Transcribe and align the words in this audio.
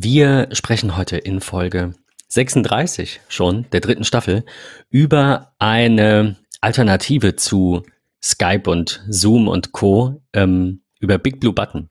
Wir 0.00 0.48
sprechen 0.52 0.96
heute 0.96 1.16
in 1.16 1.40
Folge 1.40 1.92
36 2.28 3.20
schon 3.26 3.66
der 3.72 3.80
dritten 3.80 4.04
Staffel 4.04 4.44
über 4.90 5.54
eine 5.58 6.36
Alternative 6.60 7.34
zu 7.34 7.82
Skype 8.22 8.70
und 8.70 9.02
Zoom 9.08 9.48
und 9.48 9.72
Co. 9.72 10.22
Ähm, 10.32 10.82
über 11.00 11.18
Big 11.18 11.40
Blue 11.40 11.52
Button. 11.52 11.88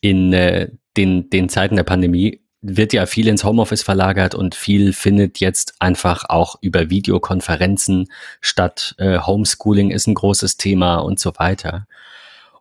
In 0.00 0.32
äh, 0.32 0.70
den, 0.96 1.28
den 1.30 1.48
Zeiten 1.48 1.74
der 1.74 1.82
Pandemie 1.82 2.42
wird 2.60 2.92
ja 2.92 3.06
viel 3.06 3.26
ins 3.26 3.42
Homeoffice 3.42 3.82
verlagert 3.82 4.36
und 4.36 4.54
viel 4.54 4.92
findet 4.92 5.40
jetzt 5.40 5.74
einfach 5.80 6.26
auch 6.28 6.58
über 6.60 6.90
Videokonferenzen 6.90 8.06
statt. 8.40 8.94
Äh, 8.98 9.18
Homeschooling 9.18 9.90
ist 9.90 10.06
ein 10.06 10.14
großes 10.14 10.58
Thema 10.58 10.98
und 10.98 11.18
so 11.18 11.32
weiter. 11.38 11.88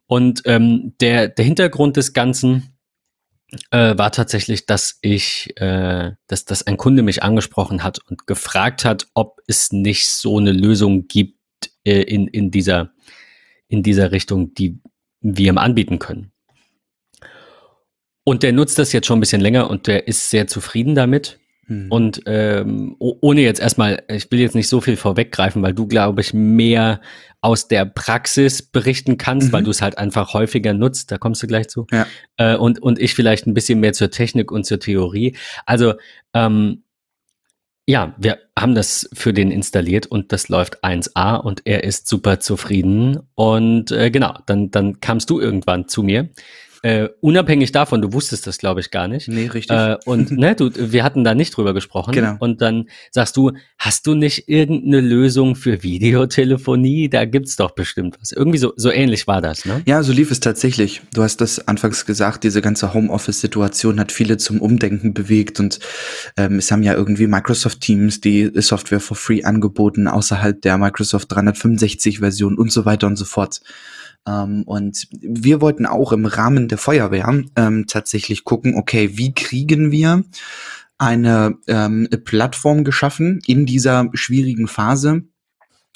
Und 0.07 0.41
ähm, 0.45 0.95
der, 1.01 1.27
der 1.27 1.45
Hintergrund 1.45 1.97
des 1.97 2.13
Ganzen 2.13 2.73
äh, 3.71 3.97
war 3.97 4.11
tatsächlich, 4.11 4.65
dass 4.65 4.99
ich, 5.01 5.53
äh, 5.57 6.11
dass, 6.27 6.45
dass 6.45 6.65
ein 6.67 6.77
Kunde 6.77 7.01
mich 7.01 7.23
angesprochen 7.23 7.83
hat 7.83 7.99
und 8.07 8.27
gefragt 8.27 8.85
hat, 8.85 9.07
ob 9.13 9.39
es 9.47 9.71
nicht 9.71 10.07
so 10.07 10.37
eine 10.37 10.51
Lösung 10.51 11.07
gibt 11.07 11.37
äh, 11.83 12.01
in, 12.01 12.27
in, 12.27 12.51
dieser, 12.51 12.91
in 13.67 13.83
dieser 13.83 14.11
Richtung, 14.11 14.53
die 14.53 14.79
wir 15.21 15.49
ihm 15.49 15.57
anbieten 15.57 15.99
können. 15.99 16.31
Und 18.23 18.43
der 18.43 18.53
nutzt 18.53 18.77
das 18.77 18.93
jetzt 18.93 19.07
schon 19.07 19.17
ein 19.17 19.21
bisschen 19.21 19.41
länger 19.41 19.69
und 19.69 19.87
der 19.87 20.07
ist 20.07 20.29
sehr 20.29 20.47
zufrieden 20.47 20.93
damit. 20.93 21.39
Hm. 21.69 21.85
Und 21.89 22.23
ähm, 22.25 22.95
ohne 22.99 23.41
jetzt 23.41 23.61
erstmal, 23.61 24.03
ich 24.09 24.29
will 24.31 24.39
jetzt 24.39 24.55
nicht 24.55 24.67
so 24.67 24.81
viel 24.81 24.97
vorweggreifen, 24.97 25.61
weil 25.61 25.73
du, 25.73 25.87
glaube 25.87 26.21
ich, 26.21 26.33
mehr 26.33 26.99
aus 27.41 27.67
der 27.67 27.85
Praxis 27.85 28.63
berichten 28.63 29.17
kannst, 29.17 29.49
mhm. 29.49 29.53
weil 29.53 29.63
du 29.63 29.69
es 29.69 29.81
halt 29.81 29.97
einfach 29.97 30.33
häufiger 30.33 30.73
nutzt, 30.73 31.11
da 31.11 31.17
kommst 31.17 31.41
du 31.41 31.47
gleich 31.47 31.69
zu. 31.69 31.85
Ja. 31.91 32.05
Äh, 32.37 32.55
und, 32.55 32.81
und 32.81 32.99
ich 32.99 33.13
vielleicht 33.13 33.47
ein 33.47 33.53
bisschen 33.53 33.79
mehr 33.79 33.93
zur 33.93 34.09
Technik 34.09 34.51
und 34.51 34.65
zur 34.65 34.79
Theorie. 34.79 35.37
Also 35.65 35.93
ähm, 36.33 36.83
ja, 37.85 38.13
wir 38.17 38.39
haben 38.57 38.75
das 38.75 39.09
für 39.13 39.31
den 39.31 39.51
installiert 39.51 40.07
und 40.07 40.31
das 40.31 40.49
läuft 40.49 40.83
1A 40.83 41.37
und 41.37 41.61
er 41.65 41.83
ist 41.83 42.07
super 42.07 42.39
zufrieden. 42.39 43.19
Und 43.35 43.91
äh, 43.91 44.11
genau, 44.11 44.37
dann, 44.47 44.69
dann 44.71 44.99
kamst 44.99 45.29
du 45.29 45.39
irgendwann 45.39 45.87
zu 45.87 46.03
mir 46.03 46.29
äh, 46.81 47.09
unabhängig 47.19 47.71
davon, 47.71 48.01
du 48.01 48.13
wusstest 48.13 48.47
das, 48.47 48.57
glaube 48.57 48.79
ich, 48.79 48.89
gar 48.89 49.07
nicht. 49.07 49.27
Nee, 49.27 49.47
richtig. 49.47 49.75
Äh, 49.75 49.97
und 50.05 50.31
ne, 50.37 50.55
du, 50.55 50.71
wir 50.75 51.03
hatten 51.03 51.23
da 51.23 51.35
nicht 51.35 51.55
drüber 51.55 51.73
gesprochen. 51.73 52.13
Genau. 52.13 52.35
Und 52.39 52.61
dann 52.61 52.89
sagst 53.11 53.35
du, 53.35 53.51
hast 53.77 54.07
du 54.07 54.15
nicht 54.15 54.47
irgendeine 54.47 55.01
Lösung 55.01 55.55
für 55.55 55.83
Videotelefonie? 55.83 57.09
Da 57.09 57.25
gibt's 57.25 57.57
doch 57.57 57.71
bestimmt 57.71 58.17
was. 58.19 58.31
Irgendwie 58.31 58.57
so, 58.57 58.73
so 58.77 58.91
ähnlich 58.91 59.27
war 59.27 59.41
das, 59.41 59.65
ne? 59.65 59.81
Ja, 59.85 60.03
so 60.03 60.13
lief 60.13 60.31
es 60.31 60.39
tatsächlich. 60.39 61.01
Du 61.13 61.21
hast 61.21 61.41
das 61.41 61.67
anfangs 61.67 62.05
gesagt, 62.05 62.43
diese 62.43 62.61
ganze 62.61 62.93
Homeoffice-Situation 62.93 63.99
hat 63.99 64.11
viele 64.11 64.37
zum 64.37 64.61
Umdenken 64.61 65.13
bewegt 65.13 65.59
und 65.59 65.79
ähm, 66.37 66.59
es 66.59 66.71
haben 66.71 66.83
ja 66.83 66.93
irgendwie 66.93 67.27
Microsoft 67.27 67.81
Teams 67.81 68.21
die 68.21 68.51
Software 68.55 69.01
for 69.01 69.17
free 69.17 69.43
angeboten, 69.43 70.07
außerhalb 70.07 70.61
der 70.61 70.77
Microsoft 70.77 71.31
365-Version 71.33 72.57
und 72.57 72.71
so 72.71 72.85
weiter 72.85 73.07
und 73.07 73.17
so 73.17 73.25
fort. 73.25 73.61
Ähm, 74.27 74.63
und 74.65 75.07
wir 75.11 75.61
wollten 75.61 75.85
auch 75.85 76.11
im 76.11 76.25
Rahmen 76.25 76.67
der 76.67 76.77
Feuerwehr 76.77 77.43
ähm, 77.55 77.85
tatsächlich 77.87 78.43
gucken, 78.43 78.75
okay, 78.75 79.17
wie 79.17 79.33
kriegen 79.33 79.91
wir 79.91 80.23
eine 80.97 81.57
ähm, 81.67 82.07
Plattform 82.25 82.83
geschaffen 82.83 83.39
in 83.47 83.65
dieser 83.65 84.09
schwierigen 84.13 84.67
Phase, 84.67 85.23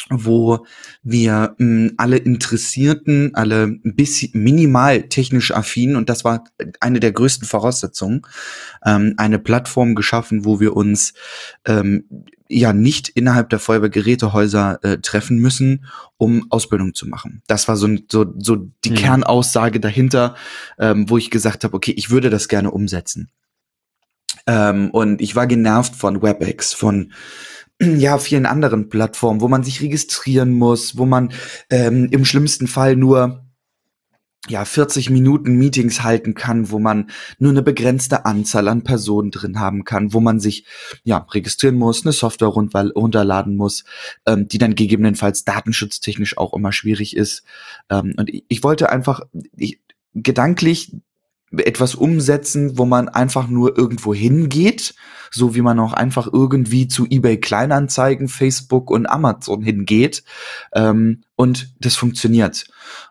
wo 0.10 0.66
wir 1.04 1.56
mh, 1.58 1.90
hm, 1.90 1.94
alle 1.98 2.18
Interessierten, 2.18 3.36
alle 3.36 3.68
bisschen 3.84 4.32
minimal 4.34 5.04
technisch 5.04 5.52
affin, 5.54 5.96
und 5.96 6.10
das 6.10 6.24
war 6.24 6.46
eine 6.80 7.00
der 7.00 7.12
größten 7.12 7.48
Voraussetzungen, 7.48 8.22
ähm, 8.86 9.14
eine 9.18 9.40
Plattform 9.40 9.96
geschaffen, 9.96 10.46
wo 10.46 10.60
wir 10.60 10.76
uns 10.76 11.14
ähm, 11.66 12.06
ja 12.54 12.74
nicht 12.74 13.10
innerhalb 13.10 13.50
der 13.50 13.60
Feuerwehrgerätehäuser 13.60 14.80
äh, 14.84 14.98
treffen 15.00 15.38
müssen, 15.38 15.86
um 16.18 16.48
Ausbildung 16.50 16.94
zu 16.94 17.08
machen. 17.08 17.42
Das 17.48 17.68
war 17.68 17.78
so, 17.78 17.88
so, 18.12 18.26
so 18.38 18.68
die 18.86 18.92
mhm. 18.92 18.96
Kernaussage 18.96 19.80
dahinter, 19.80 20.36
ähm, 20.80 21.10
wo 21.10 21.18
ich 21.18 21.32
gesagt 21.32 21.64
habe, 21.64 21.76
okay, 21.76 21.92
ich 21.92 22.10
würde 22.10 22.30
das 22.30 22.48
gerne 22.48 22.72
umsetzen. 22.72 23.30
Ähm, 24.48 24.90
und 24.92 25.22
ich 25.22 25.36
war 25.36 25.48
genervt 25.48 25.96
von 25.96 26.22
WebEx, 26.22 26.74
von 26.74 27.14
ja, 27.82 28.18
vielen 28.18 28.46
anderen 28.46 28.90
Plattformen, 28.90 29.42
wo 29.42 29.48
man 29.48 29.64
sich 29.64 29.82
registrieren 29.82 30.54
muss, 30.54 30.98
wo 30.98 31.06
man 31.06 31.32
ähm, 31.70 32.08
im 32.12 32.26
schlimmsten 32.26 32.68
Fall 32.68 32.96
nur 32.96 33.46
ja, 34.50 34.66
40 34.66 35.10
Minuten 35.10 35.56
Meetings 35.56 36.04
halten 36.04 36.34
kann, 36.34 36.70
wo 36.70 36.80
man 36.80 37.10
nur 37.40 37.52
eine 37.52 37.62
begrenzte 37.62 38.26
Anzahl 38.26 38.68
an 38.68 38.84
Personen 38.84 39.32
drin 39.32 39.60
haben 39.60 39.86
kann, 39.86 40.14
wo 40.14 40.20
man 40.20 40.42
sich 40.42 40.66
ja 41.04 41.26
registrieren 41.32 41.78
muss, 41.78 42.06
eine 42.06 42.12
Software 42.12 42.50
runterladen 42.50 43.56
muss, 43.56 43.86
ähm, 44.26 44.48
die 44.50 44.58
dann 44.58 44.76
gegebenenfalls 44.76 45.46
datenschutztechnisch 45.46 46.38
auch 46.38 46.54
immer 46.54 46.74
schwierig 46.74 47.16
ist. 47.16 47.44
Ähm, 47.90 48.14
und 48.18 48.30
ich, 48.30 48.44
ich 48.50 48.64
wollte 48.64 48.90
einfach 48.90 49.22
ich, 49.56 49.80
gedanklich 50.14 50.94
etwas 51.58 51.96
umsetzen, 51.96 52.78
wo 52.78 52.86
man 52.86 53.10
einfach 53.10 53.48
nur 53.48 53.78
irgendwo 53.78 54.14
hingeht, 54.14 54.96
so 55.32 55.56
wie 55.56 55.62
man 55.62 55.80
auch 55.80 55.94
einfach 55.94 56.28
irgendwie 56.32 56.88
zu 56.88 57.06
eBay 57.10 57.40
Kleinanzeigen, 57.40 58.28
Facebook 58.28 58.90
und 58.90 59.08
Amazon 59.08 59.62
hingeht 59.62 60.24
ähm, 60.74 61.24
und 61.36 61.74
das 61.80 61.96
funktioniert. 61.96 62.66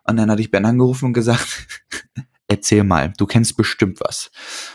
Und 0.05 0.17
dann 0.17 0.31
hatte 0.31 0.43
ich 0.43 0.51
Ben 0.51 0.65
angerufen 0.65 1.07
und 1.07 1.13
gesagt, 1.13 1.67
erzähl 2.49 2.85
mal, 2.85 3.13
du 3.17 3.27
kennst 3.27 3.57
bestimmt 3.57 4.01
was. 4.01 4.31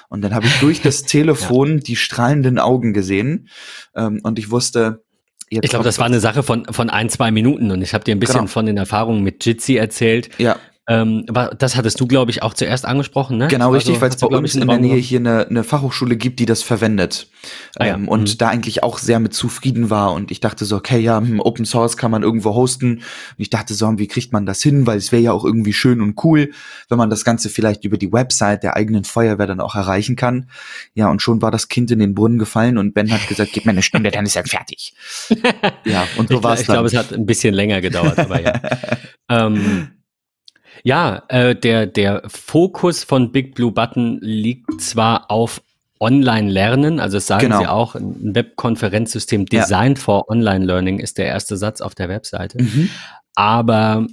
Und 0.10 0.22
dann 0.22 0.34
habe 0.34 0.48
ich 0.48 0.60
durch 0.60 0.82
das 0.82 1.04
Telefon 1.04 1.76
ja. 1.76 1.84
die 1.84 1.96
strahlenden 1.96 2.60
Augen 2.60 2.94
gesehen 2.94 3.50
ähm, 3.96 4.20
und 4.24 4.40
ich 4.40 4.52
wusste, 4.52 5.04
Jetzt 5.50 5.64
ich 5.64 5.70
glaube, 5.70 5.86
das 5.86 5.98
war 5.98 6.08
eine 6.08 6.20
Sache 6.20 6.44
von, 6.44 6.66
von 6.66 6.90
ein, 6.90 7.10
zwei 7.10 7.32
Minuten 7.32 7.72
und 7.72 7.82
ich 7.82 7.94
habe 7.94 8.04
dir 8.04 8.14
ein 8.14 8.20
bisschen 8.20 8.40
genau. 8.40 8.48
von 8.48 8.66
den 8.66 8.76
Erfahrungen 8.76 9.24
mit 9.24 9.46
Jitsi 9.46 9.78
erzählt. 9.78 10.30
Ja. 10.40 10.58
Ähm, 10.90 11.26
das 11.58 11.76
hattest 11.76 12.00
du, 12.00 12.08
glaube 12.08 12.32
ich, 12.32 12.44
auch 12.44 12.54
zuerst 12.54 12.86
angesprochen, 12.86 13.38
ne? 13.38 13.50
Genau, 13.50 13.72
richtig, 13.72 13.96
also, 13.96 14.02
weil 14.02 14.10
es 14.10 14.16
bei 14.16 14.28
uns 14.28 14.56
in 14.56 14.68
der 14.68 14.78
Nähe 14.78 14.96
hier 14.96 15.20
eine, 15.20 15.46
eine 15.46 15.66
Fachhochschule 15.66 16.16
gibt, 16.16 16.40
die 16.40 16.46
das 16.46 16.64
verwendet. 16.64 17.28
Ah, 17.76 17.88
ja. 17.88 17.96
ähm, 17.96 18.08
und 18.08 18.32
mhm. 18.32 18.38
da 18.38 18.48
eigentlich 18.48 18.84
auch 18.84 18.98
sehr 18.98 19.20
mit 19.20 19.34
zufrieden 19.34 19.90
war. 19.90 20.14
Und 20.14 20.32
ich 20.32 20.40
dachte 20.40 20.64
so, 20.64 20.78
okay, 20.78 21.00
ja, 21.00 21.20
hm, 21.20 21.42
Open 21.42 21.66
Source 21.66 21.98
kann 21.98 22.10
man 22.10 22.24
irgendwo 22.24 22.56
hosten. 22.56 23.00
Und 23.00 23.04
ich 23.38 23.50
dachte 23.50 23.74
so, 23.74 23.88
wie 23.98 24.08
kriegt 24.08 24.32
man 24.32 24.46
das 24.46 24.62
hin? 24.62 24.88
Weil 24.88 24.98
es 24.98 25.12
wäre 25.12 25.22
ja 25.22 25.34
auch 25.34 25.44
irgendwie 25.44 25.74
schön 25.74 26.00
und 26.00 26.24
cool, 26.24 26.52
wenn 26.88 26.98
man 26.98 27.10
das 27.10 27.26
Ganze 27.26 27.50
vielleicht 27.50 27.84
über 27.84 27.98
die 27.98 28.14
Website 28.14 28.64
der 28.64 28.78
eigenen 28.78 29.04
Feuerwehr 29.04 29.48
dann 29.48 29.60
auch 29.60 29.76
erreichen 29.76 30.16
kann. 30.16 30.50
Ja, 30.94 31.10
und 31.10 31.22
schon 31.22 31.42
war 31.42 31.52
das 31.52 31.68
Kind 31.68 31.92
in 31.92 32.00
den 32.00 32.16
Brunnen 32.16 32.40
gefallen 32.40 32.78
und 32.78 32.94
Ben 32.94 33.12
hat 33.12 33.28
gesagt, 33.28 33.52
gib 33.52 33.66
mir 33.66 33.72
eine 33.72 33.82
Stunde, 33.82 34.10
dann 34.10 34.26
ist 34.26 34.38
er 34.38 34.46
fertig. 34.46 34.94
ja, 35.84 36.08
und 36.18 36.30
so 36.30 36.42
war 36.44 36.54
es. 36.54 36.62
Ich 36.62 36.68
glaube, 36.68 36.88
es 36.88 36.96
hat 36.96 37.12
ein 37.12 37.26
bisschen 37.26 37.54
länger 37.54 37.82
gedauert, 37.82 38.18
aber 38.20 38.42
ja. 38.42 38.62
ähm, 39.30 39.90
ja, 40.84 41.24
äh, 41.30 41.56
der, 41.56 41.88
der 41.88 42.24
Fokus 42.28 43.04
von 43.04 43.32
Big 43.32 43.56
Blue 43.56 43.72
Button 43.72 44.20
liegt 44.22 44.82
zwar 44.82 45.30
auf 45.32 45.62
Online-Lernen, 46.00 47.00
also 47.00 47.18
das 47.18 47.28
sagen 47.28 47.48
genau. 47.48 47.60
sie 47.60 47.68
auch, 47.68 47.96
ein 47.96 48.36
Webkonferenzsystem 48.36 49.46
designed 49.48 49.98
ja. 49.98 50.04
for 50.04 50.30
Online-Learning 50.30 51.00
ist 51.00 51.18
der 51.18 51.26
erste 51.26 51.58
Satz 51.58 51.82
auf 51.82 51.96
der 51.96 52.10
Webseite. 52.10 52.62
Mhm. 52.62 52.90
Aber 53.36 54.06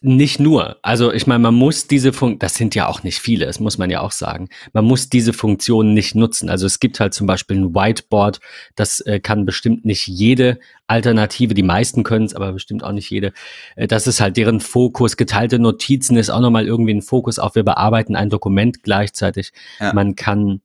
nicht 0.00 0.40
nur. 0.40 0.76
Also 0.82 1.12
ich 1.12 1.26
meine, 1.26 1.40
man 1.40 1.54
muss 1.54 1.86
diese 1.86 2.12
Funktion, 2.12 2.38
das 2.38 2.54
sind 2.54 2.74
ja 2.74 2.88
auch 2.88 3.02
nicht 3.02 3.18
viele, 3.18 3.46
das 3.46 3.60
muss 3.60 3.78
man 3.78 3.90
ja 3.90 4.00
auch 4.00 4.12
sagen. 4.12 4.48
Man 4.72 4.84
muss 4.84 5.08
diese 5.08 5.32
Funktion 5.32 5.94
nicht 5.94 6.14
nutzen. 6.14 6.50
Also 6.50 6.66
es 6.66 6.80
gibt 6.80 7.00
halt 7.00 7.14
zum 7.14 7.26
Beispiel 7.26 7.58
ein 7.58 7.74
Whiteboard, 7.74 8.40
das 8.74 9.00
äh, 9.00 9.20
kann 9.20 9.46
bestimmt 9.46 9.84
nicht 9.84 10.06
jede 10.06 10.58
Alternative, 10.86 11.54
die 11.54 11.62
meisten 11.62 12.02
können 12.02 12.24
es, 12.24 12.34
aber 12.34 12.52
bestimmt 12.52 12.82
auch 12.82 12.92
nicht 12.92 13.10
jede. 13.10 13.32
Äh, 13.76 13.86
das 13.86 14.06
ist 14.06 14.20
halt 14.20 14.36
deren 14.36 14.60
Fokus. 14.60 15.16
Geteilte 15.16 15.58
Notizen 15.58 16.16
ist 16.16 16.30
auch 16.30 16.40
nochmal 16.40 16.66
irgendwie 16.66 16.94
ein 16.94 17.02
Fokus 17.02 17.38
auf, 17.38 17.54
wir 17.54 17.64
bearbeiten 17.64 18.16
ein 18.16 18.30
Dokument 18.30 18.82
gleichzeitig. 18.82 19.52
Ja. 19.80 19.92
Man 19.92 20.16
kann 20.16 20.60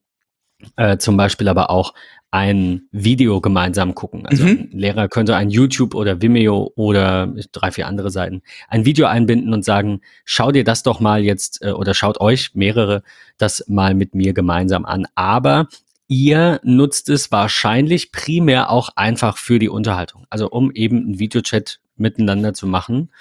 äh, 0.75 0.97
zum 0.97 1.17
Beispiel 1.17 1.47
aber 1.47 1.69
auch 1.69 1.93
ein 2.31 2.87
Video 2.91 3.41
gemeinsam 3.41 3.93
gucken. 3.93 4.25
Also 4.25 4.43
mhm. 4.43 4.69
ein 4.73 4.79
Lehrer 4.79 5.07
könnte 5.07 5.35
ein 5.35 5.51
YouTube 5.51 5.93
oder 5.93 6.19
Vimeo 6.23 6.71
oder 6.75 7.31
drei, 7.51 7.69
vier 7.69 7.85
andere 7.85 8.09
Seiten 8.09 8.41
ein 8.69 8.85
Video 8.85 9.05
einbinden 9.05 9.53
und 9.53 9.63
sagen, 9.63 10.01
schau 10.25 10.51
dir 10.51 10.63
das 10.63 10.81
doch 10.81 10.99
mal 10.99 11.23
jetzt 11.23 11.61
äh, 11.61 11.73
oder 11.73 11.93
schaut 11.93 12.19
euch 12.19 12.55
mehrere 12.55 13.03
das 13.37 13.65
mal 13.67 13.93
mit 13.93 14.15
mir 14.15 14.33
gemeinsam 14.33 14.83
an. 14.83 15.05
Aber 15.13 15.67
ihr 16.07 16.59
nutzt 16.63 17.07
es 17.09 17.31
wahrscheinlich 17.31 18.11
primär 18.11 18.71
auch 18.71 18.89
einfach 18.95 19.37
für 19.37 19.59
die 19.59 19.69
Unterhaltung. 19.69 20.25
Also 20.31 20.49
um 20.49 20.71
eben 20.71 21.03
einen 21.03 21.19
Videochat 21.19 21.81
miteinander 21.97 22.55
zu 22.55 22.65
machen, 22.65 23.11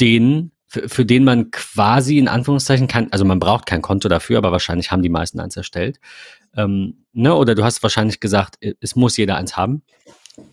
den 0.00 0.51
für, 0.72 0.88
für 0.88 1.04
den 1.04 1.22
man 1.22 1.50
quasi 1.50 2.16
in 2.16 2.28
Anführungszeichen 2.28 2.88
kann, 2.88 3.08
also 3.10 3.26
man 3.26 3.38
braucht 3.38 3.66
kein 3.66 3.82
Konto 3.82 4.08
dafür, 4.08 4.38
aber 4.38 4.52
wahrscheinlich 4.52 4.90
haben 4.90 5.02
die 5.02 5.10
meisten 5.10 5.38
eins 5.38 5.54
erstellt. 5.54 6.00
Ähm, 6.56 7.04
ne? 7.12 7.34
Oder 7.34 7.54
du 7.54 7.62
hast 7.62 7.82
wahrscheinlich 7.82 8.20
gesagt, 8.20 8.56
es 8.80 8.96
muss 8.96 9.18
jeder 9.18 9.36
eins 9.36 9.58
haben. 9.58 9.82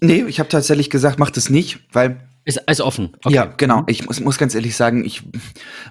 Nee, 0.01 0.25
ich 0.27 0.39
habe 0.39 0.49
tatsächlich 0.49 0.89
gesagt, 0.89 1.19
macht 1.19 1.37
es 1.37 1.49
nicht, 1.49 1.79
weil 1.93 2.19
Ist 2.49 2.67
alles 2.67 2.81
offen. 2.81 3.11
Okay. 3.23 3.35
Ja, 3.35 3.45
genau. 3.45 3.81
Mhm. 3.81 3.85
Ich 3.89 4.07
muss, 4.07 4.19
muss 4.21 4.39
ganz 4.39 4.55
ehrlich 4.55 4.75
sagen, 4.75 5.05
ich 5.05 5.21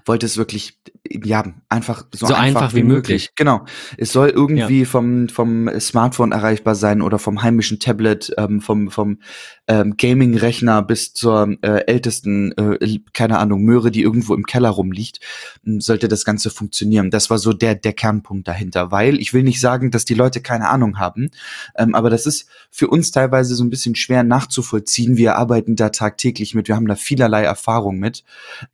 wollte 0.05 0.27
es 0.27 0.37
wirklich, 0.37 0.77
ja, 1.09 1.45
einfach 1.69 2.05
so, 2.13 2.27
so 2.27 2.35
einfach, 2.35 2.63
einfach, 2.63 2.75
wie 2.75 2.83
möglich. 2.83 3.27
möglich. 3.27 3.31
Genau. 3.37 3.65
Es 3.97 4.13
soll 4.13 4.31
irgendwie 4.31 4.81
ja. 4.81 4.85
vom, 4.85 5.29
vom 5.29 5.71
Smartphone 5.79 6.33
erreichbar 6.33 6.75
sein 6.75 7.01
oder 7.01 7.21
vom 7.21 7.43
heimischen 7.43 7.79
Tablet, 7.79 8.35
ähm, 8.37 8.61
vom, 8.61 8.91
vom 8.91 9.19
ähm, 9.69 9.95
Gaming-Rechner 9.97 10.83
bis 10.83 11.13
zur 11.13 11.57
äh, 11.63 11.85
ältesten, 11.87 12.51
äh, 12.59 12.99
keine 13.13 13.39
Ahnung, 13.39 13.63
Möhre, 13.63 13.93
die 13.93 14.03
irgendwo 14.03 14.35
im 14.35 14.45
Keller 14.45 14.71
rumliegt, 14.71 15.21
ähm, 15.65 15.81
sollte 15.81 16.09
das 16.09 16.25
Ganze 16.25 16.51
funktionieren. 16.51 17.13
Das 17.13 17.31
war 17.31 17.39
so 17.39 17.53
der, 17.53 17.77
der 17.77 17.93
Kernpunkt 17.93 18.49
dahinter, 18.49 18.91
weil 18.91 19.21
ich 19.21 19.33
will 19.33 19.45
nicht 19.45 19.61
sagen, 19.61 19.93
dass 19.93 20.05
die 20.05 20.15
Leute 20.15 20.41
keine 20.41 20.71
Ahnung 20.71 20.99
haben, 20.99 21.31
ähm, 21.77 21.95
aber 21.95 22.11
das 22.11 22.27
ist 22.27 22.49
für 22.69 22.89
uns 22.89 23.13
teilweise 23.13 23.55
so 23.55 23.63
ein 23.63 23.71
bisschen 23.71 23.95
schwer 23.95 24.25
nachzuvollziehen. 24.25 25.17
Wir 25.17 25.37
arbeiten 25.37 25.77
da 25.77 25.91
tagtäglich 25.91 26.48
mit, 26.55 26.69
wir 26.69 26.77
haben 26.77 26.87
da 26.87 26.95
vielerlei 26.95 27.43
Erfahrung 27.43 27.99
mit. 27.99 28.25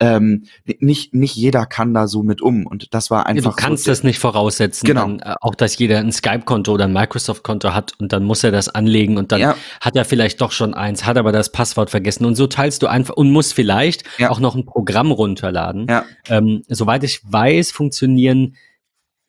Ähm, 0.00 0.44
nicht, 0.78 1.14
nicht 1.14 1.36
jeder 1.36 1.66
kann 1.66 1.94
da 1.94 2.06
so 2.06 2.22
mit 2.22 2.42
um 2.42 2.66
und 2.66 2.94
das 2.94 3.10
war 3.10 3.26
einfach. 3.26 3.44
Ja, 3.44 3.50
du 3.50 3.56
kannst 3.56 3.84
so, 3.84 3.90
das 3.90 4.02
nicht 4.02 4.18
voraussetzen, 4.18 4.86
genau. 4.86 5.02
Dann, 5.02 5.20
äh, 5.20 5.34
auch 5.40 5.54
dass 5.54 5.78
jeder 5.78 5.98
ein 5.98 6.12
Skype-Konto 6.12 6.72
oder 6.72 6.84
ein 6.84 6.92
Microsoft-Konto 6.92 7.74
hat 7.74 7.92
und 7.98 8.12
dann 8.12 8.24
muss 8.24 8.44
er 8.44 8.50
das 8.50 8.68
anlegen 8.68 9.16
und 9.16 9.32
dann 9.32 9.40
ja. 9.40 9.56
hat 9.80 9.96
er 9.96 10.04
vielleicht 10.04 10.40
doch 10.40 10.52
schon 10.52 10.74
eins, 10.74 11.06
hat 11.06 11.16
aber 11.16 11.32
das 11.32 11.52
Passwort 11.52 11.90
vergessen 11.90 12.24
und 12.24 12.34
so 12.34 12.46
teilst 12.46 12.82
du 12.82 12.86
einfach 12.86 13.14
und 13.16 13.30
muss 13.30 13.52
vielleicht 13.52 14.04
ja. 14.18 14.30
auch 14.30 14.40
noch 14.40 14.54
ein 14.54 14.64
Programm 14.64 15.10
runterladen. 15.10 15.86
Ja. 15.88 16.04
Ähm, 16.28 16.62
soweit 16.68 17.04
ich 17.04 17.20
weiß, 17.24 17.70
funktionieren 17.70 18.56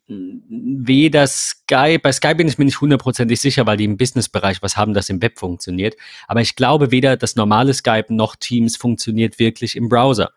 weder 0.07 1.25
Skype, 1.25 1.99
bei 1.99 2.11
Skype 2.11 2.35
bin 2.35 2.47
ich 2.47 2.57
mir 2.57 2.65
nicht 2.65 2.81
hundertprozentig 2.81 3.39
sicher, 3.39 3.65
weil 3.65 3.77
die 3.77 3.85
im 3.85 3.97
Businessbereich 3.97 4.61
was 4.61 4.77
haben, 4.77 4.93
das 4.93 5.09
im 5.09 5.21
Web 5.21 5.39
funktioniert. 5.39 5.95
Aber 6.27 6.41
ich 6.41 6.55
glaube, 6.55 6.91
weder 6.91 7.17
das 7.17 7.35
normale 7.35 7.73
Skype 7.73 8.13
noch 8.13 8.35
Teams 8.35 8.77
funktioniert 8.77 9.39
wirklich 9.39 9.75
im 9.75 9.89
Browser. 9.89 10.31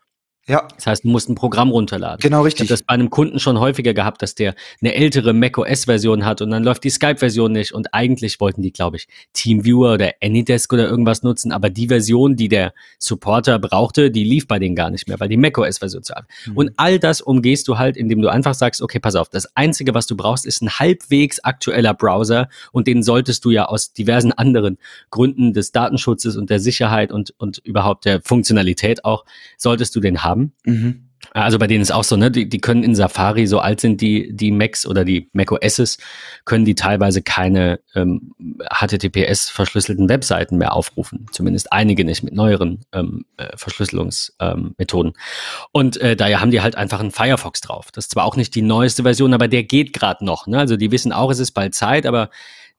Ja. 0.49 0.67
Das 0.75 0.87
heißt, 0.87 1.03
du 1.03 1.09
musst 1.09 1.29
ein 1.29 1.35
Programm 1.35 1.69
runterladen. 1.69 2.19
Genau, 2.21 2.41
richtig. 2.41 2.65
Ich 2.65 2.71
habe 2.71 2.79
das 2.79 2.83
bei 2.83 2.95
einem 2.95 3.11
Kunden 3.11 3.39
schon 3.39 3.59
häufiger 3.59 3.93
gehabt, 3.93 4.23
dass 4.23 4.33
der 4.33 4.55
eine 4.81 4.95
ältere 4.95 5.31
macOS-Version 5.31 6.25
hat 6.25 6.41
und 6.41 6.49
dann 6.49 6.63
läuft 6.63 6.83
die 6.83 6.89
Skype-Version 6.89 7.51
nicht. 7.51 7.71
Und 7.71 7.93
eigentlich 7.93 8.39
wollten 8.39 8.63
die, 8.63 8.71
glaube 8.71 8.97
ich, 8.97 9.07
TeamViewer 9.33 9.93
oder 9.93 10.11
AnyDesk 10.23 10.73
oder 10.73 10.89
irgendwas 10.89 11.21
nutzen, 11.21 11.51
aber 11.51 11.69
die 11.69 11.87
Version, 11.87 12.35
die 12.35 12.47
der 12.47 12.73
Supporter 12.97 13.59
brauchte, 13.59 14.09
die 14.09 14.23
lief 14.23 14.47
bei 14.47 14.57
denen 14.57 14.75
gar 14.75 14.89
nicht 14.89 15.07
mehr, 15.07 15.19
weil 15.19 15.29
die 15.29 15.37
macOS-Version 15.37 16.01
zu 16.01 16.15
haben. 16.15 16.25
Mhm. 16.47 16.57
Und 16.57 16.71
all 16.77 16.97
das 16.97 17.21
umgehst 17.21 17.67
du 17.67 17.77
halt, 17.77 17.95
indem 17.95 18.23
du 18.23 18.29
einfach 18.29 18.55
sagst, 18.55 18.81
okay, 18.81 18.99
pass 18.99 19.15
auf, 19.15 19.29
das 19.29 19.55
Einzige, 19.55 19.93
was 19.93 20.07
du 20.07 20.17
brauchst, 20.17 20.47
ist 20.47 20.63
ein 20.63 20.71
halbwegs 20.71 21.39
aktueller 21.41 21.93
Browser 21.93 22.49
und 22.71 22.87
den 22.87 23.03
solltest 23.03 23.45
du 23.45 23.51
ja 23.51 23.65
aus 23.65 23.93
diversen 23.93 24.31
anderen 24.31 24.79
Gründen 25.11 25.53
des 25.53 25.71
Datenschutzes 25.71 26.37
und 26.37 26.49
der 26.49 26.59
Sicherheit 26.59 27.11
und, 27.11 27.35
und 27.37 27.59
überhaupt 27.59 28.05
der 28.05 28.21
Funktionalität 28.23 29.05
auch, 29.05 29.25
solltest 29.55 29.95
du 29.95 29.99
den 29.99 30.23
haben 30.23 30.38
haben. 30.39 30.53
Mhm. 30.65 31.05
Also 31.31 31.59
bei 31.59 31.67
denen 31.67 31.81
ist 31.81 31.91
auch 31.91 32.05
so, 32.05 32.15
ne, 32.15 32.31
die, 32.31 32.47
die 32.47 32.59
können 32.59 32.81
in 32.81 32.95
Safari, 32.95 33.45
so 33.45 33.59
alt 33.59 33.81
sind 33.81 34.01
die, 34.01 34.33
die 34.33 34.51
Macs 34.51 34.85
oder 34.85 35.03
die 35.03 35.29
Mac 35.33 35.51
OSs, 35.51 35.97
können 36.45 36.65
die 36.65 36.75
teilweise 36.75 37.21
keine 37.21 37.81
ähm, 37.93 38.33
HTTPS-verschlüsselten 38.71 40.07
Webseiten 40.07 40.57
mehr 40.57 40.73
aufrufen. 40.73 41.27
Zumindest 41.31 41.71
einige 41.73 42.05
nicht 42.05 42.23
mit 42.23 42.33
neueren 42.33 42.85
ähm, 42.93 43.25
äh, 43.37 43.55
Verschlüsselungsmethoden. 43.57 45.11
Ähm, 45.11 45.67
Und 45.71 45.97
äh, 45.97 46.15
daher 46.15 46.41
haben 46.41 46.51
die 46.51 46.61
halt 46.61 46.75
einfach 46.75 47.01
einen 47.01 47.11
Firefox 47.11 47.61
drauf. 47.61 47.91
Das 47.91 48.05
ist 48.05 48.11
zwar 48.11 48.25
auch 48.25 48.37
nicht 48.37 48.55
die 48.55 48.61
neueste 48.61 49.03
Version, 49.03 49.33
aber 49.33 49.47
der 49.49 49.63
geht 49.63 49.93
gerade 49.93 50.23
noch. 50.25 50.47
Ne? 50.47 50.57
Also 50.57 50.77
die 50.77 50.91
wissen 50.91 51.11
auch, 51.11 51.29
es 51.31 51.39
ist 51.39 51.51
bald 51.51 51.75
Zeit, 51.75 52.05
aber 52.05 52.29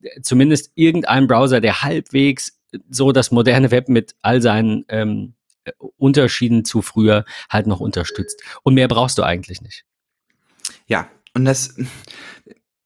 äh, 0.03 0.23
zumindest 0.23 0.73
irgendein 0.75 1.27
Browser, 1.27 1.61
der 1.61 1.83
halbwegs 1.83 2.59
so 2.89 3.12
das 3.12 3.31
moderne 3.31 3.71
Web 3.71 3.89
mit 3.89 4.15
all 4.23 4.41
seinen 4.41 4.85
ähm, 4.89 5.35
Unterschieden 5.97 6.65
zu 6.65 6.83
früher 6.83 7.25
halt 7.49 7.67
noch 7.67 7.81
unterstützt. 7.81 8.43
Und 8.62 8.75
mehr 8.75 8.89
brauchst 8.89 9.19
du 9.19 9.23
eigentlich 9.23 9.61
nicht. 9.61 9.85
Ja, 10.87 11.09
und 11.35 11.45
das, 11.45 11.75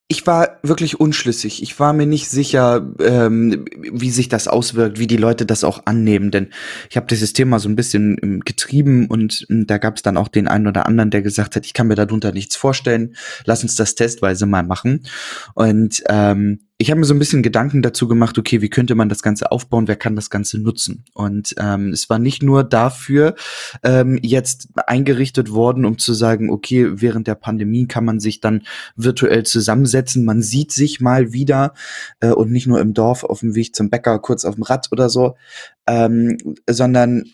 ich 0.07 0.27
war 0.27 0.59
wirklich 0.63 1.01
unschlüssig. 1.01 1.63
Ich 1.63 1.81
war 1.81 1.95
mir 1.95 2.07
nicht 2.07 2.29
sicher, 2.29 2.93
ähm, 3.01 3.65
wie 3.75 4.11
sich 4.11 4.29
das 4.29 4.49
auswirkt, 4.49 4.99
wie 4.99 5.07
die 5.07 5.17
Leute 5.17 5.47
das 5.47 5.65
auch 5.65 5.87
annehmen. 5.87 6.31
Denn 6.31 6.51
ich 6.91 6.97
habe 6.97 7.07
dieses 7.07 7.33
Thema 7.33 7.59
so 7.59 7.71
ein 7.71 7.77
bisschen 7.77 8.19
ähm, 8.23 8.41
getrieben 8.41 9.07
und, 9.07 9.47
und 9.49 9.67
da 9.67 9.79
gab 9.79 9.97
es 9.97 10.03
dann 10.03 10.19
auch 10.19 10.29
den 10.29 10.47
einen 10.47 10.67
oder 10.67 10.87
anderen, 10.87 11.11
der 11.11 11.23
gesagt 11.23 11.57
hat, 11.57 11.65
ich 11.65 11.73
kann 11.73 11.87
mir 11.87 11.95
darunter 11.95 12.33
nichts 12.33 12.55
vorstellen. 12.55 13.17
Lass 13.47 13.63
uns 13.63 13.77
das 13.77 13.95
testweise 13.95 14.45
mal 14.45 14.63
machen. 14.63 15.07
Und 15.55 16.03
ähm, 16.09 16.61
ich 16.77 16.91
habe 16.91 16.99
mir 16.99 17.07
so 17.07 17.15
ein 17.15 17.21
bisschen 17.21 17.45
Gedanken 17.45 17.83
dazu 17.83 18.09
gemacht, 18.09 18.37
okay, 18.37 18.61
wie 18.61 18.69
könnte 18.69 18.97
man 18.97 19.09
das 19.09 19.23
Ganze 19.23 19.53
aufbauen, 19.53 19.87
wer 19.87 19.95
kann 19.95 20.17
das 20.17 20.29
Ganze 20.29 20.59
nutzen? 20.59 21.05
Und 21.15 21.55
ähm, 21.59 21.91
es 21.91 22.11
war 22.11 22.19
nicht 22.19 22.43
nur 22.43 22.65
dafür 22.65 23.37
ähm, 23.85 24.19
jetzt 24.23 24.69
eingerichtet 24.87 25.53
worden, 25.53 25.85
um 25.85 25.99
zu 25.99 26.13
sagen, 26.15 26.51
okay, 26.51 27.01
während 27.01 27.29
der 27.29 27.37
Pandemie 27.37 27.87
kann 27.87 28.05
man 28.05 28.19
sich 28.19 28.41
dann 28.41 28.63
virtuell 28.97 29.45
zusammensetzen, 29.45 30.25
man 30.25 30.43
sieht 30.43 30.73
sich 30.73 31.01
mal 31.01 31.33
wieder 31.33 31.75
äh, 32.19 32.31
und 32.31 32.51
nicht 32.51 32.67
nur 32.67 32.81
im 32.81 32.93
Dorf 32.93 33.23
auf 33.23 33.41
dem 33.41 33.55
Weg 33.55 33.77
zum 33.77 33.89
Bäcker, 33.89 34.19
kurz 34.19 34.45
auf 34.45 34.57
dem 34.57 34.65
Rad 34.65 34.89
oder 34.91 35.09
so, 35.09 35.37
ähm, 35.87 36.39
sondern 36.69 37.25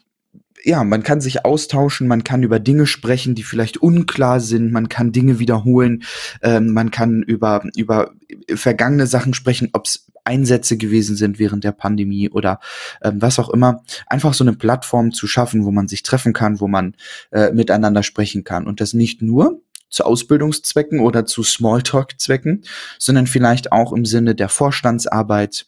ja, 0.64 0.84
man 0.84 1.02
kann 1.02 1.20
sich 1.20 1.44
austauschen, 1.44 2.08
man 2.08 2.24
kann 2.24 2.42
über 2.42 2.58
Dinge 2.58 2.86
sprechen, 2.86 3.34
die 3.34 3.42
vielleicht 3.42 3.78
unklar 3.78 4.40
sind, 4.40 4.72
man 4.72 4.88
kann 4.88 5.12
Dinge 5.12 5.38
wiederholen, 5.38 6.04
ähm, 6.42 6.72
man 6.72 6.90
kann 6.90 7.22
über, 7.22 7.64
über 7.76 8.12
vergangene 8.54 9.06
Sachen 9.06 9.34
sprechen, 9.34 9.70
ob 9.72 9.86
es 9.86 10.06
Einsätze 10.24 10.76
gewesen 10.76 11.16
sind 11.16 11.38
während 11.38 11.64
der 11.64 11.72
Pandemie 11.72 12.28
oder 12.28 12.60
ähm, 13.02 13.20
was 13.20 13.38
auch 13.38 13.48
immer. 13.48 13.82
Einfach 14.06 14.34
so 14.34 14.44
eine 14.44 14.52
Plattform 14.52 15.12
zu 15.12 15.26
schaffen, 15.26 15.64
wo 15.64 15.70
man 15.70 15.88
sich 15.88 16.02
treffen 16.02 16.32
kann, 16.32 16.60
wo 16.60 16.68
man 16.68 16.94
äh, 17.30 17.52
miteinander 17.52 18.02
sprechen 18.02 18.44
kann. 18.44 18.66
Und 18.66 18.80
das 18.80 18.94
nicht 18.94 19.22
nur 19.22 19.60
zu 19.88 20.04
Ausbildungszwecken 20.04 21.00
oder 21.00 21.26
zu 21.26 21.42
Smalltalk-Zwecken, 21.42 22.62
sondern 22.98 23.26
vielleicht 23.26 23.72
auch 23.72 23.92
im 23.92 24.04
Sinne 24.04 24.34
der 24.34 24.48
Vorstandsarbeit, 24.48 25.66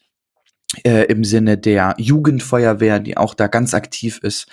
äh, 0.85 1.05
im 1.05 1.25
Sinne 1.25 1.59
der 1.59 1.95
Jugendfeuerwehr, 1.99 3.01
die 3.01 3.17
auch 3.17 3.35
da 3.35 3.47
ganz 3.47 3.75
aktiv 3.75 4.19
ist, 4.23 4.47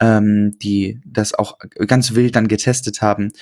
ähm, 0.00 0.58
die 0.62 1.00
das 1.04 1.34
auch 1.34 1.58
ganz 1.86 2.14
wild 2.14 2.36
dann 2.36 2.48
getestet 2.48 3.02
haben. 3.02 3.32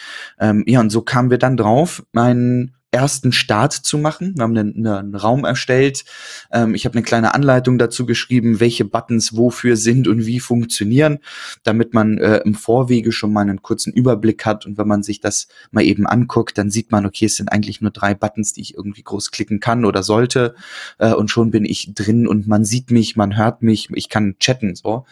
Ähm, 0.41 0.65
ja, 0.67 0.81
und 0.81 0.91
so 0.91 1.03
kamen 1.03 1.31
wir 1.31 1.39
dann 1.39 1.57
drauf, 1.57 2.05
meinen 2.13 2.76
ersten 2.93 3.33
Start 3.33 3.73
zu 3.73 3.99
machen. 3.99 4.35
Wir 4.37 4.45
haben 4.45 4.57
einen, 4.57 4.87
einen 4.87 5.15
Raum 5.15 5.45
erstellt. 5.45 6.05
Ähm, 6.51 6.75
ich 6.75 6.85
habe 6.87 6.95
eine 6.95 7.03
kleine 7.03 7.35
Anleitung 7.35 7.79
dazu 7.79 8.07
geschrieben, 8.07 8.61
welche 8.61 8.85
Buttons 8.85 9.37
wofür 9.37 9.77
sind 9.77 10.09
und 10.09 10.25
wie 10.25 10.41
funktionieren, 10.41 11.19
damit 11.63 11.95
man 11.95 12.19
äh, 12.19 12.39
im 12.39 12.55
Vorwege 12.55 13.13
schon 13.13 13.33
mal 13.33 13.43
einen 13.43 13.61
kurzen 13.61 13.93
Überblick 13.93 14.47
hat. 14.47 14.67
Und 14.67 14.79
wenn 14.79 14.89
man 14.89 15.03
sich 15.03 15.21
das 15.21 15.49
mal 15.71 15.85
eben 15.85 16.07
anguckt, 16.07 16.57
dann 16.59 16.71
sieht 16.71 16.91
man, 16.91 17.05
okay, 17.07 17.27
es 17.27 17.37
sind 17.37 17.53
eigentlich 17.53 17.81
nur 17.81 17.91
drei 17.91 18.15
Buttons, 18.15 18.53
die 18.53 18.63
ich 18.63 18.75
irgendwie 18.75 19.03
groß 19.03 19.31
klicken 19.31 19.61
kann 19.61 19.85
oder 19.85 20.03
sollte. 20.03 20.55
Äh, 20.99 21.13
und 21.13 21.31
schon 21.31 21.51
bin 21.51 21.65
ich 21.65 21.93
drin 21.95 22.27
und 22.27 22.47
man 22.47 22.65
sieht 22.65 22.91
mich, 22.91 23.17
man 23.17 23.37
hört 23.37 23.63
mich, 23.63 23.91
ich 23.93 24.09
kann 24.09 24.37
chatten. 24.39 24.75
So, 24.75 25.05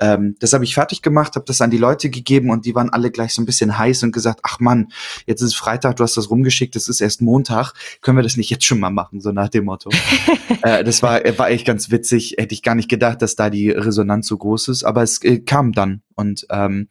ähm, 0.00 0.36
das 0.40 0.52
habe 0.52 0.64
ich 0.64 0.74
fertig 0.74 1.02
gemacht, 1.02 1.36
habe 1.36 1.46
das 1.46 1.60
an 1.60 1.70
die 1.70 1.78
Leute 1.78 2.10
gegeben 2.10 2.50
und 2.50 2.66
die 2.66 2.74
waren 2.74 2.90
alle 2.90 3.10
gleich 3.10 3.32
so 3.32 3.40
ein 3.40 3.46
bisschen 3.46 3.78
heiß 3.78 4.02
und 4.02 4.12
gesagt, 4.12 4.40
ach 4.42 4.60
Mann, 4.60 4.88
jetzt 5.26 5.40
ist 5.40 5.54
Freitag, 5.54 5.96
du 5.96 6.02
hast 6.02 6.16
das 6.16 6.28
rumgeschickt, 6.28 6.76
es 6.76 6.88
ist 6.88 7.00
erst 7.00 7.11
Montag, 7.20 7.74
können 8.00 8.16
wir 8.16 8.22
das 8.22 8.36
nicht 8.36 8.50
jetzt 8.50 8.64
schon 8.64 8.80
mal 8.80 8.90
machen, 8.90 9.20
so 9.20 9.32
nach 9.32 9.48
dem 9.48 9.64
Motto. 9.64 9.90
äh, 10.62 10.84
das 10.84 11.02
war, 11.02 11.20
war 11.38 11.50
echt 11.50 11.66
ganz 11.66 11.90
witzig. 11.90 12.36
Hätte 12.38 12.54
ich 12.54 12.62
gar 12.62 12.74
nicht 12.74 12.88
gedacht, 12.88 13.22
dass 13.22 13.36
da 13.36 13.50
die 13.50 13.70
Resonanz 13.70 14.26
so 14.26 14.36
groß 14.36 14.68
ist, 14.68 14.84
aber 14.84 15.02
es 15.02 15.22
äh, 15.22 15.40
kam 15.40 15.72
dann. 15.72 16.02
Und 16.14 16.46
ähm, 16.50 16.88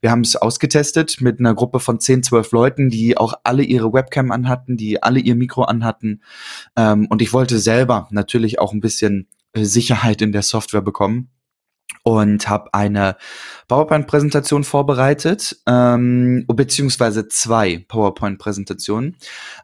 wir 0.00 0.10
haben 0.10 0.20
es 0.20 0.36
ausgetestet 0.36 1.20
mit 1.20 1.40
einer 1.40 1.54
Gruppe 1.54 1.80
von 1.80 1.98
10, 2.00 2.22
12 2.22 2.52
Leuten, 2.52 2.90
die 2.90 3.16
auch 3.16 3.34
alle 3.42 3.62
ihre 3.62 3.92
Webcam 3.92 4.30
anhatten, 4.30 4.76
die 4.76 5.02
alle 5.02 5.18
ihr 5.18 5.34
Mikro 5.34 5.62
anhatten. 5.62 6.22
Ähm, 6.76 7.06
und 7.10 7.22
ich 7.22 7.32
wollte 7.32 7.58
selber 7.58 8.08
natürlich 8.10 8.58
auch 8.58 8.72
ein 8.72 8.80
bisschen 8.80 9.28
äh, 9.52 9.64
Sicherheit 9.64 10.22
in 10.22 10.32
der 10.32 10.42
Software 10.42 10.82
bekommen 10.82 11.30
und 12.08 12.48
habe 12.48 12.72
eine 12.72 13.16
PowerPoint-Präsentation 13.68 14.64
vorbereitet, 14.64 15.58
ähm, 15.66 16.46
beziehungsweise 16.46 17.28
zwei 17.28 17.84
PowerPoint-Präsentationen. 17.86 19.16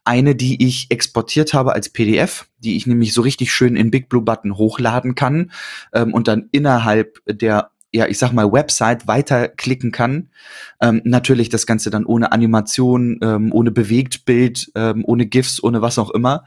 Eine, 0.04 0.34
die 0.34 0.62
ich 0.62 0.90
exportiert 0.90 1.54
habe 1.54 1.72
als 1.72 1.88
PDF, 1.88 2.46
die 2.58 2.76
ich 2.76 2.86
nämlich 2.86 3.14
so 3.14 3.22
richtig 3.22 3.50
schön 3.50 3.76
in 3.76 3.90
Big 3.90 4.10
Blue 4.10 4.20
Button 4.20 4.58
hochladen 4.58 5.14
kann 5.14 5.52
ähm, 5.94 6.12
und 6.12 6.28
dann 6.28 6.50
innerhalb 6.52 7.18
der 7.26 7.70
ja, 7.94 8.08
ich 8.08 8.18
sag 8.18 8.32
mal, 8.32 8.50
Website 8.50 9.06
weiterklicken 9.06 9.92
kann. 9.92 10.28
Ähm, 10.80 11.00
natürlich 11.04 11.48
das 11.48 11.64
Ganze 11.64 11.90
dann 11.90 12.04
ohne 12.04 12.32
Animation, 12.32 13.20
ähm, 13.22 13.52
ohne 13.52 13.70
Bewegtbild, 13.70 14.72
ähm, 14.74 15.04
ohne 15.06 15.26
GIFs, 15.26 15.62
ohne 15.62 15.80
was 15.80 15.98
auch 16.00 16.10
immer. 16.10 16.44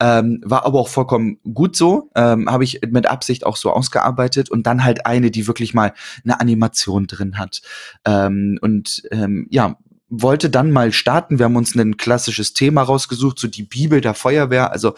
Ähm, 0.00 0.40
war 0.42 0.64
aber 0.64 0.80
auch 0.80 0.88
vollkommen 0.88 1.38
gut 1.52 1.76
so. 1.76 2.10
Ähm, 2.14 2.50
Habe 2.50 2.64
ich 2.64 2.80
mit 2.88 3.06
Absicht 3.06 3.44
auch 3.44 3.56
so 3.56 3.70
ausgearbeitet 3.72 4.50
und 4.50 4.66
dann 4.66 4.84
halt 4.84 5.04
eine, 5.04 5.30
die 5.30 5.46
wirklich 5.46 5.74
mal 5.74 5.92
eine 6.24 6.40
Animation 6.40 7.06
drin 7.06 7.38
hat. 7.38 7.60
Ähm, 8.06 8.58
und 8.62 9.02
ähm, 9.10 9.48
ja, 9.50 9.76
wollte 10.08 10.50
dann 10.50 10.70
mal 10.70 10.92
starten. 10.92 11.38
Wir 11.38 11.46
haben 11.46 11.56
uns 11.56 11.74
ein 11.74 11.96
klassisches 11.96 12.52
Thema 12.52 12.82
rausgesucht, 12.82 13.38
so 13.38 13.48
die 13.48 13.64
Bibel 13.64 14.00
der 14.00 14.14
Feuerwehr, 14.14 14.72
also 14.72 14.94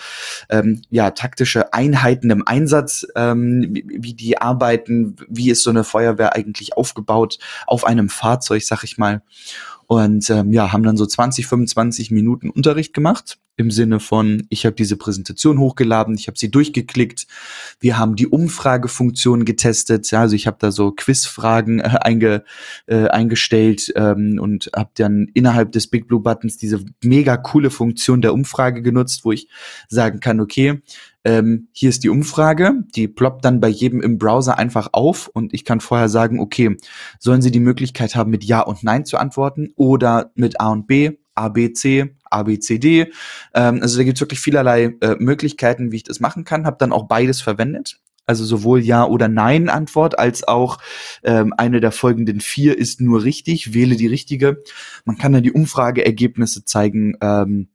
ähm, 0.50 0.82
ja 0.90 1.10
taktische 1.10 1.72
Einheiten 1.72 2.30
im 2.30 2.46
Einsatz, 2.46 3.06
ähm, 3.16 3.70
wie, 3.72 4.14
die 4.14 4.38
arbeiten, 4.38 5.16
wie 5.28 5.50
ist 5.50 5.62
so 5.62 5.70
eine 5.70 5.84
Feuerwehr 5.84 6.34
eigentlich 6.34 6.76
aufgebaut 6.76 7.38
auf 7.66 7.84
einem 7.84 8.08
Fahrzeug, 8.08 8.62
sag 8.62 8.84
ich 8.84 8.98
mal. 8.98 9.22
Und 9.86 10.28
ähm, 10.28 10.52
ja, 10.52 10.72
haben 10.72 10.82
dann 10.82 10.98
so 10.98 11.06
20, 11.06 11.46
25 11.46 12.10
Minuten 12.10 12.50
Unterricht 12.50 12.92
gemacht 12.92 13.38
im 13.58 13.70
Sinne 13.70 14.00
von, 14.00 14.46
ich 14.48 14.64
habe 14.64 14.76
diese 14.76 14.96
Präsentation 14.96 15.58
hochgeladen, 15.58 16.14
ich 16.14 16.28
habe 16.28 16.38
sie 16.38 16.50
durchgeklickt, 16.50 17.26
wir 17.80 17.98
haben 17.98 18.16
die 18.16 18.28
Umfragefunktion 18.28 19.44
getestet, 19.44 20.10
ja, 20.10 20.20
also 20.20 20.36
ich 20.36 20.46
habe 20.46 20.56
da 20.60 20.70
so 20.70 20.92
Quizfragen 20.92 21.80
äh, 21.80 21.98
einge, 22.00 22.44
äh, 22.86 23.08
eingestellt 23.08 23.92
ähm, 23.96 24.38
und 24.40 24.70
habe 24.74 24.90
dann 24.94 25.26
innerhalb 25.34 25.72
des 25.72 25.88
Big 25.88 26.06
Blue 26.06 26.20
Buttons 26.20 26.56
diese 26.56 26.84
mega 27.02 27.36
coole 27.36 27.70
Funktion 27.70 28.22
der 28.22 28.32
Umfrage 28.32 28.80
genutzt, 28.80 29.24
wo 29.24 29.32
ich 29.32 29.48
sagen 29.88 30.20
kann, 30.20 30.40
okay, 30.40 30.80
ähm, 31.24 31.68
hier 31.72 31.88
ist 31.88 32.04
die 32.04 32.08
Umfrage, 32.08 32.84
die 32.94 33.08
ploppt 33.08 33.44
dann 33.44 33.60
bei 33.60 33.68
jedem 33.68 34.00
im 34.00 34.18
Browser 34.18 34.56
einfach 34.56 34.90
auf 34.92 35.28
und 35.28 35.52
ich 35.52 35.64
kann 35.64 35.80
vorher 35.80 36.08
sagen, 36.08 36.38
okay, 36.40 36.76
sollen 37.18 37.42
Sie 37.42 37.50
die 37.50 37.60
Möglichkeit 37.60 38.14
haben, 38.14 38.30
mit 38.30 38.44
Ja 38.44 38.60
und 38.60 38.84
Nein 38.84 39.04
zu 39.04 39.18
antworten 39.18 39.72
oder 39.74 40.30
mit 40.36 40.60
A 40.60 40.70
und 40.70 40.86
B, 40.86 41.18
A, 41.34 41.48
B, 41.48 41.72
C, 41.72 42.16
A, 42.30 42.42
B, 42.42 42.58
C, 42.58 42.78
D. 42.78 43.12
Ähm, 43.54 43.80
also 43.82 43.98
da 43.98 44.04
gibt 44.04 44.18
es 44.18 44.20
wirklich 44.20 44.40
vielerlei 44.40 44.94
äh, 45.00 45.16
Möglichkeiten, 45.18 45.92
wie 45.92 45.96
ich 45.96 46.04
das 46.04 46.20
machen 46.20 46.44
kann. 46.44 46.66
Habe 46.66 46.76
dann 46.78 46.92
auch 46.92 47.08
beides 47.08 47.40
verwendet. 47.40 48.00
Also 48.26 48.44
sowohl 48.44 48.80
Ja 48.80 49.06
oder 49.06 49.26
Nein 49.26 49.70
Antwort 49.70 50.18
als 50.18 50.46
auch 50.46 50.78
ähm, 51.22 51.54
eine 51.56 51.80
der 51.80 51.92
folgenden 51.92 52.40
vier 52.40 52.76
ist 52.76 53.00
nur 53.00 53.24
richtig. 53.24 53.72
Wähle 53.72 53.96
die 53.96 54.06
richtige. 54.06 54.62
Man 55.06 55.16
kann 55.16 55.32
dann 55.32 55.42
die 55.42 55.52
Umfrageergebnisse 55.52 56.64
zeigen. 56.64 57.16
Ähm, 57.22 57.68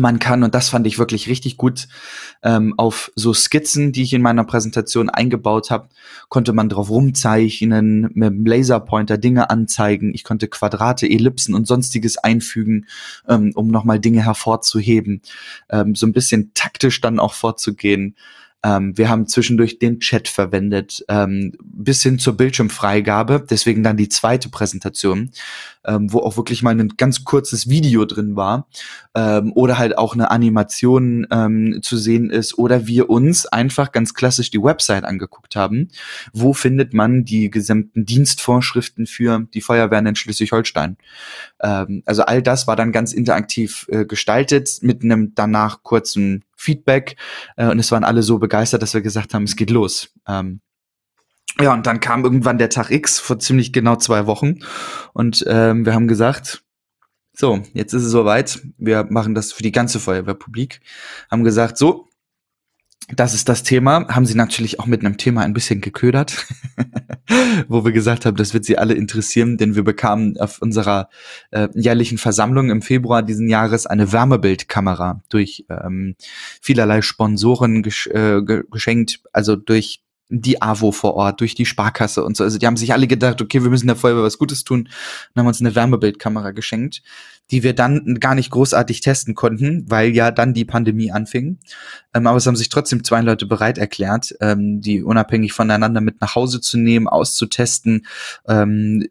man 0.00 0.18
kann, 0.18 0.42
und 0.42 0.54
das 0.54 0.68
fand 0.68 0.86
ich 0.86 0.98
wirklich 0.98 1.28
richtig 1.28 1.56
gut, 1.56 1.88
ähm, 2.42 2.74
auf 2.76 3.12
so 3.14 3.32
Skizzen, 3.32 3.92
die 3.92 4.02
ich 4.02 4.12
in 4.12 4.22
meiner 4.22 4.44
Präsentation 4.44 5.10
eingebaut 5.10 5.70
habe, 5.70 5.88
konnte 6.28 6.52
man 6.52 6.68
drauf 6.68 6.90
rumzeichnen, 6.90 8.10
mit 8.14 8.30
dem 8.30 8.44
Laserpointer 8.44 9.18
Dinge 9.18 9.50
anzeigen. 9.50 10.12
Ich 10.14 10.24
konnte 10.24 10.48
Quadrate, 10.48 11.08
Ellipsen 11.08 11.54
und 11.54 11.66
sonstiges 11.66 12.18
einfügen, 12.18 12.86
ähm, 13.28 13.52
um 13.54 13.68
nochmal 13.68 14.00
Dinge 14.00 14.24
hervorzuheben, 14.24 15.22
ähm, 15.68 15.94
so 15.94 16.06
ein 16.06 16.12
bisschen 16.12 16.52
taktisch 16.54 17.00
dann 17.00 17.20
auch 17.20 17.34
vorzugehen. 17.34 18.16
Ähm, 18.62 18.96
wir 18.96 19.08
haben 19.08 19.26
zwischendurch 19.26 19.78
den 19.78 20.00
Chat 20.00 20.28
verwendet, 20.28 21.04
ähm, 21.08 21.52
bis 21.62 22.02
hin 22.02 22.18
zur 22.18 22.36
Bildschirmfreigabe, 22.36 23.44
deswegen 23.48 23.82
dann 23.82 23.96
die 23.96 24.08
zweite 24.08 24.50
Präsentation, 24.50 25.30
ähm, 25.84 26.12
wo 26.12 26.18
auch 26.18 26.36
wirklich 26.36 26.62
mal 26.62 26.78
ein 26.78 26.88
ganz 26.96 27.24
kurzes 27.24 27.70
Video 27.70 28.04
drin 28.04 28.36
war 28.36 28.68
ähm, 29.14 29.52
oder 29.54 29.78
halt 29.78 29.96
auch 29.96 30.14
eine 30.14 30.30
Animation 30.30 31.26
ähm, 31.30 31.80
zu 31.82 31.96
sehen 31.96 32.28
ist 32.28 32.58
oder 32.58 32.86
wir 32.86 33.08
uns 33.08 33.46
einfach 33.46 33.92
ganz 33.92 34.12
klassisch 34.12 34.50
die 34.50 34.62
Website 34.62 35.04
angeguckt 35.04 35.56
haben. 35.56 35.88
Wo 36.34 36.52
findet 36.52 36.92
man 36.92 37.24
die 37.24 37.50
gesamten 37.50 38.04
Dienstvorschriften 38.04 39.06
für 39.06 39.46
die 39.54 39.62
Feuerwehren 39.62 40.06
in 40.06 40.16
Schleswig-Holstein? 40.16 40.98
Ähm, 41.62 42.02
also 42.04 42.22
all 42.22 42.42
das 42.42 42.66
war 42.66 42.76
dann 42.76 42.92
ganz 42.92 43.14
interaktiv 43.14 43.86
äh, 43.88 44.04
gestaltet 44.04 44.80
mit 44.82 45.02
einem 45.02 45.34
danach 45.34 45.82
kurzen 45.82 46.44
Feedback 46.60 47.16
äh, 47.56 47.66
und 47.66 47.78
es 47.78 47.90
waren 47.90 48.04
alle 48.04 48.22
so 48.22 48.38
begeistert, 48.38 48.82
dass 48.82 48.94
wir 48.94 49.00
gesagt 49.00 49.34
haben, 49.34 49.44
es 49.44 49.56
geht 49.56 49.70
los. 49.70 50.12
Ähm, 50.28 50.60
ja, 51.58 51.72
und 51.72 51.86
dann 51.86 52.00
kam 52.00 52.24
irgendwann 52.24 52.58
der 52.58 52.70
Tag 52.70 52.90
X 52.90 53.18
vor 53.18 53.38
ziemlich 53.38 53.72
genau 53.72 53.96
zwei 53.96 54.26
Wochen 54.26 54.60
und 55.12 55.44
ähm, 55.48 55.84
wir 55.84 55.94
haben 55.94 56.08
gesagt, 56.08 56.62
so, 57.32 57.62
jetzt 57.72 57.94
ist 57.94 58.04
es 58.04 58.10
soweit. 58.10 58.60
Wir 58.76 59.06
machen 59.08 59.34
das 59.34 59.52
für 59.52 59.62
die 59.62 59.72
ganze 59.72 59.98
Feuerwehrpublik. 59.98 60.80
Haben 61.30 61.44
gesagt, 61.44 61.78
so, 61.78 62.09
das 63.16 63.34
ist 63.34 63.48
das 63.48 63.62
Thema. 63.62 64.06
Haben 64.08 64.26
sie 64.26 64.34
natürlich 64.34 64.80
auch 64.80 64.86
mit 64.86 65.04
einem 65.04 65.16
Thema 65.16 65.42
ein 65.42 65.52
bisschen 65.52 65.80
geködert, 65.80 66.46
wo 67.68 67.84
wir 67.84 67.92
gesagt 67.92 68.26
haben, 68.26 68.36
das 68.36 68.54
wird 68.54 68.64
sie 68.64 68.78
alle 68.78 68.94
interessieren, 68.94 69.56
denn 69.56 69.74
wir 69.74 69.84
bekamen 69.84 70.38
auf 70.38 70.60
unserer 70.62 71.08
äh, 71.50 71.68
jährlichen 71.74 72.18
Versammlung 72.18 72.70
im 72.70 72.82
Februar 72.82 73.22
diesen 73.22 73.48
Jahres 73.48 73.86
eine 73.86 74.12
Wärmebildkamera 74.12 75.22
durch 75.28 75.64
ähm, 75.68 76.16
vielerlei 76.60 77.02
Sponsoren 77.02 77.82
gesch 77.82 78.06
äh, 78.08 78.42
geschenkt, 78.42 79.20
also 79.32 79.56
durch 79.56 80.02
die 80.30 80.62
AWO 80.62 80.92
vor 80.92 81.14
Ort, 81.14 81.40
durch 81.40 81.54
die 81.54 81.66
Sparkasse 81.66 82.24
und 82.24 82.36
so. 82.36 82.44
Also 82.44 82.58
die 82.58 82.66
haben 82.66 82.76
sich 82.76 82.92
alle 82.92 83.06
gedacht, 83.06 83.42
okay, 83.42 83.62
wir 83.62 83.70
müssen 83.70 83.88
der 83.88 83.96
Feuerwehr 83.96 84.22
was 84.22 84.38
Gutes 84.38 84.64
tun 84.64 84.80
und 84.80 85.38
haben 85.38 85.46
uns 85.46 85.60
eine 85.60 85.74
Wärmebildkamera 85.74 86.52
geschenkt, 86.52 87.02
die 87.50 87.64
wir 87.64 87.74
dann 87.74 88.18
gar 88.20 88.36
nicht 88.36 88.50
großartig 88.50 89.00
testen 89.00 89.34
konnten, 89.34 89.84
weil 89.88 90.14
ja 90.14 90.30
dann 90.30 90.54
die 90.54 90.64
Pandemie 90.64 91.10
anfing. 91.10 91.58
Ähm, 92.14 92.26
aber 92.28 92.38
es 92.38 92.46
haben 92.46 92.56
sich 92.56 92.68
trotzdem 92.68 93.02
zwei 93.02 93.20
Leute 93.20 93.46
bereit 93.46 93.76
erklärt, 93.76 94.34
ähm, 94.40 94.80
die 94.80 95.02
unabhängig 95.02 95.52
voneinander 95.52 96.00
mit 96.00 96.20
nach 96.20 96.36
Hause 96.36 96.60
zu 96.60 96.78
nehmen, 96.78 97.08
auszutesten, 97.08 98.06
ähm, 98.46 99.06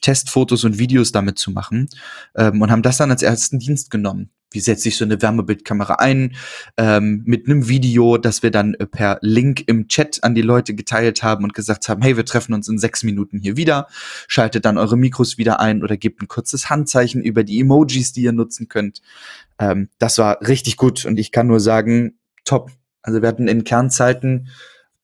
Testfotos 0.00 0.64
und 0.64 0.78
Videos 0.78 1.10
damit 1.10 1.38
zu 1.38 1.50
machen 1.50 1.88
ähm, 2.36 2.62
und 2.62 2.70
haben 2.70 2.82
das 2.82 2.96
dann 2.96 3.10
als 3.10 3.22
ersten 3.22 3.58
Dienst 3.58 3.90
genommen 3.90 4.30
wie 4.50 4.60
setze 4.60 4.88
ich 4.88 4.96
so 4.96 5.04
eine 5.04 5.20
Wärmebildkamera 5.20 5.94
ein, 5.94 6.36
ähm, 6.76 7.22
mit 7.24 7.46
einem 7.46 7.68
Video, 7.68 8.16
das 8.16 8.42
wir 8.42 8.50
dann 8.50 8.74
äh, 8.74 8.86
per 8.86 9.18
Link 9.20 9.64
im 9.66 9.88
Chat 9.88 10.22
an 10.22 10.34
die 10.34 10.42
Leute 10.42 10.74
geteilt 10.74 11.22
haben 11.22 11.44
und 11.44 11.54
gesagt 11.54 11.88
haben, 11.88 12.02
hey, 12.02 12.16
wir 12.16 12.24
treffen 12.24 12.54
uns 12.54 12.68
in 12.68 12.78
sechs 12.78 13.02
Minuten 13.02 13.38
hier 13.38 13.56
wieder, 13.56 13.88
schaltet 14.26 14.64
dann 14.64 14.78
eure 14.78 14.96
Mikros 14.96 15.38
wieder 15.38 15.60
ein 15.60 15.82
oder 15.82 15.96
gebt 15.96 16.22
ein 16.22 16.28
kurzes 16.28 16.70
Handzeichen 16.70 17.22
über 17.22 17.44
die 17.44 17.60
Emojis, 17.60 18.12
die 18.12 18.22
ihr 18.22 18.32
nutzen 18.32 18.68
könnt. 18.68 19.02
Ähm, 19.58 19.88
das 19.98 20.18
war 20.18 20.40
richtig 20.46 20.76
gut 20.76 21.04
und 21.04 21.18
ich 21.18 21.32
kann 21.32 21.46
nur 21.46 21.60
sagen, 21.60 22.18
top. 22.44 22.70
Also 23.02 23.22
wir 23.22 23.28
hatten 23.28 23.48
in 23.48 23.64
Kernzeiten 23.64 24.48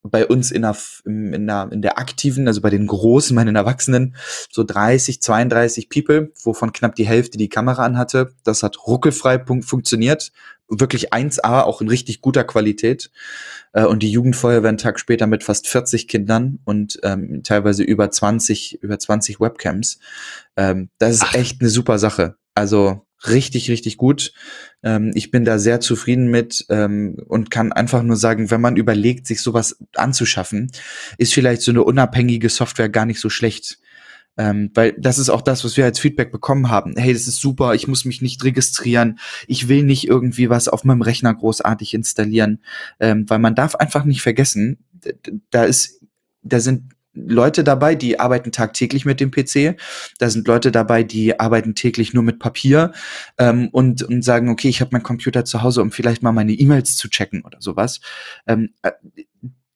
bei 0.06 0.26
uns 0.26 0.50
in 0.50 0.62
der, 0.62 0.76
in 1.04 1.46
der, 1.46 1.68
in 1.72 1.80
der 1.80 1.98
aktiven, 1.98 2.46
also 2.46 2.60
bei 2.60 2.68
den 2.70 2.86
großen, 2.86 3.34
meinen 3.34 3.56
Erwachsenen, 3.56 4.14
so 4.50 4.62
30, 4.62 5.22
32 5.22 5.88
People, 5.88 6.30
wovon 6.42 6.72
knapp 6.72 6.94
die 6.94 7.06
Hälfte 7.06 7.38
die 7.38 7.48
Kamera 7.48 7.84
anhatte. 7.84 8.34
Das 8.44 8.62
hat 8.62 8.86
ruckelfrei 8.86 9.42
funktioniert. 9.62 10.30
Wirklich 10.68 11.12
1A, 11.12 11.62
auch 11.62 11.80
in 11.80 11.88
richtig 11.88 12.20
guter 12.20 12.44
Qualität. 12.44 13.10
Äh, 13.72 13.84
und 13.84 14.02
die 14.02 14.10
Jugendfeuerwehr 14.10 14.68
einen 14.68 14.78
Tag 14.78 15.00
später 15.00 15.26
mit 15.26 15.42
fast 15.42 15.68
40 15.68 16.06
Kindern 16.06 16.58
und 16.64 17.00
ähm, 17.02 17.42
teilweise 17.42 17.82
über 17.82 18.10
20, 18.10 18.82
über 18.82 18.98
20 18.98 19.40
Webcams. 19.40 19.98
Ähm, 20.56 20.90
das 20.98 21.14
ist 21.14 21.24
Ach. 21.24 21.34
echt 21.34 21.60
eine 21.60 21.70
super 21.70 21.98
Sache. 21.98 22.36
Also 22.54 23.03
richtig, 23.28 23.70
richtig 23.70 23.96
gut. 23.96 24.32
Ähm, 24.82 25.12
ich 25.14 25.30
bin 25.30 25.44
da 25.44 25.58
sehr 25.58 25.80
zufrieden 25.80 26.28
mit 26.28 26.64
ähm, 26.68 27.16
und 27.26 27.50
kann 27.50 27.72
einfach 27.72 28.02
nur 28.02 28.16
sagen, 28.16 28.50
wenn 28.50 28.60
man 28.60 28.76
überlegt, 28.76 29.26
sich 29.26 29.40
sowas 29.40 29.78
anzuschaffen, 29.94 30.70
ist 31.18 31.34
vielleicht 31.34 31.62
so 31.62 31.72
eine 31.72 31.84
unabhängige 31.84 32.48
Software 32.48 32.88
gar 32.88 33.06
nicht 33.06 33.20
so 33.20 33.30
schlecht. 33.30 33.78
Ähm, 34.36 34.70
weil 34.74 34.94
das 34.98 35.18
ist 35.18 35.30
auch 35.30 35.42
das, 35.42 35.64
was 35.64 35.76
wir 35.76 35.84
als 35.84 36.00
Feedback 36.00 36.32
bekommen 36.32 36.68
haben. 36.68 36.94
Hey, 36.96 37.12
das 37.12 37.28
ist 37.28 37.38
super, 37.38 37.74
ich 37.74 37.86
muss 37.86 38.04
mich 38.04 38.20
nicht 38.20 38.42
registrieren, 38.42 39.20
ich 39.46 39.68
will 39.68 39.84
nicht 39.84 40.08
irgendwie 40.08 40.50
was 40.50 40.66
auf 40.66 40.82
meinem 40.82 41.02
Rechner 41.02 41.32
großartig 41.32 41.94
installieren, 41.94 42.60
ähm, 42.98 43.30
weil 43.30 43.38
man 43.38 43.54
darf 43.54 43.76
einfach 43.76 44.04
nicht 44.04 44.22
vergessen, 44.22 44.78
da 45.50 45.64
ist, 45.64 46.00
da 46.42 46.58
sind 46.58 46.94
Leute 47.14 47.64
dabei, 47.64 47.94
die 47.94 48.20
arbeiten 48.20 48.52
tagtäglich 48.52 49.04
mit 49.04 49.20
dem 49.20 49.30
PC. 49.30 49.76
Da 50.18 50.30
sind 50.30 50.46
Leute 50.46 50.72
dabei, 50.72 51.02
die 51.02 51.38
arbeiten 51.38 51.74
täglich 51.74 52.12
nur 52.12 52.22
mit 52.22 52.38
Papier 52.38 52.92
ähm, 53.38 53.68
und, 53.72 54.02
und 54.02 54.22
sagen, 54.22 54.48
okay, 54.48 54.68
ich 54.68 54.80
habe 54.80 54.90
meinen 54.92 55.02
Computer 55.02 55.44
zu 55.44 55.62
Hause, 55.62 55.82
um 55.82 55.90
vielleicht 55.90 56.22
mal 56.22 56.32
meine 56.32 56.52
E-Mails 56.52 56.96
zu 56.96 57.08
checken 57.08 57.42
oder 57.44 57.60
sowas. 57.60 58.00
Ähm, 58.46 58.70
äh, 58.82 58.92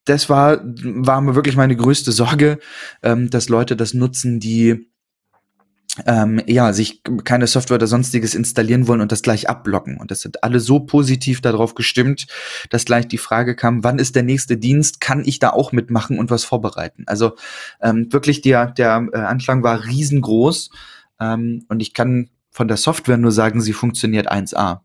das 0.04 0.28
war, 0.30 0.60
war 0.64 1.20
mir 1.20 1.34
wirklich 1.34 1.56
meine 1.56 1.76
größte 1.76 2.12
Sorge, 2.12 2.58
ähm, 3.02 3.28
dass 3.30 3.48
Leute 3.48 3.76
das 3.76 3.92
nutzen, 3.94 4.40
die 4.40 4.87
ähm, 6.06 6.42
ja, 6.46 6.72
sich 6.72 7.02
keine 7.24 7.46
Software 7.46 7.76
oder 7.76 7.86
sonstiges 7.86 8.34
installieren 8.34 8.88
wollen 8.88 9.00
und 9.00 9.12
das 9.12 9.22
gleich 9.22 9.48
abblocken. 9.48 9.98
Und 9.98 10.10
das 10.10 10.20
sind 10.20 10.42
alle 10.44 10.60
so 10.60 10.80
positiv 10.80 11.40
darauf 11.40 11.74
gestimmt, 11.74 12.26
dass 12.70 12.84
gleich 12.84 13.08
die 13.08 13.18
Frage 13.18 13.56
kam, 13.56 13.84
wann 13.84 13.98
ist 13.98 14.16
der 14.16 14.22
nächste 14.22 14.56
Dienst? 14.56 15.00
Kann 15.00 15.22
ich 15.24 15.38
da 15.38 15.50
auch 15.50 15.72
mitmachen 15.72 16.18
und 16.18 16.30
was 16.30 16.44
vorbereiten? 16.44 17.04
Also 17.06 17.36
ähm, 17.80 18.12
wirklich 18.12 18.40
der, 18.40 18.66
der 18.66 19.08
äh, 19.12 19.18
Anschlag 19.18 19.62
war 19.62 19.84
riesengroß 19.84 20.70
ähm, 21.20 21.64
und 21.68 21.80
ich 21.80 21.94
kann 21.94 22.30
von 22.50 22.68
der 22.68 22.76
Software 22.76 23.18
nur 23.18 23.32
sagen, 23.32 23.60
sie 23.60 23.72
funktioniert 23.72 24.30
1A. 24.30 24.80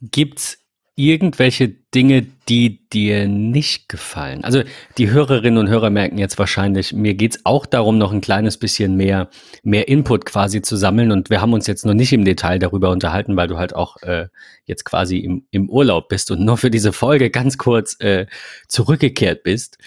Gibt's 0.00 0.58
irgendwelche 0.96 1.68
Dinge, 1.68 2.26
die 2.48 2.88
dir 2.88 3.28
nicht 3.28 3.88
gefallen? 3.88 4.42
Also 4.44 4.62
die 4.96 5.10
Hörerinnen 5.10 5.58
und 5.58 5.68
Hörer 5.68 5.90
merken 5.90 6.18
jetzt 6.18 6.38
wahrscheinlich, 6.38 6.92
mir 6.94 7.14
geht's 7.14 7.40
auch 7.44 7.66
darum, 7.66 7.98
noch 7.98 8.12
ein 8.12 8.22
kleines 8.22 8.56
bisschen 8.56 8.96
mehr, 8.96 9.28
mehr 9.62 9.88
Input 9.88 10.24
quasi 10.24 10.62
zu 10.62 10.76
sammeln. 10.76 11.12
Und 11.12 11.28
wir 11.28 11.40
haben 11.40 11.52
uns 11.52 11.66
jetzt 11.66 11.84
noch 11.84 11.94
nicht 11.94 12.12
im 12.12 12.24
Detail 12.24 12.58
darüber 12.58 12.90
unterhalten, 12.90 13.36
weil 13.36 13.46
du 13.46 13.58
halt 13.58 13.76
auch 13.76 13.98
äh, 14.02 14.28
jetzt 14.64 14.84
quasi 14.84 15.18
im, 15.18 15.46
im 15.50 15.68
Urlaub 15.68 16.08
bist 16.08 16.30
und 16.30 16.40
nur 16.40 16.56
für 16.56 16.70
diese 16.70 16.92
Folge 16.92 17.30
ganz 17.30 17.58
kurz 17.58 18.00
äh, 18.00 18.26
zurückgekehrt 18.66 19.42
bist. 19.42 19.78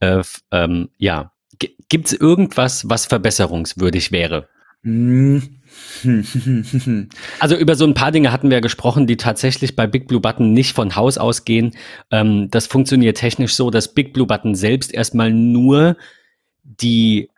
Äh, 0.00 0.22
ähm, 0.52 0.90
ja, 0.98 1.32
gibt's 1.88 2.12
irgendwas, 2.12 2.88
was 2.88 3.06
verbesserungswürdig 3.06 4.12
wäre? 4.12 4.48
Hm. 4.82 5.59
Also 7.40 7.56
über 7.56 7.74
so 7.74 7.84
ein 7.84 7.94
paar 7.94 8.12
Dinge 8.12 8.32
hatten 8.32 8.50
wir 8.50 8.60
gesprochen, 8.60 9.06
die 9.06 9.16
tatsächlich 9.16 9.76
bei 9.76 9.86
Big 9.86 10.08
Blue 10.08 10.20
Button 10.20 10.52
nicht 10.52 10.74
von 10.74 10.96
Haus 10.96 11.18
aus 11.18 11.44
gehen. 11.44 11.76
Ähm, 12.10 12.50
das 12.50 12.66
funktioniert 12.66 13.16
technisch 13.16 13.54
so, 13.54 13.70
dass 13.70 13.94
Big 13.94 14.12
Blue 14.12 14.26
Button 14.26 14.54
selbst 14.54 14.92
erstmal 14.92 15.32
nur 15.32 15.96
die, 16.62 17.28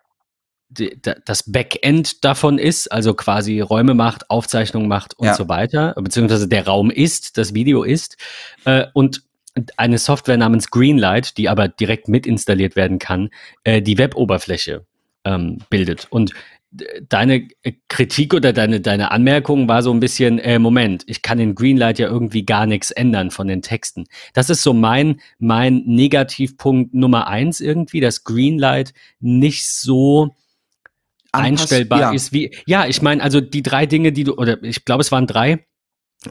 die 0.68 0.98
das 1.24 1.50
Backend 1.50 2.24
davon 2.24 2.58
ist, 2.58 2.90
also 2.90 3.14
quasi 3.14 3.60
Räume 3.60 3.94
macht, 3.94 4.30
Aufzeichnungen 4.30 4.88
macht 4.88 5.14
und 5.18 5.26
ja. 5.26 5.34
so 5.34 5.48
weiter, 5.48 5.94
beziehungsweise 5.98 6.48
der 6.48 6.66
Raum 6.66 6.90
ist, 6.90 7.38
das 7.38 7.54
Video 7.54 7.82
ist. 7.82 8.16
Äh, 8.64 8.86
und 8.94 9.22
eine 9.76 9.98
Software 9.98 10.38
namens 10.38 10.70
Greenlight, 10.70 11.36
die 11.36 11.48
aber 11.48 11.68
direkt 11.68 12.08
mit 12.08 12.26
installiert 12.26 12.74
werden 12.74 12.98
kann, 12.98 13.30
äh, 13.64 13.82
die 13.82 13.98
Web-Oberfläche 13.98 14.86
ähm, 15.24 15.58
bildet. 15.68 16.06
Und 16.10 16.32
deine 17.08 17.48
äh, 17.62 17.72
Kritik 17.88 18.34
oder 18.34 18.52
deine, 18.52 18.80
deine 18.80 19.10
Anmerkung 19.10 19.68
war 19.68 19.82
so 19.82 19.92
ein 19.92 20.00
bisschen, 20.00 20.38
äh, 20.38 20.58
Moment, 20.58 21.04
ich 21.06 21.22
kann 21.22 21.38
in 21.38 21.54
Greenlight 21.54 21.98
ja 21.98 22.08
irgendwie 22.08 22.44
gar 22.44 22.66
nichts 22.66 22.90
ändern 22.90 23.30
von 23.30 23.46
den 23.46 23.62
Texten. 23.62 24.04
Das 24.32 24.50
ist 24.50 24.62
so 24.62 24.72
mein, 24.72 25.20
mein 25.38 25.82
Negativpunkt 25.86 26.94
Nummer 26.94 27.26
eins 27.26 27.60
irgendwie, 27.60 28.00
dass 28.00 28.24
Greenlight 28.24 28.94
nicht 29.20 29.66
so 29.66 30.34
Anpass, 31.32 31.62
einstellbar 31.62 32.00
ja. 32.00 32.12
ist 32.12 32.32
wie, 32.32 32.54
ja, 32.66 32.86
ich 32.86 33.02
meine, 33.02 33.22
also 33.22 33.40
die 33.40 33.62
drei 33.62 33.86
Dinge, 33.86 34.12
die 34.12 34.24
du, 34.24 34.34
oder 34.34 34.62
ich 34.62 34.84
glaube, 34.84 35.02
es 35.02 35.12
waren 35.12 35.26
drei, 35.26 35.64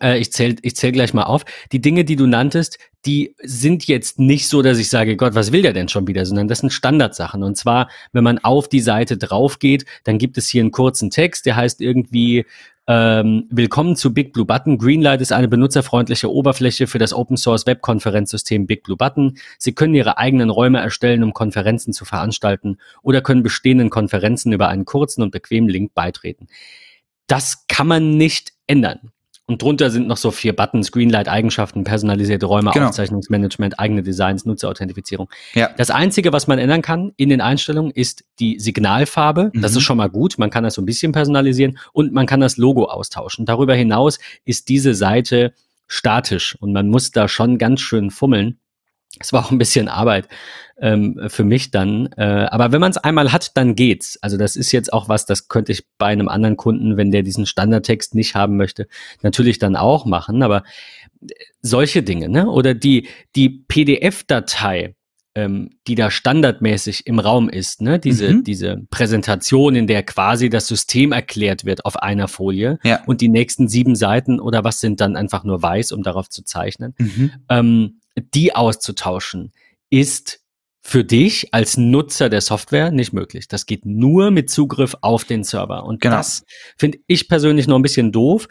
äh, 0.01 0.19
ich 0.19 0.31
zähle 0.31 0.55
ich 0.61 0.75
zähl 0.75 0.91
gleich 0.91 1.13
mal 1.13 1.23
auf. 1.23 1.43
Die 1.71 1.81
Dinge, 1.81 2.05
die 2.05 2.15
du 2.15 2.27
nanntest, 2.27 2.77
die 3.05 3.35
sind 3.41 3.87
jetzt 3.87 4.19
nicht 4.19 4.47
so, 4.47 4.61
dass 4.61 4.77
ich 4.77 4.89
sage, 4.89 5.17
Gott, 5.17 5.35
was 5.35 5.51
will 5.51 5.63
der 5.63 5.73
denn 5.73 5.89
schon 5.89 6.07
wieder, 6.07 6.25
sondern 6.25 6.47
das 6.47 6.59
sind 6.59 6.71
Standardsachen. 6.71 7.43
Und 7.43 7.57
zwar, 7.57 7.89
wenn 8.13 8.23
man 8.23 8.39
auf 8.39 8.69
die 8.69 8.79
Seite 8.79 9.17
drauf 9.17 9.59
geht, 9.59 9.85
dann 10.03 10.17
gibt 10.17 10.37
es 10.37 10.47
hier 10.47 10.61
einen 10.61 10.71
kurzen 10.71 11.09
Text, 11.09 11.45
der 11.45 11.55
heißt 11.55 11.81
irgendwie 11.81 12.45
ähm, 12.87 13.47
Willkommen 13.49 13.95
zu 13.95 14.13
Big 14.13 14.33
Blue 14.33 14.45
Button. 14.45 14.77
Greenlight 14.77 15.21
ist 15.21 15.31
eine 15.31 15.47
benutzerfreundliche 15.47 16.31
Oberfläche 16.31 16.87
für 16.87 16.99
das 16.99 17.13
Open 17.13 17.37
Source 17.37 17.65
Webkonferenzsystem 17.65 18.67
Big 18.67 18.83
Blue 18.83 18.97
Button. 18.97 19.37
Sie 19.57 19.73
können 19.73 19.93
Ihre 19.93 20.17
eigenen 20.17 20.49
Räume 20.49 20.79
erstellen, 20.79 21.23
um 21.23 21.33
Konferenzen 21.33 21.93
zu 21.93 22.05
veranstalten 22.05 22.77
oder 23.01 23.21
können 23.21 23.43
bestehenden 23.43 23.89
Konferenzen 23.89 24.51
über 24.51 24.67
einen 24.67 24.85
kurzen 24.85 25.21
und 25.21 25.31
bequemen 25.31 25.69
Link 25.69 25.93
beitreten. 25.93 26.47
Das 27.27 27.65
kann 27.67 27.87
man 27.87 28.17
nicht 28.17 28.53
ändern. 28.67 29.11
Und 29.47 29.61
drunter 29.61 29.89
sind 29.89 30.07
noch 30.07 30.17
so 30.17 30.31
vier 30.31 30.55
Buttons, 30.55 30.91
Greenlight-Eigenschaften, 30.91 31.83
personalisierte 31.83 32.45
Räume, 32.45 32.71
genau. 32.71 32.87
Aufzeichnungsmanagement, 32.87 33.79
eigene 33.79 34.01
Designs, 34.01 34.45
Nutzerauthentifizierung. 34.45 35.29
Ja. 35.55 35.69
Das 35.75 35.89
Einzige, 35.89 36.31
was 36.31 36.47
man 36.47 36.57
ändern 36.57 36.81
kann 36.81 37.11
in 37.17 37.29
den 37.29 37.41
Einstellungen, 37.41 37.91
ist 37.91 38.23
die 38.39 38.59
Signalfarbe. 38.59 39.51
Mhm. 39.53 39.61
Das 39.61 39.75
ist 39.75 39.83
schon 39.83 39.97
mal 39.97 40.09
gut. 40.09 40.37
Man 40.37 40.51
kann 40.51 40.63
das 40.63 40.75
so 40.75 40.81
ein 40.81 40.85
bisschen 40.85 41.11
personalisieren 41.11 41.77
und 41.91 42.13
man 42.13 42.27
kann 42.27 42.39
das 42.39 42.57
Logo 42.57 42.85
austauschen. 42.85 43.45
Darüber 43.45 43.75
hinaus 43.75 44.19
ist 44.45 44.69
diese 44.69 44.93
Seite 44.93 45.53
statisch 45.87 46.55
und 46.61 46.71
man 46.71 46.87
muss 46.87 47.11
da 47.11 47.27
schon 47.27 47.57
ganz 47.57 47.81
schön 47.81 48.11
fummeln. 48.11 48.60
Es 49.21 49.33
war 49.33 49.45
auch 49.45 49.51
ein 49.51 49.57
bisschen 49.57 49.87
Arbeit 49.87 50.27
ähm, 50.81 51.19
für 51.27 51.43
mich 51.43 51.71
dann. 51.71 52.07
Äh, 52.17 52.23
aber 52.23 52.71
wenn 52.71 52.81
man 52.81 52.91
es 52.91 52.97
einmal 52.97 53.31
hat, 53.31 53.55
dann 53.55 53.75
geht's. 53.75 54.17
Also 54.21 54.35
das 54.35 54.55
ist 54.55 54.71
jetzt 54.71 54.91
auch 54.91 55.07
was, 55.07 55.25
das 55.25 55.47
könnte 55.47 55.71
ich 55.71 55.85
bei 55.97 56.07
einem 56.07 56.27
anderen 56.27 56.57
Kunden, 56.57 56.97
wenn 56.97 57.11
der 57.11 57.23
diesen 57.23 57.45
Standardtext 57.45 58.15
nicht 58.15 58.35
haben 58.35 58.57
möchte, 58.57 58.87
natürlich 59.21 59.59
dann 59.59 59.75
auch 59.75 60.05
machen. 60.05 60.41
Aber 60.43 60.63
äh, 61.21 61.33
solche 61.61 62.03
Dinge, 62.03 62.27
ne? 62.27 62.49
Oder 62.49 62.73
die, 62.73 63.07
die 63.35 63.49
PDF-Datei, 63.49 64.95
ähm, 65.33 65.69
die 65.87 65.95
da 65.95 66.11
standardmäßig 66.11 67.05
im 67.05 67.19
Raum 67.19 67.47
ist, 67.47 67.81
ne? 67.81 67.99
Diese, 67.99 68.33
mhm. 68.33 68.43
diese 68.43 68.81
Präsentation, 68.89 69.75
in 69.75 69.85
der 69.85 70.01
quasi 70.01 70.49
das 70.49 70.67
System 70.67 71.11
erklärt 71.11 71.63
wird 71.63 71.85
auf 71.85 71.95
einer 71.97 72.27
Folie 72.27 72.79
ja. 72.83 73.03
und 73.05 73.21
die 73.21 73.29
nächsten 73.29 73.67
sieben 73.67 73.95
Seiten 73.95 74.39
oder 74.39 74.63
was 74.63 74.79
sind 74.79 74.99
dann 74.99 75.15
einfach 75.15 75.43
nur 75.43 75.61
weiß, 75.61 75.91
um 75.91 76.01
darauf 76.01 76.27
zu 76.27 76.43
zeichnen. 76.43 76.95
Mhm. 76.97 77.31
Ähm, 77.49 78.00
die 78.15 78.55
auszutauschen, 78.55 79.51
ist 79.89 80.41
für 80.81 81.03
dich 81.03 81.53
als 81.53 81.77
Nutzer 81.77 82.29
der 82.29 82.41
Software 82.41 82.91
nicht 82.91 83.13
möglich. 83.13 83.47
Das 83.47 83.65
geht 83.65 83.85
nur 83.85 84.31
mit 84.31 84.49
Zugriff 84.49 84.95
auf 85.01 85.25
den 85.25 85.43
Server. 85.43 85.85
Und 85.85 86.01
genau. 86.01 86.17
das 86.17 86.43
finde 86.77 86.99
ich 87.07 87.27
persönlich 87.27 87.67
noch 87.67 87.75
ein 87.75 87.83
bisschen 87.83 88.11
doof. 88.11 88.47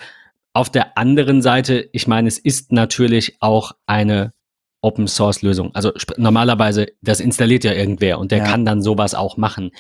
Auf 0.53 0.71
der 0.71 0.97
anderen 0.97 1.43
Seite, 1.43 1.89
ich 1.93 2.07
meine, 2.07 2.29
es 2.29 2.39
ist 2.39 2.73
natürlich 2.73 3.37
auch 3.41 3.73
eine 3.87 4.33
Open 4.83 5.07
Source 5.09 5.43
Lösung. 5.43 5.71
Also 5.75 5.93
normalerweise, 6.17 6.87
das 7.03 7.21
installiert 7.21 7.65
ja 7.65 7.73
irgendwer 7.73 8.19
und 8.19 8.31
der 8.31 8.39
ja. 8.39 8.45
kann 8.45 8.65
dann 8.65 8.83
sowas 8.83 9.15
auch 9.15 9.37
machen. 9.37 9.73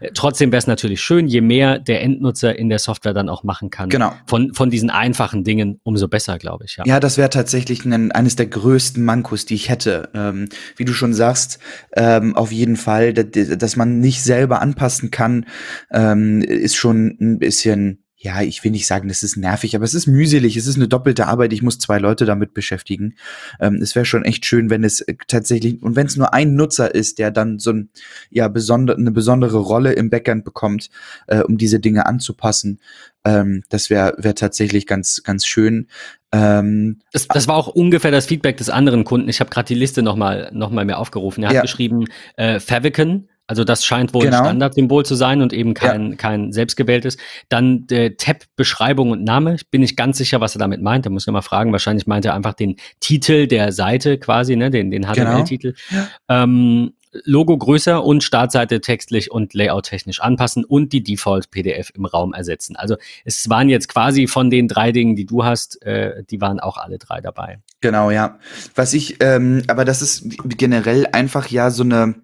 Äh, 0.00 0.10
trotzdem 0.14 0.50
wäre 0.50 0.58
es 0.58 0.66
natürlich 0.66 1.00
schön, 1.00 1.28
je 1.28 1.40
mehr 1.40 1.78
der 1.78 2.02
Endnutzer 2.02 2.58
in 2.58 2.68
der 2.68 2.80
Software 2.80 3.14
dann 3.14 3.28
auch 3.28 3.44
machen 3.44 3.70
kann. 3.70 3.88
Genau. 3.88 4.12
Von, 4.26 4.52
von 4.54 4.70
diesen 4.70 4.90
einfachen 4.90 5.44
Dingen, 5.44 5.80
umso 5.84 6.08
besser, 6.08 6.38
glaube 6.38 6.64
ich. 6.64 6.76
Ja, 6.76 6.84
ja 6.86 7.00
das 7.00 7.18
wäre 7.18 7.30
tatsächlich 7.30 7.84
ein, 7.84 8.10
eines 8.10 8.34
der 8.34 8.46
größten 8.46 9.04
Mankos, 9.04 9.44
die 9.44 9.54
ich 9.54 9.68
hätte. 9.68 10.10
Ähm, 10.14 10.48
wie 10.76 10.84
du 10.84 10.92
schon 10.92 11.14
sagst, 11.14 11.60
ähm, 11.94 12.34
auf 12.34 12.50
jeden 12.50 12.76
Fall, 12.76 13.14
dass, 13.14 13.56
dass 13.56 13.76
man 13.76 14.00
nicht 14.00 14.22
selber 14.22 14.60
anpassen 14.60 15.10
kann, 15.10 15.46
ähm, 15.92 16.42
ist 16.42 16.74
schon 16.76 17.16
ein 17.20 17.38
bisschen 17.38 18.04
ja, 18.20 18.42
ich 18.42 18.64
will 18.64 18.72
nicht 18.72 18.88
sagen, 18.88 19.06
das 19.06 19.22
ist 19.22 19.36
nervig, 19.36 19.76
aber 19.76 19.84
es 19.84 19.94
ist 19.94 20.08
mühselig, 20.08 20.56
es 20.56 20.66
ist 20.66 20.74
eine 20.74 20.88
doppelte 20.88 21.28
Arbeit, 21.28 21.52
ich 21.52 21.62
muss 21.62 21.78
zwei 21.78 21.98
Leute 21.98 22.24
damit 22.24 22.52
beschäftigen. 22.52 23.14
Ähm, 23.60 23.76
es 23.76 23.94
wäre 23.94 24.04
schon 24.04 24.24
echt 24.24 24.44
schön, 24.44 24.70
wenn 24.70 24.82
es 24.82 25.00
äh, 25.02 25.14
tatsächlich, 25.28 25.80
und 25.82 25.94
wenn 25.94 26.08
es 26.08 26.16
nur 26.16 26.34
ein 26.34 26.56
Nutzer 26.56 26.92
ist, 26.92 27.20
der 27.20 27.30
dann 27.30 27.60
so 27.60 27.70
ein, 27.70 27.90
ja, 28.30 28.48
besonder, 28.48 28.96
eine 28.96 29.12
besondere 29.12 29.58
Rolle 29.58 29.92
im 29.92 30.10
Backend 30.10 30.44
bekommt, 30.44 30.90
äh, 31.28 31.42
um 31.42 31.58
diese 31.58 31.78
Dinge 31.78 32.06
anzupassen. 32.06 32.80
Ähm, 33.24 33.62
das 33.68 33.88
wäre 33.88 34.14
wär 34.18 34.34
tatsächlich 34.34 34.88
ganz, 34.88 35.22
ganz 35.22 35.46
schön. 35.46 35.86
Ähm, 36.32 36.98
das, 37.12 37.28
das 37.28 37.46
war 37.46 37.54
auch 37.54 37.68
ungefähr 37.68 38.10
das 38.10 38.26
Feedback 38.26 38.56
des 38.56 38.68
anderen 38.68 39.04
Kunden. 39.04 39.28
Ich 39.28 39.38
habe 39.38 39.50
gerade 39.50 39.68
die 39.68 39.74
Liste 39.74 40.02
nochmal 40.02 40.50
noch 40.52 40.70
mal 40.70 40.84
mehr 40.84 40.98
aufgerufen. 40.98 41.44
Er 41.44 41.50
hat 41.50 41.54
ja. 41.54 41.62
geschrieben, 41.62 42.06
äh, 42.36 42.58
Favicon 42.58 43.27
also 43.48 43.64
das 43.64 43.84
scheint 43.84 44.12
wohl 44.14 44.24
genau. 44.24 44.38
ein 44.38 44.44
Standardsymbol 44.44 45.06
zu 45.06 45.14
sein 45.14 45.40
und 45.40 45.54
eben 45.54 45.72
kein, 45.72 46.10
ja. 46.10 46.16
kein 46.16 46.52
selbstgewähltes. 46.52 47.16
Dann 47.48 47.86
der 47.86 48.16
Tab 48.18 48.44
Beschreibung 48.56 49.10
und 49.10 49.24
Name. 49.24 49.54
Ich 49.54 49.70
bin 49.70 49.80
nicht 49.80 49.96
ganz 49.96 50.18
sicher, 50.18 50.40
was 50.40 50.54
er 50.54 50.58
damit 50.58 50.82
meint. 50.82 51.06
Da 51.06 51.10
muss 51.10 51.26
ich 51.26 51.32
mal 51.32 51.40
fragen. 51.40 51.72
Wahrscheinlich 51.72 52.06
meint 52.06 52.26
er 52.26 52.34
einfach 52.34 52.52
den 52.52 52.76
Titel 53.00 53.46
der 53.46 53.72
Seite 53.72 54.18
quasi, 54.18 54.54
ne, 54.54 54.70
den, 54.70 54.90
den 54.90 55.06
HTML-Titel. 55.06 55.74
Genau. 55.88 56.04
Ähm, 56.28 56.92
Logo 57.24 57.56
größer 57.56 58.04
und 58.04 58.22
Startseite 58.22 58.82
textlich 58.82 59.30
und 59.30 59.54
Layout 59.54 59.86
technisch 59.86 60.20
anpassen 60.20 60.62
und 60.64 60.92
die 60.92 61.02
Default 61.02 61.50
PDF 61.50 61.90
im 61.94 62.04
Raum 62.04 62.34
ersetzen. 62.34 62.76
Also 62.76 62.96
es 63.24 63.48
waren 63.48 63.70
jetzt 63.70 63.88
quasi 63.88 64.26
von 64.26 64.50
den 64.50 64.68
drei 64.68 64.92
Dingen, 64.92 65.16
die 65.16 65.24
du 65.24 65.42
hast, 65.42 65.82
äh, 65.82 66.22
die 66.28 66.42
waren 66.42 66.60
auch 66.60 66.76
alle 66.76 66.98
drei 66.98 67.22
dabei. 67.22 67.60
Genau, 67.80 68.10
ja. 68.10 68.38
Was 68.74 68.92
ich, 68.92 69.16
ähm, 69.20 69.62
aber 69.68 69.86
das 69.86 70.02
ist 70.02 70.24
generell 70.58 71.06
einfach 71.10 71.48
ja 71.48 71.70
so 71.70 71.82
eine 71.82 72.14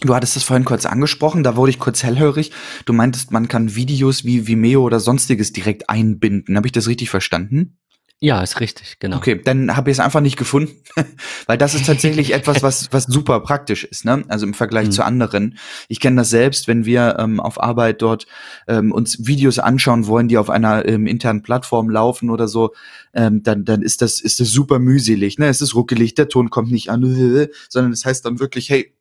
Du 0.00 0.14
hattest 0.14 0.36
das 0.36 0.44
vorhin 0.44 0.64
kurz 0.64 0.86
angesprochen, 0.86 1.42
da 1.42 1.56
wurde 1.56 1.70
ich 1.70 1.78
kurz 1.78 2.02
hellhörig. 2.02 2.52
Du 2.84 2.92
meintest, 2.92 3.32
man 3.32 3.48
kann 3.48 3.74
Videos 3.74 4.24
wie 4.24 4.46
Vimeo 4.46 4.82
oder 4.82 5.00
sonstiges 5.00 5.52
direkt 5.52 5.90
einbinden. 5.90 6.56
Habe 6.56 6.68
ich 6.68 6.72
das 6.72 6.86
richtig 6.86 7.10
verstanden? 7.10 7.78
Ja, 8.20 8.42
ist 8.42 8.58
richtig, 8.58 8.98
genau. 8.98 9.18
Okay, 9.18 9.40
dann 9.40 9.76
habe 9.76 9.90
ich 9.90 9.96
es 9.96 10.00
einfach 10.00 10.20
nicht 10.20 10.36
gefunden, 10.36 10.72
weil 11.46 11.56
das 11.56 11.76
ist 11.76 11.86
tatsächlich 11.86 12.32
etwas, 12.34 12.64
was 12.64 12.88
was 12.92 13.04
super 13.04 13.38
praktisch 13.40 13.84
ist, 13.84 14.04
ne? 14.04 14.24
Also 14.26 14.44
im 14.44 14.54
Vergleich 14.54 14.88
mhm. 14.88 14.92
zu 14.92 15.04
anderen. 15.04 15.58
Ich 15.88 16.00
kenne 16.00 16.16
das 16.16 16.30
selbst, 16.30 16.66
wenn 16.66 16.84
wir 16.84 17.16
ähm, 17.20 17.38
auf 17.38 17.62
Arbeit 17.62 18.02
dort 18.02 18.26
ähm, 18.66 18.90
uns 18.90 19.28
Videos 19.28 19.60
anschauen 19.60 20.08
wollen, 20.08 20.26
die 20.26 20.36
auf 20.36 20.50
einer 20.50 20.84
ähm, 20.86 21.06
internen 21.06 21.42
Plattform 21.42 21.90
laufen 21.90 22.30
oder 22.30 22.48
so, 22.48 22.74
ähm, 23.14 23.44
dann 23.44 23.64
dann 23.64 23.82
ist 23.82 24.02
das 24.02 24.20
ist 24.20 24.40
das 24.40 24.50
super 24.50 24.80
mühselig, 24.80 25.38
ne? 25.38 25.46
Es 25.46 25.60
ist 25.60 25.76
ruckelig, 25.76 26.16
der 26.16 26.28
Ton 26.28 26.50
kommt 26.50 26.72
nicht 26.72 26.90
an, 26.90 27.02
sondern 27.68 27.92
es 27.92 28.00
das 28.00 28.04
heißt 28.04 28.24
dann 28.24 28.40
wirklich, 28.40 28.68
hey, 28.68 28.97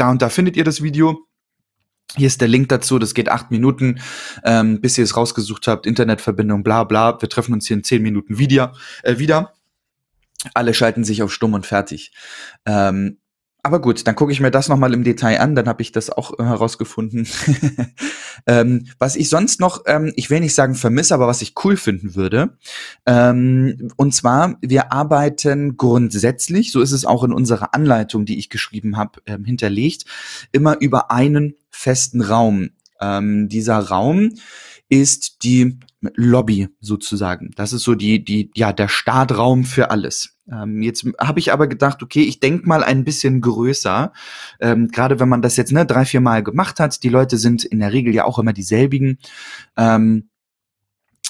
da 0.00 0.10
und 0.10 0.22
da 0.22 0.28
findet 0.28 0.56
ihr 0.56 0.64
das 0.64 0.82
Video. 0.82 1.26
Hier 2.16 2.26
ist 2.26 2.40
der 2.40 2.48
Link 2.48 2.70
dazu, 2.70 2.98
das 2.98 3.12
geht 3.12 3.28
acht 3.28 3.50
Minuten, 3.50 4.00
ähm, 4.42 4.80
bis 4.80 4.96
ihr 4.96 5.04
es 5.04 5.16
rausgesucht 5.16 5.68
habt, 5.68 5.86
Internetverbindung, 5.86 6.62
bla 6.62 6.84
bla. 6.84 7.20
Wir 7.20 7.28
treffen 7.28 7.52
uns 7.52 7.66
hier 7.66 7.76
in 7.76 7.84
zehn 7.84 8.02
Minuten 8.02 8.38
wieder. 8.38 8.72
Äh, 9.02 9.18
wieder. 9.18 9.52
Alle 10.54 10.72
schalten 10.72 11.04
sich 11.04 11.22
auf 11.22 11.32
stumm 11.32 11.52
und 11.52 11.66
fertig. 11.66 12.12
Ähm, 12.64 13.18
aber 13.68 13.82
gut, 13.82 14.06
dann 14.06 14.14
gucke 14.14 14.32
ich 14.32 14.40
mir 14.40 14.50
das 14.50 14.68
nochmal 14.68 14.94
im 14.94 15.04
Detail 15.04 15.40
an, 15.40 15.54
dann 15.54 15.68
habe 15.68 15.82
ich 15.82 15.92
das 15.92 16.08
auch 16.08 16.38
äh, 16.38 16.42
herausgefunden. 16.42 17.28
ähm, 18.46 18.86
was 18.98 19.14
ich 19.14 19.28
sonst 19.28 19.60
noch, 19.60 19.82
ähm, 19.84 20.10
ich 20.16 20.30
will 20.30 20.40
nicht 20.40 20.54
sagen 20.54 20.74
vermisse, 20.74 21.12
aber 21.12 21.26
was 21.26 21.42
ich 21.42 21.52
cool 21.64 21.76
finden 21.76 22.14
würde, 22.14 22.56
ähm, 23.04 23.90
und 23.96 24.14
zwar, 24.14 24.56
wir 24.62 24.90
arbeiten 24.90 25.76
grundsätzlich, 25.76 26.72
so 26.72 26.80
ist 26.80 26.92
es 26.92 27.04
auch 27.04 27.24
in 27.24 27.32
unserer 27.34 27.74
Anleitung, 27.74 28.24
die 28.24 28.38
ich 28.38 28.48
geschrieben 28.48 28.96
habe, 28.96 29.20
ähm, 29.26 29.44
hinterlegt, 29.44 30.06
immer 30.50 30.80
über 30.80 31.10
einen 31.10 31.54
festen 31.70 32.22
Raum. 32.22 32.70
Ähm, 33.02 33.50
dieser 33.50 33.78
Raum 33.80 34.32
ist 34.88 35.42
die 35.42 35.78
Lobby 36.00 36.68
sozusagen. 36.80 37.50
Das 37.56 37.72
ist 37.72 37.82
so 37.82 37.94
die, 37.94 38.24
die, 38.24 38.50
ja, 38.54 38.72
der 38.72 38.88
Startraum 38.88 39.64
für 39.64 39.90
alles. 39.90 40.36
Ähm, 40.50 40.82
jetzt 40.82 41.06
habe 41.20 41.40
ich 41.40 41.52
aber 41.52 41.66
gedacht, 41.66 42.02
okay, 42.02 42.22
ich 42.22 42.40
denk 42.40 42.66
mal 42.66 42.82
ein 42.82 43.04
bisschen 43.04 43.40
größer. 43.40 44.12
Ähm, 44.60 44.88
Gerade 44.88 45.20
wenn 45.20 45.28
man 45.28 45.42
das 45.42 45.56
jetzt 45.56 45.72
ne, 45.72 45.84
drei, 45.84 46.04
vier 46.04 46.20
Mal 46.20 46.42
gemacht 46.42 46.80
hat, 46.80 47.02
die 47.02 47.08
Leute 47.08 47.36
sind 47.36 47.64
in 47.64 47.80
der 47.80 47.92
Regel 47.92 48.14
ja 48.14 48.24
auch 48.24 48.38
immer 48.38 48.52
dieselbigen. 48.52 49.18
Ähm, 49.76 50.28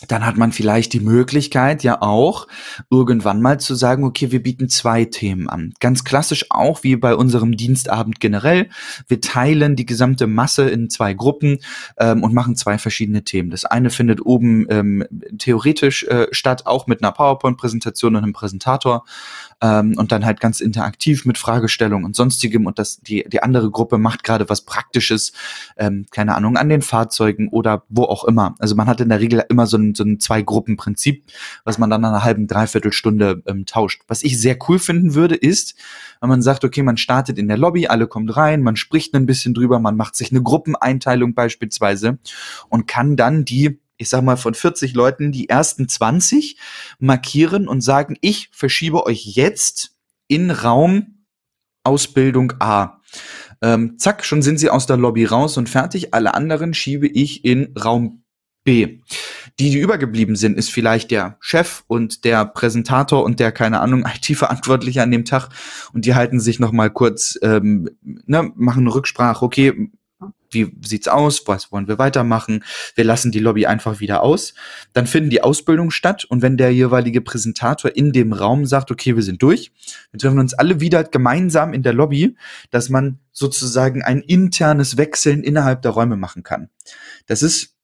dann 0.07 0.25
hat 0.25 0.37
man 0.37 0.53
vielleicht 0.53 0.93
die 0.93 1.01
Möglichkeit 1.01 1.83
ja 1.83 2.01
auch 2.03 2.47
irgendwann 2.89 3.43
mal 3.43 3.59
zu 3.59 3.75
sagen, 3.75 4.05
okay, 4.05 4.31
wir 4.31 4.41
bieten 4.41 4.69
zwei 4.69 5.05
Themen 5.05 5.49
an. 5.49 5.75
Ganz 5.81 6.05
klassisch 6.05 6.47
auch 6.51 6.85
wie 6.85 6.95
bei 6.95 7.17
unserem 7.17 7.57
Dienstabend 7.57 8.21
generell. 8.21 8.69
Wir 9.09 9.21
teilen 9.21 9.75
die 9.75 9.87
gesamte 9.87 10.29
Masse 10.29 10.71
in 10.71 10.89
zwei 10.89 11.15
Gruppen 11.15 11.59
ähm, 11.99 12.23
und 12.23 12.33
machen 12.33 12.55
zwei 12.55 12.79
verschiedene 12.79 13.25
Themen. 13.25 13.51
Das 13.51 13.65
eine 13.65 13.91
findet 13.91 14.25
oben 14.25 14.67
ähm, 14.71 15.05
theoretisch 15.37 16.05
äh, 16.05 16.29
statt, 16.31 16.67
auch 16.67 16.87
mit 16.87 17.03
einer 17.03 17.11
PowerPoint-Präsentation 17.11 18.15
und 18.15 18.23
einem 18.23 18.33
Präsentator 18.33 19.05
ähm, 19.61 19.95
und 19.97 20.13
dann 20.13 20.25
halt 20.25 20.41
ganz 20.41 20.61
interaktiv 20.61 21.25
mit 21.25 21.39
Fragestellungen 21.39 22.05
und 22.05 22.17
sonstigem 22.17 22.67
und 22.67 22.79
das 22.79 22.99
die 22.99 23.25
die 23.29 23.43
andere 23.43 23.71
Gruppe 23.71 23.99
macht 23.99 24.25
gerade 24.25 24.49
was 24.49 24.63
Praktisches, 24.63 25.33
ähm, 25.77 26.07
keine 26.11 26.35
Ahnung 26.35 26.57
an 26.57 26.69
den 26.69 26.83
Fahrzeugen 26.83 27.49
oder 27.49 27.85
wo 27.89 28.05
auch 28.05 28.25
immer. 28.25 28.55
Also 28.59 28.75
man 28.75 28.87
hat 28.87 29.01
in 29.01 29.09
der 29.09 29.21
Regel 29.21 29.45
immer 29.49 29.67
so 29.67 29.77
ein, 29.77 29.95
so 29.95 30.05
ein 30.05 30.21
zwei 30.21 30.43
Gruppen 30.43 30.77
Prinzip, 30.77 31.25
was 31.65 31.79
man 31.79 31.91
dann 31.91 32.01
nach 32.01 32.11
einer 32.11 32.25
halben 32.25 32.47
Dreiviertelstunde 32.47 33.43
ähm, 33.47 33.67
tauscht. 33.67 34.03
Was 34.09 34.23
ich 34.23 34.41
sehr 34.41 34.57
cool 34.69 34.79
finden 34.79 35.15
würde, 35.15 35.35
ist, 35.35 35.75
wenn 36.21 36.29
man 36.29 36.43
sagt, 36.43 36.65
okay, 36.65 36.83
man 36.83 36.97
startet 36.97 37.39
in 37.39 37.49
der 37.49 37.59
Lobby, 37.59 37.87
alle 37.87 38.07
kommt 38.07 38.37
rein, 38.37 38.63
man 38.63 38.77
spricht 38.77 39.15
ein 39.15 39.27
bisschen 39.27 39.55
drüber, 39.55 39.79
man 39.79 39.97
macht 39.97 40.17
sich 40.17 40.31
eine 40.31 40.43
Gruppeneinteilung 40.43 41.35
beispielsweise 41.35 42.19
und 42.69 42.87
kann 42.87 43.17
dann 43.17 43.45
die 43.45 43.81
ich 43.99 44.09
sag 44.09 44.23
mal, 44.23 44.37
von 44.37 44.55
40 44.55 44.95
Leuten 44.95 45.33
die 45.33 45.49
ersten 45.49 45.89
20 45.89 46.59
markieren 46.99 47.69
und 47.69 47.83
sagen, 47.83 48.17
ich 48.21 48.49
verschiebe 48.53 49.05
euch 49.05 49.25
jetzt 49.27 49.97
in 50.29 50.51
Raum 50.51 51.25
Ausbildung 51.85 52.55
A. 52.61 53.01
Ähm, 53.61 53.99
zack, 53.99 54.25
schon 54.25 54.43
sind 54.43 54.59
sie 54.59 54.71
aus 54.71 54.87
der 54.87 54.97
Lobby 54.97 55.25
raus 55.25 55.57
und 55.57 55.69
fertig. 55.69 56.15
Alle 56.15 56.35
anderen 56.35 56.75
schiebe 56.75 57.09
ich 57.09 57.45
in 57.45 57.75
Raum 57.77 58.23
B. 58.63 59.01
Die, 59.59 59.71
die 59.71 59.79
übergeblieben 59.79 60.37
sind, 60.37 60.57
ist 60.57 60.71
vielleicht 60.71 61.11
der 61.11 61.37
Chef 61.41 61.83
und 61.89 62.25
der 62.25 62.45
Präsentator 62.45 63.25
und 63.25 63.41
der, 63.41 63.51
keine 63.51 63.81
Ahnung, 63.81 64.05
IT-Verantwortliche 64.15 65.03
an 65.03 65.11
dem 65.11 65.25
Tag. 65.25 65.49
Und 65.93 66.05
die 66.05 66.15
halten 66.15 66.39
sich 66.39 66.61
noch 66.61 66.71
mal 66.71 66.91
kurz, 66.91 67.39
ähm, 67.43 67.91
ne, 68.03 68.53
machen 68.55 68.81
eine 68.81 68.95
Rücksprache. 68.95 69.45
Okay, 69.45 69.91
wie 70.51 70.73
sieht's 70.85 71.09
aus, 71.09 71.47
was 71.47 71.73
wollen 71.73 71.89
wir 71.89 71.99
weitermachen, 71.99 72.65
wir 72.95 73.05
lassen 73.05 73.33
die 73.33 73.39
Lobby 73.39 73.67
einfach 73.67 74.01
wieder 74.01 74.23
aus, 74.23 74.55
dann 74.93 75.07
finden 75.07 75.31
die 75.31 75.43
Ausbildungen 75.43 75.91
statt 75.91 76.25
und 76.25 76.43
wenn 76.43 76.57
der 76.57 76.73
jeweilige 76.73 77.21
Präsentator 77.21 77.95
in 77.95 78.13
dem 78.13 78.33
Raum 78.33 78.67
sagt, 78.67 78.91
okay, 78.91 79.17
wir 79.17 79.23
sind 79.23 79.43
durch, 79.43 79.73
wir 80.11 80.19
treffen 80.21 80.39
uns 80.39 80.55
alle 80.55 80.81
wieder 80.81 81.05
gemeinsam 81.05 81.73
in 81.73 81.83
der 81.83 81.93
Lobby, 81.93 82.37
dass 82.71 82.89
man 82.89 83.19
sozusagen 83.33 84.03
ein 84.03 84.21
internes 84.21 84.97
Wechseln 84.97 85.43
innerhalb 85.43 85.83
der 85.83 85.93
Räume 85.93 86.17
machen 86.17 86.43
kann. 86.43 86.71
Das 87.27 87.43
ist 87.43 87.77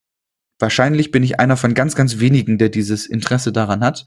wahrscheinlich 0.59 1.11
bin 1.11 1.23
ich 1.23 1.39
einer 1.39 1.57
von 1.57 1.73
ganz, 1.73 1.95
ganz 1.95 2.19
wenigen, 2.19 2.57
der 2.57 2.69
dieses 2.69 3.05
Interesse 3.05 3.51
daran 3.51 3.83
hat. 3.83 4.05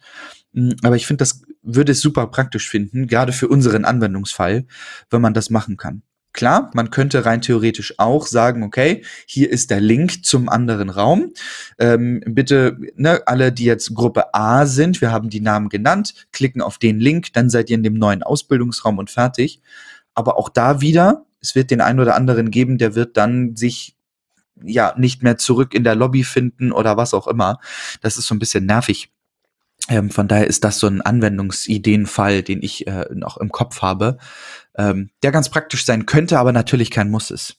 Hm, 0.54 0.76
aber 0.82 0.96
ich 0.96 1.06
finde, 1.06 1.22
das 1.22 1.42
würde 1.62 1.92
es 1.92 2.00
super 2.00 2.26
praktisch 2.28 2.68
finden, 2.68 3.06
gerade 3.06 3.32
für 3.32 3.48
unseren 3.48 3.84
Anwendungsfall, 3.84 4.66
wenn 5.10 5.20
man 5.20 5.34
das 5.34 5.50
machen 5.50 5.76
kann. 5.76 6.02
Klar, 6.38 6.70
man 6.72 6.90
könnte 6.92 7.26
rein 7.26 7.40
theoretisch 7.40 7.94
auch 7.98 8.24
sagen, 8.24 8.62
okay, 8.62 9.02
hier 9.26 9.50
ist 9.50 9.72
der 9.72 9.80
Link 9.80 10.24
zum 10.24 10.48
anderen 10.48 10.88
Raum. 10.88 11.32
Ähm, 11.80 12.22
bitte, 12.24 12.78
ne, 12.94 13.22
alle, 13.26 13.50
die 13.50 13.64
jetzt 13.64 13.92
Gruppe 13.92 14.32
A 14.34 14.64
sind, 14.64 15.00
wir 15.00 15.10
haben 15.10 15.30
die 15.30 15.40
Namen 15.40 15.68
genannt, 15.68 16.28
klicken 16.30 16.62
auf 16.62 16.78
den 16.78 17.00
Link, 17.00 17.32
dann 17.32 17.50
seid 17.50 17.70
ihr 17.70 17.74
in 17.74 17.82
dem 17.82 17.94
neuen 17.94 18.22
Ausbildungsraum 18.22 18.98
und 18.98 19.10
fertig. 19.10 19.60
Aber 20.14 20.38
auch 20.38 20.48
da 20.48 20.80
wieder, 20.80 21.26
es 21.40 21.56
wird 21.56 21.72
den 21.72 21.80
einen 21.80 21.98
oder 21.98 22.14
anderen 22.14 22.52
geben, 22.52 22.78
der 22.78 22.94
wird 22.94 23.16
dann 23.16 23.56
sich 23.56 23.96
ja 24.62 24.94
nicht 24.96 25.24
mehr 25.24 25.38
zurück 25.38 25.74
in 25.74 25.82
der 25.82 25.96
Lobby 25.96 26.22
finden 26.22 26.70
oder 26.70 26.96
was 26.96 27.14
auch 27.14 27.26
immer. 27.26 27.58
Das 28.00 28.16
ist 28.16 28.28
so 28.28 28.36
ein 28.36 28.38
bisschen 28.38 28.64
nervig. 28.64 29.10
Ähm, 29.88 30.10
von 30.10 30.28
daher 30.28 30.46
ist 30.46 30.64
das 30.64 30.78
so 30.78 30.86
ein 30.86 31.00
Anwendungsideenfall, 31.00 32.42
den 32.42 32.62
ich 32.62 32.86
äh, 32.86 33.06
noch 33.12 33.38
im 33.38 33.50
Kopf 33.50 33.80
habe, 33.80 34.18
ähm, 34.78 35.10
der 35.22 35.32
ganz 35.32 35.50
praktisch 35.50 35.84
sein 35.84 36.06
könnte, 36.06 36.38
aber 36.38 36.52
natürlich 36.52 36.90
kein 36.90 37.10
Muss 37.10 37.30
ist. 37.30 37.56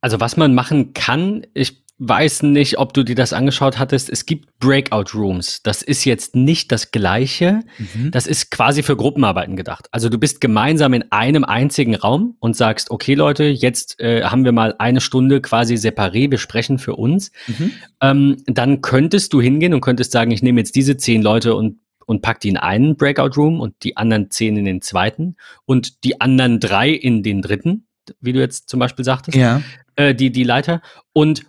Also 0.00 0.20
was 0.20 0.36
man 0.36 0.54
machen 0.54 0.94
kann, 0.94 1.46
ich 1.52 1.84
weiß 2.02 2.44
nicht, 2.44 2.78
ob 2.78 2.94
du 2.94 3.02
dir 3.02 3.14
das 3.14 3.34
angeschaut 3.34 3.78
hattest. 3.78 4.08
Es 4.08 4.24
gibt 4.24 4.58
Breakout 4.58 5.14
Rooms. 5.14 5.62
Das 5.62 5.82
ist 5.82 6.06
jetzt 6.06 6.34
nicht 6.34 6.72
das 6.72 6.92
gleiche. 6.92 7.60
Mhm. 7.76 8.10
Das 8.10 8.26
ist 8.26 8.50
quasi 8.50 8.82
für 8.82 8.96
Gruppenarbeiten 8.96 9.54
gedacht. 9.54 9.86
Also 9.92 10.08
du 10.08 10.16
bist 10.16 10.40
gemeinsam 10.40 10.94
in 10.94 11.12
einem 11.12 11.44
einzigen 11.44 11.94
Raum 11.94 12.36
und 12.40 12.56
sagst, 12.56 12.90
okay 12.90 13.12
Leute, 13.12 13.44
jetzt 13.44 14.00
äh, 14.00 14.24
haben 14.24 14.46
wir 14.46 14.52
mal 14.52 14.74
eine 14.78 15.02
Stunde 15.02 15.42
quasi 15.42 15.74
separé 15.74 16.26
besprechen 16.26 16.78
für 16.78 16.96
uns. 16.96 17.32
Mhm. 17.46 17.72
Ähm, 18.00 18.42
dann 18.46 18.80
könntest 18.80 19.34
du 19.34 19.42
hingehen 19.42 19.74
und 19.74 19.82
könntest 19.82 20.10
sagen, 20.10 20.30
ich 20.30 20.42
nehme 20.42 20.60
jetzt 20.60 20.76
diese 20.76 20.96
zehn 20.96 21.20
Leute 21.20 21.54
und 21.54 21.80
und 22.10 22.22
pack 22.22 22.40
die 22.40 22.48
in 22.48 22.56
einen 22.56 22.96
Breakout 22.96 23.36
Room 23.36 23.60
und 23.60 23.84
die 23.84 23.96
anderen 23.96 24.32
zehn 24.32 24.56
in 24.56 24.64
den 24.64 24.82
zweiten 24.82 25.36
und 25.64 26.02
die 26.02 26.20
anderen 26.20 26.58
drei 26.58 26.90
in 26.90 27.22
den 27.22 27.40
dritten, 27.40 27.86
wie 28.20 28.32
du 28.32 28.40
jetzt 28.40 28.68
zum 28.68 28.80
Beispiel 28.80 29.04
sagtest, 29.04 29.36
ja. 29.36 29.62
äh, 29.94 30.12
die, 30.12 30.32
die 30.32 30.42
Leiter. 30.42 30.82
Und 31.12 31.46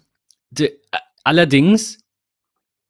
de, 0.51 0.77
allerdings 1.23 1.97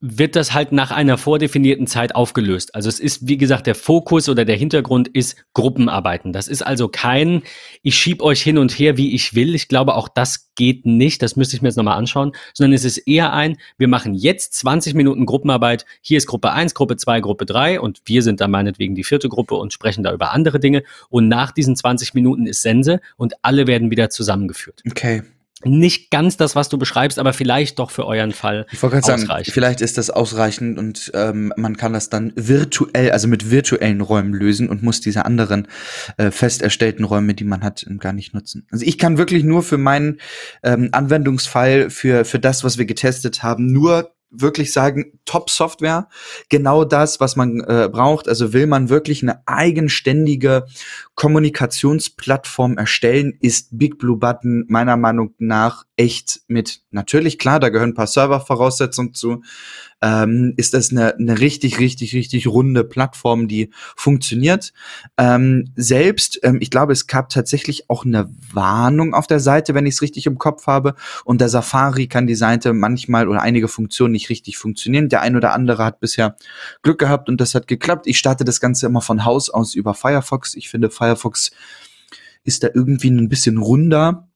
wird 0.04 0.34
das 0.34 0.52
halt 0.52 0.72
nach 0.72 0.90
einer 0.90 1.16
vordefinierten 1.16 1.86
Zeit 1.86 2.16
aufgelöst. 2.16 2.74
Also 2.74 2.88
es 2.88 2.98
ist, 2.98 3.28
wie 3.28 3.38
gesagt, 3.38 3.68
der 3.68 3.76
Fokus 3.76 4.28
oder 4.28 4.44
der 4.44 4.56
Hintergrund 4.56 5.06
ist 5.06 5.36
Gruppenarbeiten. 5.54 6.32
Das 6.32 6.48
ist 6.48 6.60
also 6.60 6.88
kein, 6.88 7.42
ich 7.82 7.96
schieb 7.96 8.20
euch 8.20 8.42
hin 8.42 8.58
und 8.58 8.72
her, 8.72 8.96
wie 8.96 9.14
ich 9.14 9.34
will. 9.36 9.54
Ich 9.54 9.68
glaube, 9.68 9.94
auch 9.94 10.08
das 10.08 10.52
geht 10.56 10.84
nicht. 10.86 11.22
Das 11.22 11.36
müsste 11.36 11.54
ich 11.54 11.62
mir 11.62 11.68
jetzt 11.68 11.76
nochmal 11.76 11.96
anschauen. 11.96 12.32
Sondern 12.52 12.72
es 12.72 12.84
ist 12.84 12.98
eher 12.98 13.32
ein, 13.32 13.58
wir 13.78 13.86
machen 13.86 14.14
jetzt 14.14 14.54
20 14.54 14.94
Minuten 14.94 15.24
Gruppenarbeit. 15.24 15.86
Hier 16.00 16.18
ist 16.18 16.26
Gruppe 16.26 16.50
1, 16.50 16.74
Gruppe 16.74 16.96
2, 16.96 17.20
Gruppe 17.20 17.46
3 17.46 17.80
und 17.80 18.02
wir 18.04 18.22
sind 18.22 18.40
da 18.40 18.48
meinetwegen 18.48 18.96
die 18.96 19.04
vierte 19.04 19.28
Gruppe 19.28 19.54
und 19.54 19.72
sprechen 19.72 20.02
da 20.02 20.12
über 20.12 20.32
andere 20.32 20.58
Dinge. 20.58 20.82
Und 21.10 21.28
nach 21.28 21.52
diesen 21.52 21.76
20 21.76 22.12
Minuten 22.14 22.48
ist 22.48 22.62
Sense 22.62 23.00
und 23.16 23.34
alle 23.42 23.68
werden 23.68 23.92
wieder 23.92 24.10
zusammengeführt. 24.10 24.82
Okay 24.90 25.22
nicht 25.64 26.10
ganz 26.10 26.36
das, 26.36 26.56
was 26.56 26.68
du 26.68 26.78
beschreibst, 26.78 27.18
aber 27.18 27.32
vielleicht 27.32 27.78
doch 27.78 27.90
für 27.90 28.06
euren 28.06 28.32
Fall 28.32 28.66
ich 28.72 28.82
wollte 28.82 28.98
ausreichend. 28.98 29.28
Sagen, 29.28 29.44
vielleicht 29.52 29.80
ist 29.80 29.98
das 29.98 30.10
ausreichend 30.10 30.78
und 30.78 31.10
ähm, 31.14 31.52
man 31.56 31.76
kann 31.76 31.92
das 31.92 32.08
dann 32.08 32.32
virtuell, 32.36 33.10
also 33.10 33.28
mit 33.28 33.50
virtuellen 33.50 34.00
Räumen 34.00 34.32
lösen 34.32 34.68
und 34.68 34.82
muss 34.82 35.00
diese 35.00 35.24
anderen 35.24 35.68
äh, 36.16 36.30
fest 36.30 36.62
erstellten 36.62 37.04
Räume, 37.04 37.34
die 37.34 37.44
man 37.44 37.62
hat, 37.62 37.86
gar 37.98 38.12
nicht 38.12 38.34
nutzen. 38.34 38.66
Also 38.70 38.84
ich 38.84 38.98
kann 38.98 39.18
wirklich 39.18 39.44
nur 39.44 39.62
für 39.62 39.78
meinen 39.78 40.18
ähm, 40.62 40.88
Anwendungsfall, 40.92 41.90
für, 41.90 42.24
für 42.24 42.38
das, 42.38 42.64
was 42.64 42.78
wir 42.78 42.86
getestet 42.86 43.42
haben, 43.42 43.66
nur 43.66 44.12
wirklich 44.32 44.72
sagen, 44.72 45.18
Top-Software, 45.24 46.08
genau 46.48 46.84
das, 46.84 47.20
was 47.20 47.36
man 47.36 47.60
äh, 47.60 47.88
braucht. 47.90 48.28
Also 48.28 48.52
will 48.52 48.66
man 48.66 48.88
wirklich 48.88 49.22
eine 49.22 49.46
eigenständige 49.46 50.64
Kommunikationsplattform 51.14 52.78
erstellen, 52.78 53.36
ist 53.40 53.78
Big 53.78 53.98
Blue 53.98 54.16
Button 54.16 54.64
meiner 54.68 54.96
Meinung 54.96 55.34
nach 55.38 55.84
echt 56.02 56.40
mit, 56.48 56.80
natürlich 56.90 57.38
klar, 57.38 57.60
da 57.60 57.68
gehören 57.68 57.90
ein 57.90 57.94
paar 57.94 58.08
Servervoraussetzungen 58.08 59.14
zu, 59.14 59.42
ähm, 60.02 60.52
ist 60.56 60.74
das 60.74 60.90
eine, 60.90 61.14
eine 61.14 61.38
richtig, 61.38 61.78
richtig, 61.78 62.12
richtig 62.12 62.48
runde 62.48 62.82
Plattform, 62.82 63.46
die 63.46 63.70
funktioniert. 63.96 64.72
Ähm, 65.16 65.72
selbst, 65.76 66.40
ähm, 66.42 66.58
ich 66.60 66.70
glaube, 66.70 66.92
es 66.92 67.06
gab 67.06 67.28
tatsächlich 67.28 67.88
auch 67.88 68.04
eine 68.04 68.28
Warnung 68.52 69.14
auf 69.14 69.28
der 69.28 69.38
Seite, 69.38 69.74
wenn 69.74 69.86
ich 69.86 69.94
es 69.94 70.02
richtig 70.02 70.26
im 70.26 70.38
Kopf 70.38 70.66
habe. 70.66 70.96
Und 71.24 71.40
der 71.40 71.48
Safari 71.48 72.08
kann 72.08 72.26
die 72.26 72.34
Seite 72.34 72.72
manchmal 72.72 73.28
oder 73.28 73.40
einige 73.40 73.68
Funktionen 73.68 74.10
nicht 74.10 74.28
richtig 74.28 74.58
funktionieren. 74.58 75.08
Der 75.08 75.20
ein 75.20 75.36
oder 75.36 75.52
andere 75.52 75.84
hat 75.84 76.00
bisher 76.00 76.34
Glück 76.82 76.98
gehabt 76.98 77.28
und 77.28 77.40
das 77.40 77.54
hat 77.54 77.68
geklappt. 77.68 78.08
Ich 78.08 78.18
starte 78.18 78.44
das 78.44 78.58
Ganze 78.58 78.86
immer 78.86 79.02
von 79.02 79.24
Haus 79.24 79.50
aus 79.50 79.76
über 79.76 79.94
Firefox. 79.94 80.56
Ich 80.56 80.68
finde, 80.68 80.90
Firefox 80.90 81.52
ist 82.42 82.64
da 82.64 82.68
irgendwie 82.74 83.10
ein 83.10 83.28
bisschen 83.28 83.58
runder 83.58 84.31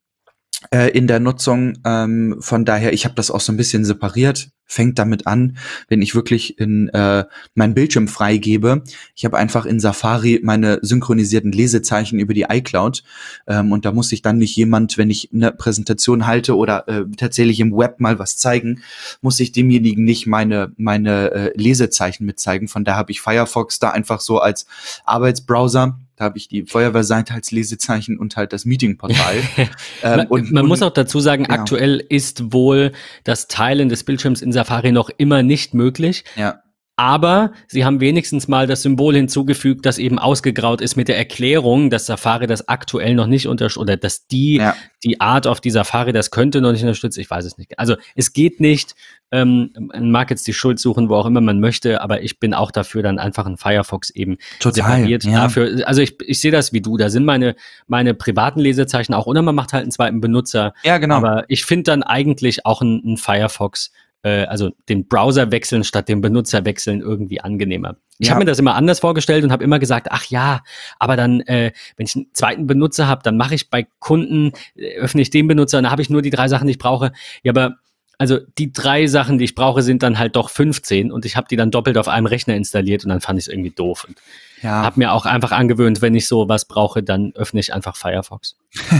äh, 0.70 0.90
in 0.90 1.06
der 1.06 1.20
Nutzung. 1.20 1.78
Ähm, 1.84 2.36
von 2.40 2.64
daher, 2.64 2.92
ich 2.92 3.04
habe 3.04 3.14
das 3.14 3.30
auch 3.30 3.40
so 3.40 3.52
ein 3.52 3.56
bisschen 3.56 3.84
separiert. 3.84 4.48
Fängt 4.68 4.98
damit 4.98 5.28
an, 5.28 5.58
wenn 5.86 6.02
ich 6.02 6.16
wirklich 6.16 6.58
in 6.58 6.88
äh, 6.88 7.24
meinen 7.54 7.74
Bildschirm 7.74 8.08
freigebe. 8.08 8.82
Ich 9.14 9.24
habe 9.24 9.36
einfach 9.36 9.64
in 9.64 9.78
Safari 9.78 10.40
meine 10.42 10.80
synchronisierten 10.82 11.52
Lesezeichen 11.52 12.18
über 12.18 12.34
die 12.34 12.46
iCloud 12.48 13.04
ähm, 13.46 13.70
und 13.70 13.84
da 13.84 13.92
muss 13.92 14.08
sich 14.08 14.22
dann 14.22 14.38
nicht 14.38 14.56
jemand, 14.56 14.98
wenn 14.98 15.08
ich 15.08 15.30
eine 15.32 15.52
Präsentation 15.52 16.26
halte 16.26 16.56
oder 16.56 16.88
äh, 16.88 17.04
tatsächlich 17.16 17.60
im 17.60 17.76
Web 17.76 18.00
mal 18.00 18.18
was 18.18 18.38
zeigen, 18.38 18.82
muss 19.20 19.38
ich 19.38 19.52
demjenigen 19.52 20.02
nicht 20.02 20.26
meine 20.26 20.72
meine 20.76 21.30
äh, 21.30 21.52
Lesezeichen 21.56 22.26
mitzeigen. 22.26 22.66
Von 22.66 22.82
daher 22.82 22.98
habe 22.98 23.12
ich 23.12 23.20
Firefox 23.20 23.78
da 23.78 23.90
einfach 23.90 24.20
so 24.20 24.40
als 24.40 24.66
Arbeitsbrowser 25.04 25.96
Da 26.16 26.24
habe 26.24 26.38
ich 26.38 26.48
die 26.48 26.64
Feuerwehrseite 26.64 27.34
als 27.34 27.50
Lesezeichen 27.50 28.18
und 28.18 28.36
halt 28.36 28.52
das 28.52 28.64
Meetingportal. 28.64 29.36
ähm, 29.56 29.68
man, 30.02 30.26
und, 30.26 30.52
man 30.52 30.62
und, 30.64 30.68
muss 30.68 30.82
auch 30.82 30.92
dazu 30.92 31.20
sagen, 31.20 31.44
ja. 31.44 31.50
aktuell 31.50 32.04
ist 32.08 32.52
wohl 32.52 32.92
das 33.24 33.48
Teilen 33.48 33.88
des 33.88 34.04
Bildschirms 34.04 34.40
in 34.40 34.52
Safari 34.52 34.92
noch 34.92 35.10
immer 35.18 35.42
nicht 35.42 35.74
möglich. 35.74 36.24
Ja. 36.36 36.62
Aber 36.98 37.52
sie 37.66 37.84
haben 37.84 38.00
wenigstens 38.00 38.48
mal 38.48 38.66
das 38.66 38.80
Symbol 38.80 39.14
hinzugefügt, 39.14 39.84
das 39.84 39.98
eben 39.98 40.18
ausgegraut 40.18 40.80
ist 40.80 40.96
mit 40.96 41.08
der 41.08 41.18
Erklärung, 41.18 41.90
dass 41.90 42.06
Safari 42.06 42.46
das 42.46 42.68
aktuell 42.68 43.14
noch 43.14 43.26
nicht 43.26 43.48
unterstützt 43.48 43.78
oder 43.78 43.98
dass 43.98 44.26
die, 44.26 44.56
ja. 44.56 44.74
die 45.04 45.20
Art 45.20 45.46
auf 45.46 45.60
die 45.60 45.70
Safari 45.70 46.12
das 46.12 46.30
könnte 46.30 46.62
noch 46.62 46.72
nicht 46.72 46.80
unterstützt. 46.80 47.18
Ich 47.18 47.30
weiß 47.30 47.44
es 47.44 47.58
nicht. 47.58 47.78
Also 47.78 47.96
es 48.14 48.32
geht 48.32 48.60
nicht. 48.60 48.94
Ähm, 49.30 49.72
man 49.74 50.10
mag 50.10 50.30
jetzt 50.30 50.46
die 50.46 50.54
Schuld 50.54 50.78
suchen, 50.78 51.10
wo 51.10 51.16
auch 51.16 51.26
immer 51.26 51.42
man 51.42 51.60
möchte, 51.60 52.00
aber 52.00 52.22
ich 52.22 52.38
bin 52.38 52.54
auch 52.54 52.70
dafür, 52.70 53.02
dann 53.02 53.18
einfach 53.18 53.44
ein 53.44 53.58
Firefox 53.58 54.08
eben 54.10 54.38
Total, 54.60 54.74
separiert 54.74 55.24
ja. 55.24 55.42
dafür. 55.42 55.86
Also 55.86 56.00
ich, 56.00 56.16
ich 56.22 56.40
sehe 56.40 56.52
das 56.52 56.72
wie 56.72 56.80
du. 56.80 56.96
Da 56.96 57.10
sind 57.10 57.26
meine, 57.26 57.56
meine 57.88 58.14
privaten 58.14 58.60
Lesezeichen 58.60 59.12
auch, 59.12 59.26
oder 59.26 59.42
man 59.42 59.54
macht 59.54 59.74
halt 59.74 59.82
einen 59.82 59.90
zweiten 59.90 60.22
Benutzer. 60.22 60.72
Ja, 60.82 60.96
genau. 60.96 61.16
Aber 61.16 61.44
ich 61.48 61.66
finde 61.66 61.82
dann 61.84 62.02
eigentlich 62.02 62.64
auch 62.64 62.80
ein, 62.80 63.02
ein 63.04 63.16
Firefox 63.18 63.90
äh, 64.26 64.44
also 64.46 64.72
den 64.88 65.06
Browser 65.06 65.52
wechseln 65.52 65.84
statt 65.84 66.08
den 66.08 66.20
Benutzer 66.20 66.64
wechseln 66.64 67.00
irgendwie 67.00 67.40
angenehmer. 67.40 67.96
Ich 68.18 68.26
ja. 68.26 68.34
habe 68.34 68.40
mir 68.40 68.50
das 68.50 68.58
immer 68.58 68.74
anders 68.74 68.98
vorgestellt 68.98 69.44
und 69.44 69.52
habe 69.52 69.62
immer 69.62 69.78
gesagt, 69.78 70.08
ach 70.10 70.24
ja, 70.24 70.62
aber 70.98 71.16
dann, 71.16 71.40
äh, 71.42 71.70
wenn 71.96 72.06
ich 72.06 72.16
einen 72.16 72.26
zweiten 72.32 72.66
Benutzer 72.66 73.06
habe, 73.06 73.22
dann 73.22 73.36
mache 73.36 73.54
ich 73.54 73.70
bei 73.70 73.86
Kunden, 74.00 74.50
äh, 74.74 74.96
öffne 74.96 75.22
ich 75.22 75.30
den 75.30 75.46
Benutzer 75.46 75.78
und 75.78 75.84
dann 75.84 75.92
habe 75.92 76.02
ich 76.02 76.10
nur 76.10 76.22
die 76.22 76.30
drei 76.30 76.48
Sachen, 76.48 76.66
die 76.66 76.72
ich 76.72 76.78
brauche. 76.78 77.12
Ja, 77.44 77.52
aber 77.52 77.76
also 78.18 78.38
die 78.58 78.72
drei 78.72 79.06
Sachen, 79.06 79.38
die 79.38 79.44
ich 79.44 79.54
brauche, 79.54 79.82
sind 79.82 80.02
dann 80.02 80.18
halt 80.18 80.36
doch 80.36 80.48
15 80.48 81.12
und 81.12 81.24
ich 81.24 81.36
habe 81.36 81.48
die 81.50 81.56
dann 81.56 81.70
doppelt 81.70 81.98
auf 81.98 82.08
einem 82.08 82.26
Rechner 82.26 82.54
installiert 82.54 83.04
und 83.04 83.10
dann 83.10 83.20
fand 83.20 83.38
ich 83.38 83.46
es 83.46 83.52
irgendwie 83.52 83.70
doof. 83.70 84.06
Und 84.08 84.16
ja. 84.62 84.82
habe 84.82 84.98
mir 84.98 85.12
auch 85.12 85.26
einfach 85.26 85.52
angewöhnt, 85.52 86.00
wenn 86.00 86.14
ich 86.14 86.26
so 86.26 86.48
was 86.48 86.64
brauche, 86.64 87.02
dann 87.02 87.32
öffne 87.34 87.60
ich 87.60 87.74
einfach 87.74 87.96
Firefox. 87.96 88.56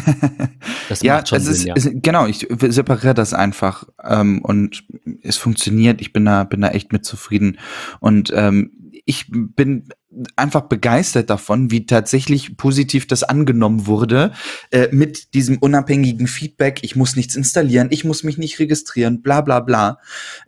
Das 0.88 1.02
ja, 1.02 1.16
macht 1.16 1.28
schon 1.28 1.40
Sinn, 1.40 1.52
ist, 1.52 1.64
ja. 1.64 1.74
Ist, 1.74 1.90
genau, 1.94 2.26
ich 2.26 2.46
separiere 2.48 3.14
das 3.14 3.34
einfach 3.34 3.84
ähm, 4.04 4.40
und 4.40 4.84
es 5.22 5.36
funktioniert. 5.36 6.00
Ich 6.00 6.12
bin 6.12 6.24
da, 6.24 6.44
bin 6.44 6.60
da 6.60 6.68
echt 6.68 6.92
mit 6.92 7.04
zufrieden 7.04 7.58
und 7.98 8.32
ähm, 8.32 8.70
ich 9.04 9.26
bin 9.28 9.88
einfach 10.36 10.62
begeistert 10.62 11.30
davon, 11.30 11.70
wie 11.70 11.86
tatsächlich 11.86 12.56
positiv 12.56 13.06
das 13.06 13.22
angenommen 13.22 13.86
wurde 13.86 14.32
äh, 14.70 14.88
mit 14.90 15.34
diesem 15.34 15.58
unabhängigen 15.58 16.26
Feedback. 16.26 16.80
Ich 16.82 16.96
muss 16.96 17.16
nichts 17.16 17.36
installieren, 17.36 17.88
ich 17.90 18.04
muss 18.04 18.22
mich 18.22 18.38
nicht 18.38 18.58
registrieren, 18.58 19.22
bla 19.22 19.40
bla 19.40 19.60
bla. 19.60 19.98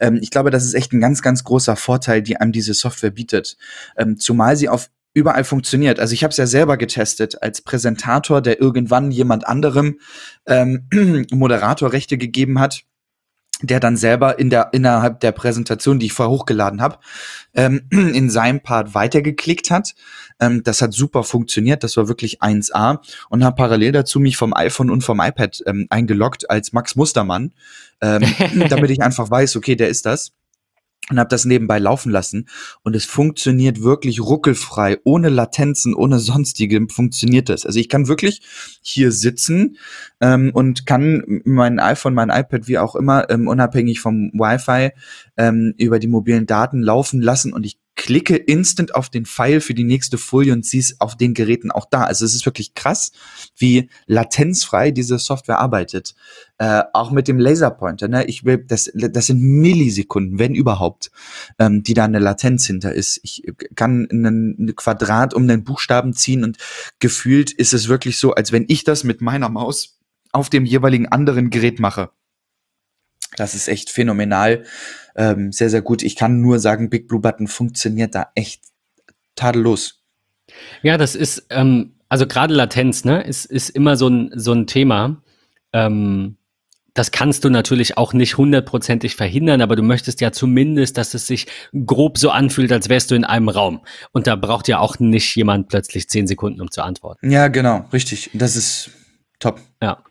Ähm, 0.01 0.19
ich 0.23 0.31
glaube, 0.31 0.51
das 0.51 0.65
ist 0.65 0.75
echt 0.75 0.93
ein 0.93 1.01
ganz, 1.01 1.23
ganz 1.23 1.45
großer 1.45 1.77
Vorteil, 1.77 2.23
die 2.23 2.37
einem 2.37 2.53
diese 2.53 2.75
Software 2.75 3.11
bietet. 3.11 3.57
Ähm, 3.97 4.19
zumal 4.19 4.57
sie 4.57 4.69
auf 4.69 4.91
überall 5.15 5.45
funktioniert. 5.45 5.99
Also 5.99 6.15
ich 6.15 6.23
habe 6.23 6.31
es 6.31 6.37
ja 6.37 6.47
selber 6.47 6.77
getestet 6.77 7.43
als 7.43 7.63
Präsentator, 7.63 8.41
der 8.41 8.61
irgendwann 8.61 9.11
jemand 9.11 9.47
anderem 9.47 9.99
ähm, 10.47 10.87
Moderatorrechte 11.33 12.19
gegeben 12.19 12.61
hat 12.61 12.85
der 13.63 13.81
dann 13.81 13.97
selber 13.97 14.39
in 14.39 14.51
der 14.51 14.71
innerhalb 14.73 15.21
der 15.21 15.33
Präsentation, 15.33 15.99
die 15.99 16.07
ich 16.07 16.13
vorher 16.13 16.31
hochgeladen 16.31 16.81
habe, 16.81 16.99
ähm, 17.55 17.83
in 17.91 18.31
seinem 18.31 18.61
Part 18.61 18.95
weitergeklickt 18.95 19.71
hat. 19.71 19.95
Ähm, 20.41 20.63
das 20.63 20.81
hat 20.83 20.93
super 20.93 21.25
funktioniert, 21.25 21.83
das 21.83 21.97
war 21.97 22.09
wirklich 22.09 22.41
1A 22.41 22.99
und 23.29 23.45
habe 23.45 23.57
parallel 23.57 23.93
dazu 23.93 24.21
mich 24.21 24.37
vom 24.37 24.55
iPhone 24.55 24.91
und 24.91 25.03
vom 25.03 25.21
iPad 25.21 25.63
ähm, 25.67 25.87
eingeloggt 25.91 26.49
als 26.49 26.73
Max 26.73 26.95
Mustermann, 26.95 27.53
ähm, 28.01 28.23
damit 28.69 28.91
ich 28.91 29.03
einfach 29.03 29.31
weiß, 29.31 29.57
okay, 29.57 29.75
der 29.75 29.89
ist 29.89 30.07
das 30.07 30.33
und 31.11 31.19
habe 31.19 31.29
das 31.29 31.45
nebenbei 31.45 31.79
laufen 31.79 32.11
lassen 32.11 32.49
und 32.83 32.95
es 32.95 33.05
funktioniert 33.05 33.83
wirklich 33.83 34.21
ruckelfrei, 34.21 34.99
ohne 35.05 35.29
Latenzen, 35.29 35.95
ohne 35.95 36.19
sonstigem 36.19 36.89
funktioniert 36.89 37.49
das. 37.49 37.65
Also 37.65 37.79
ich 37.79 37.89
kann 37.89 38.09
wirklich 38.09 38.43
hier 38.83 39.13
sitzen 39.13 39.79
ähm, 40.21 40.51
und 40.53 40.87
kann 40.87 41.41
mein 41.45 41.81
iPhone, 41.81 42.15
mein 42.15 42.31
iPad, 42.31 42.69
wie 42.69 42.79
auch 42.79 42.95
immer, 42.95 43.31
ähm, 43.31 43.49
unabhängig 43.49 44.01
vom 44.01 44.31
Wi-Fi 44.35 44.91
ähm, 45.37 45.75
über 45.79 45.99
die 45.99 46.09
mobilen 46.09 46.47
Daten 46.47 46.83
laufen 46.83 47.23
lassen 47.23 47.53
und 47.53 47.65
ich 47.65 47.78
klicke 47.99 48.37
instant 48.37 48.95
auf 48.95 49.11
den 49.11 49.27
Pfeil 49.27 49.61
für 49.61 49.75
die 49.75 49.85
nächste 49.85 50.19
Folie 50.19 50.53
und 50.53 50.65
sie 50.65 50.79
ist 50.79 51.01
auf 51.01 51.17
den 51.17 51.35
Geräten 51.35 51.73
auch 51.73 51.85
da. 51.85 52.05
Also 52.05 52.25
es 52.25 52.35
ist 52.35 52.47
wirklich 52.47 52.75
krass, 52.75 53.11
wie 53.57 53.91
latenzfrei 54.07 54.93
diese 54.93 55.19
Software 55.19 55.59
arbeitet. 55.59 56.15
Äh, 56.59 56.85
auch 56.93 57.11
mit 57.11 57.27
dem 57.27 57.41
Laserpointer. 57.41 58.07
Ne? 58.07 58.25
Ich 58.27 58.45
will, 58.45 58.65
das, 58.67 58.91
das 58.95 59.27
sind 59.27 59.43
Millisekunden, 59.43 60.39
wenn 60.39 60.55
überhaupt, 60.55 61.11
ähm, 61.59 61.83
die 61.83 61.95
da 61.95 62.05
eine 62.05 62.21
Latenz 62.21 62.67
hinter 62.67 62.95
ist. 62.95 63.19
Ich 63.25 63.43
kann 63.75 64.07
einen 64.11 64.75
Quadrat 64.77 65.35
um 65.35 65.49
den 65.49 65.65
Buchstaben 65.65 66.15
ziehen 66.15 66.45
und 66.45 66.57
gefühlt 67.01 67.51
ist 67.51 67.75
es 67.75 67.89
wirklich 67.89 68.19
so, 68.19 68.33
als 68.33 68.53
wenn 68.53 68.65
ich 68.69 68.85
das 68.85 69.03
mit 69.03 69.21
meiner 69.21 69.49
Maus 69.49 69.99
auf 70.31 70.51
dem 70.51 70.65
jeweiligen 70.65 71.09
anderen 71.09 71.51
Gerät 71.51 71.81
mache. 71.81 72.11
Das 73.37 73.55
ist 73.55 73.69
echt 73.69 73.91
phänomenal. 73.91 74.65
Ähm, 75.17 75.53
sehr, 75.53 75.71
sehr 75.71 75.83
gut. 75.83 76.03
Ich 76.03 76.17
kann 76.17 76.41
nur 76.41 76.59
sagen, 76.59 76.91
Big 76.91 77.09
Blue 77.09 77.21
Button 77.21 77.49
funktioniert 77.49 78.15
da 78.15 78.29
echt 78.35 78.63
tadellos. 79.35 80.03
Ja, 80.83 80.97
das 80.97 81.15
ist, 81.15 81.47
ähm, 81.51 81.95
also 82.09 82.27
gerade 82.27 82.55
Latenz, 82.55 83.05
ne, 83.05 83.23
ist, 83.23 83.45
ist 83.45 83.71
immer 83.71 83.97
so 83.97 84.09
ein, 84.09 84.31
so 84.35 84.53
ein 84.53 84.67
Thema. 84.67 85.23
Ähm, 85.73 86.37
das 86.95 87.13
kannst 87.13 87.45
du 87.45 87.51
natürlich 87.51 87.97
auch 87.97 88.13
nicht 88.13 88.39
hundertprozentig 88.39 89.15
verhindern, 89.15 89.61
aber 89.61 89.77
du 89.77 89.85
möchtest 89.85 90.21
ja 90.21 90.33
zumindest, 90.33 90.99
dass 90.99 91.15
es 91.15 91.29
sich 91.29 91.47
grob 91.87 92.19
so 92.19 92.31
anfühlt, 92.31 92.73
als 92.73 92.89
wärst 92.89 93.13
du 93.13 93.15
in 93.15 93.25
einem 93.25 93.49
Raum. 93.49 93.83
Und 94.11 94.27
da 94.27 94.35
braucht 94.35 94.67
ja 94.67 94.81
auch 94.81 94.99
nicht 94.99 95.37
jemand 95.37 95.69
plötzlich 95.69 96.09
zehn 96.09 96.27
Sekunden, 96.27 96.61
um 96.61 96.73
zu 96.73 96.83
antworten. 96.83 97.31
Ja, 97.31 97.47
genau, 97.49 97.85
richtig. 97.93 98.31
Das 98.33 98.57
ist 98.57 98.91
top. 99.39 99.61
Ja. 99.81 100.03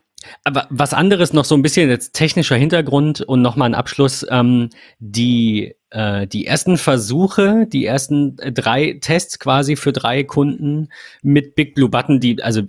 Aber 0.44 0.66
was 0.70 0.94
anderes 0.94 1.32
noch 1.32 1.44
so 1.44 1.54
ein 1.54 1.62
bisschen 1.62 1.88
jetzt 1.88 2.12
technischer 2.12 2.56
Hintergrund 2.56 3.20
und 3.20 3.42
nochmal 3.42 3.70
ein 3.70 3.74
Abschluss. 3.74 4.26
Ähm, 4.30 4.70
die, 4.98 5.74
äh, 5.90 6.26
die 6.26 6.46
ersten 6.46 6.76
Versuche, 6.76 7.66
die 7.66 7.84
ersten 7.84 8.36
drei 8.36 8.98
Tests 9.00 9.38
quasi 9.38 9.76
für 9.76 9.92
drei 9.92 10.24
Kunden 10.24 10.88
mit 11.22 11.54
Big 11.54 11.74
Blue 11.74 11.88
Button, 11.88 12.20
die, 12.20 12.42
also 12.42 12.62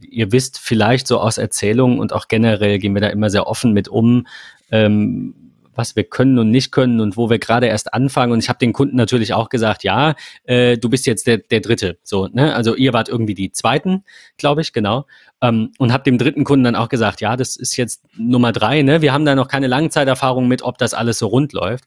ihr 0.00 0.32
wisst 0.32 0.58
vielleicht 0.58 1.06
so 1.06 1.20
aus 1.20 1.38
Erzählungen 1.38 1.98
und 1.98 2.12
auch 2.12 2.28
generell 2.28 2.78
gehen 2.78 2.94
wir 2.94 3.00
da 3.00 3.08
immer 3.08 3.30
sehr 3.30 3.46
offen 3.46 3.72
mit 3.72 3.88
um. 3.88 4.26
Ähm, 4.70 5.34
was 5.76 5.96
wir 5.96 6.04
können 6.04 6.38
und 6.38 6.50
nicht 6.50 6.72
können 6.72 7.00
und 7.00 7.16
wo 7.16 7.30
wir 7.30 7.38
gerade 7.38 7.66
erst 7.66 7.92
anfangen. 7.94 8.32
Und 8.32 8.38
ich 8.40 8.48
habe 8.48 8.58
den 8.58 8.72
Kunden 8.72 8.96
natürlich 8.96 9.34
auch 9.34 9.48
gesagt, 9.48 9.84
ja, 9.84 10.14
äh, 10.44 10.76
du 10.76 10.88
bist 10.88 11.06
jetzt 11.06 11.26
der, 11.26 11.38
der 11.38 11.60
Dritte. 11.60 11.98
So, 12.02 12.28
ne? 12.28 12.54
Also 12.54 12.74
ihr 12.74 12.92
wart 12.92 13.08
irgendwie 13.08 13.34
die 13.34 13.52
Zweiten, 13.52 14.04
glaube 14.36 14.60
ich, 14.60 14.72
genau. 14.72 15.06
Ähm, 15.40 15.72
und 15.78 15.92
habe 15.92 16.04
dem 16.04 16.18
dritten 16.18 16.44
Kunden 16.44 16.64
dann 16.64 16.76
auch 16.76 16.88
gesagt, 16.88 17.20
ja, 17.20 17.36
das 17.36 17.56
ist 17.56 17.76
jetzt 17.76 18.04
Nummer 18.16 18.52
drei, 18.52 18.82
ne? 18.82 19.02
Wir 19.02 19.12
haben 19.12 19.24
da 19.24 19.34
noch 19.34 19.48
keine 19.48 19.66
Langzeiterfahrung 19.66 20.48
mit, 20.48 20.62
ob 20.62 20.78
das 20.78 20.94
alles 20.94 21.18
so 21.18 21.26
rund 21.26 21.52
läuft. 21.52 21.84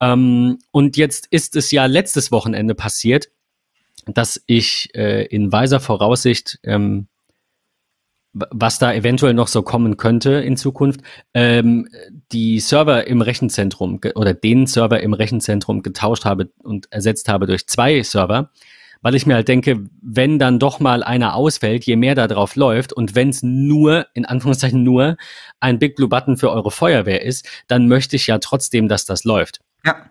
Ähm, 0.00 0.58
und 0.70 0.96
jetzt 0.96 1.26
ist 1.30 1.56
es 1.56 1.70
ja 1.70 1.86
letztes 1.86 2.30
Wochenende 2.30 2.74
passiert, 2.74 3.28
dass 4.06 4.42
ich 4.46 4.94
äh, 4.94 5.24
in 5.26 5.52
weiser 5.52 5.80
Voraussicht 5.80 6.58
ähm, 6.62 7.08
was 8.32 8.78
da 8.78 8.92
eventuell 8.92 9.34
noch 9.34 9.48
so 9.48 9.62
kommen 9.62 9.96
könnte 9.96 10.32
in 10.32 10.56
Zukunft, 10.56 11.00
ähm, 11.34 11.88
die 12.32 12.60
Server 12.60 13.06
im 13.06 13.22
Rechenzentrum 13.22 14.00
oder 14.14 14.34
den 14.34 14.66
Server 14.66 15.00
im 15.00 15.12
Rechenzentrum 15.12 15.82
getauscht 15.82 16.24
habe 16.24 16.50
und 16.62 16.92
ersetzt 16.92 17.28
habe 17.28 17.46
durch 17.46 17.66
zwei 17.66 18.02
Server, 18.02 18.50
weil 19.00 19.14
ich 19.14 19.26
mir 19.26 19.34
halt 19.34 19.48
denke, 19.48 19.84
wenn 20.02 20.38
dann 20.38 20.58
doch 20.58 20.80
mal 20.80 21.02
einer 21.02 21.34
ausfällt, 21.34 21.84
je 21.84 21.96
mehr 21.96 22.14
da 22.14 22.26
drauf 22.26 22.56
läuft 22.56 22.92
und 22.92 23.14
wenn 23.14 23.30
es 23.30 23.42
nur, 23.42 24.06
in 24.14 24.26
Anführungszeichen 24.26 24.82
nur, 24.82 25.16
ein 25.60 25.78
Big 25.78 25.96
Blue 25.96 26.08
Button 26.08 26.36
für 26.36 26.50
eure 26.50 26.70
Feuerwehr 26.70 27.22
ist, 27.22 27.48
dann 27.66 27.88
möchte 27.88 28.16
ich 28.16 28.26
ja 28.26 28.38
trotzdem, 28.38 28.88
dass 28.88 29.04
das 29.04 29.24
läuft. 29.24 29.60
Ja. 29.84 30.10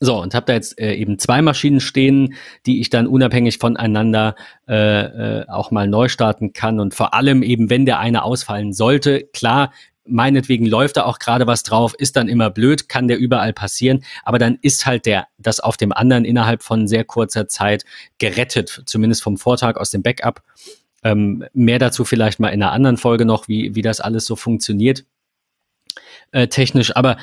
So, 0.00 0.20
und 0.20 0.34
habe 0.34 0.46
da 0.46 0.52
jetzt 0.52 0.78
äh, 0.78 0.94
eben 0.94 1.18
zwei 1.18 1.42
Maschinen 1.42 1.80
stehen, 1.80 2.34
die 2.66 2.80
ich 2.80 2.88
dann 2.90 3.06
unabhängig 3.06 3.58
voneinander 3.58 4.36
äh, 4.68 5.40
äh, 5.40 5.48
auch 5.48 5.70
mal 5.70 5.88
neu 5.88 6.08
starten 6.08 6.52
kann. 6.52 6.78
Und 6.78 6.94
vor 6.94 7.14
allem 7.14 7.42
eben, 7.42 7.68
wenn 7.68 7.84
der 7.84 7.98
eine 7.98 8.22
ausfallen 8.22 8.72
sollte, 8.72 9.24
klar, 9.32 9.72
meinetwegen 10.04 10.66
läuft 10.66 10.96
da 10.96 11.04
auch 11.04 11.18
gerade 11.18 11.46
was 11.46 11.64
drauf, 11.64 11.94
ist 11.98 12.16
dann 12.16 12.28
immer 12.28 12.48
blöd, 12.48 12.88
kann 12.88 13.08
der 13.08 13.18
überall 13.18 13.52
passieren, 13.52 14.04
aber 14.24 14.38
dann 14.38 14.58
ist 14.62 14.86
halt 14.86 15.04
der, 15.04 15.26
das 15.36 15.60
auf 15.60 15.76
dem 15.76 15.92
anderen 15.92 16.24
innerhalb 16.24 16.62
von 16.62 16.88
sehr 16.88 17.04
kurzer 17.04 17.46
Zeit 17.46 17.84
gerettet, 18.18 18.84
zumindest 18.86 19.22
vom 19.22 19.36
Vortag 19.36 19.76
aus 19.76 19.90
dem 19.90 20.02
Backup. 20.02 20.42
Ähm, 21.04 21.44
mehr 21.52 21.78
dazu 21.78 22.04
vielleicht 22.04 22.40
mal 22.40 22.48
in 22.48 22.62
einer 22.62 22.72
anderen 22.72 22.96
Folge 22.96 23.24
noch, 23.24 23.48
wie, 23.48 23.74
wie 23.74 23.82
das 23.82 24.00
alles 24.00 24.24
so 24.24 24.34
funktioniert 24.34 25.04
äh, 26.32 26.48
technisch, 26.48 26.94
aber 26.96 27.18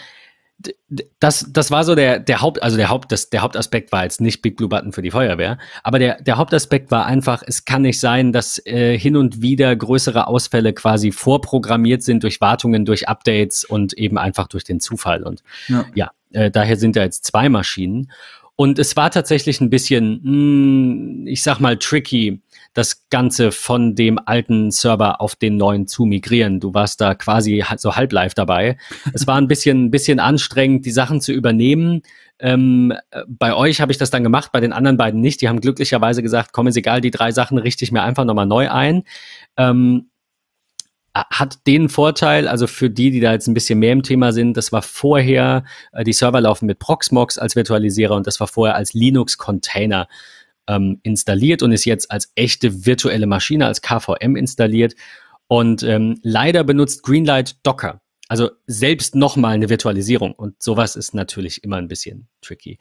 das, 1.19 1.47
das 1.51 1.71
war 1.71 1.83
so 1.83 1.95
der, 1.95 2.19
der 2.19 2.41
Haupt, 2.41 2.63
also 2.63 2.77
der 2.77 2.89
Haupt, 2.89 3.11
das, 3.11 3.29
der 3.29 3.41
Hauptaspekt 3.41 3.91
war 3.91 4.03
jetzt 4.03 4.21
nicht 4.21 4.41
Big 4.41 4.55
Blue 4.55 4.69
Button 4.69 4.93
für 4.93 5.01
die 5.01 5.11
Feuerwehr, 5.11 5.57
aber 5.83 5.99
der, 5.99 6.21
der 6.21 6.37
Hauptaspekt 6.37 6.91
war 6.91 7.05
einfach, 7.05 7.43
es 7.45 7.65
kann 7.65 7.81
nicht 7.81 7.99
sein, 7.99 8.31
dass 8.31 8.65
äh, 8.65 8.97
hin 8.97 9.17
und 9.17 9.41
wieder 9.41 9.75
größere 9.75 10.27
Ausfälle 10.27 10.73
quasi 10.73 11.11
vorprogrammiert 11.11 12.03
sind 12.03 12.23
durch 12.23 12.39
Wartungen, 12.41 12.85
durch 12.85 13.09
Updates 13.09 13.65
und 13.65 13.93
eben 13.93 14.17
einfach 14.17 14.47
durch 14.47 14.63
den 14.63 14.79
Zufall. 14.79 15.23
Und 15.23 15.43
ja, 15.67 15.85
ja 15.93 16.11
äh, 16.31 16.49
daher 16.49 16.77
sind 16.77 16.95
da 16.95 17.03
jetzt 17.03 17.25
zwei 17.25 17.49
Maschinen. 17.49 18.11
Und 18.55 18.79
es 18.79 18.95
war 18.95 19.11
tatsächlich 19.11 19.59
ein 19.59 19.69
bisschen, 19.69 20.21
mh, 20.23 20.29
hm, 20.29 21.27
ich 21.27 21.43
sag 21.43 21.59
mal, 21.59 21.77
tricky, 21.77 22.41
das 22.75 23.07
Ganze 23.09 23.53
von 23.53 23.95
dem 23.95 24.19
alten 24.23 24.69
Server 24.69 25.21
auf 25.21 25.35
den 25.35 25.55
neuen 25.55 25.87
zu 25.87 26.03
migrieren. 26.05 26.59
Du 26.59 26.73
warst 26.73 26.99
da 26.99 27.15
quasi 27.15 27.63
so 27.77 27.95
halb 27.95 28.11
live 28.11 28.33
dabei. 28.33 28.77
es 29.13 29.25
war 29.25 29.37
ein 29.37 29.47
bisschen, 29.47 29.89
bisschen 29.91 30.19
anstrengend, 30.19 30.85
die 30.85 30.91
Sachen 30.91 31.21
zu 31.21 31.31
übernehmen. 31.31 32.01
Ähm, 32.37 32.93
bei 33.27 33.55
euch 33.55 33.79
habe 33.79 33.93
ich 33.93 33.97
das 33.97 34.09
dann 34.09 34.23
gemacht, 34.23 34.51
bei 34.51 34.59
den 34.59 34.73
anderen 34.73 34.97
beiden 34.97 35.21
nicht. 35.21 35.41
Die 35.41 35.47
haben 35.47 35.61
glücklicherweise 35.61 36.21
gesagt, 36.21 36.51
komm, 36.51 36.67
ist 36.67 36.75
egal, 36.75 36.99
die 36.99 37.11
drei 37.11 37.31
Sachen 37.31 37.57
richte 37.57 37.85
ich 37.85 37.93
mir 37.93 38.03
einfach 38.03 38.25
nochmal 38.25 38.45
neu 38.45 38.69
ein. 38.69 39.03
Ähm, 39.55 40.09
hat 41.13 41.65
den 41.65 41.87
Vorteil, 41.87 42.45
also 42.45 42.67
für 42.67 42.89
die, 42.89 43.09
die 43.09 43.21
da 43.21 43.31
jetzt 43.31 43.47
ein 43.47 43.53
bisschen 43.53 43.79
mehr 43.79 43.93
im 43.93 44.03
Thema 44.03 44.33
sind, 44.33 44.57
das 44.57 44.73
war 44.73 44.81
vorher, 44.81 45.63
äh, 45.93 46.03
die 46.03 46.11
Server 46.11 46.41
laufen 46.41 46.65
mit 46.65 46.79
Proxmox 46.79 47.37
als 47.37 47.55
Virtualisierer 47.55 48.15
und 48.15 48.27
das 48.27 48.41
war 48.41 48.47
vorher 48.47 48.75
als 48.75 48.93
Linux-Container 48.93 50.09
ähm, 50.67 50.99
installiert 51.03 51.63
und 51.63 51.71
ist 51.71 51.85
jetzt 51.85 52.11
als 52.11 52.31
echte 52.35 52.85
virtuelle 52.85 53.27
Maschine, 53.27 53.67
als 53.67 53.81
KVM 53.81 54.35
installiert. 54.35 54.95
Und 55.47 55.83
ähm, 55.83 56.19
leider 56.23 56.63
benutzt 56.63 57.03
Greenlight 57.03 57.57
Docker. 57.63 58.01
Also 58.27 58.49
selbst 58.65 59.13
nochmal 59.13 59.53
eine 59.53 59.69
Virtualisierung. 59.69 60.33
Und 60.33 60.61
sowas 60.61 60.95
ist 60.95 61.13
natürlich 61.13 61.63
immer 61.63 61.77
ein 61.77 61.87
bisschen 61.87 62.27
tricky. 62.41 62.79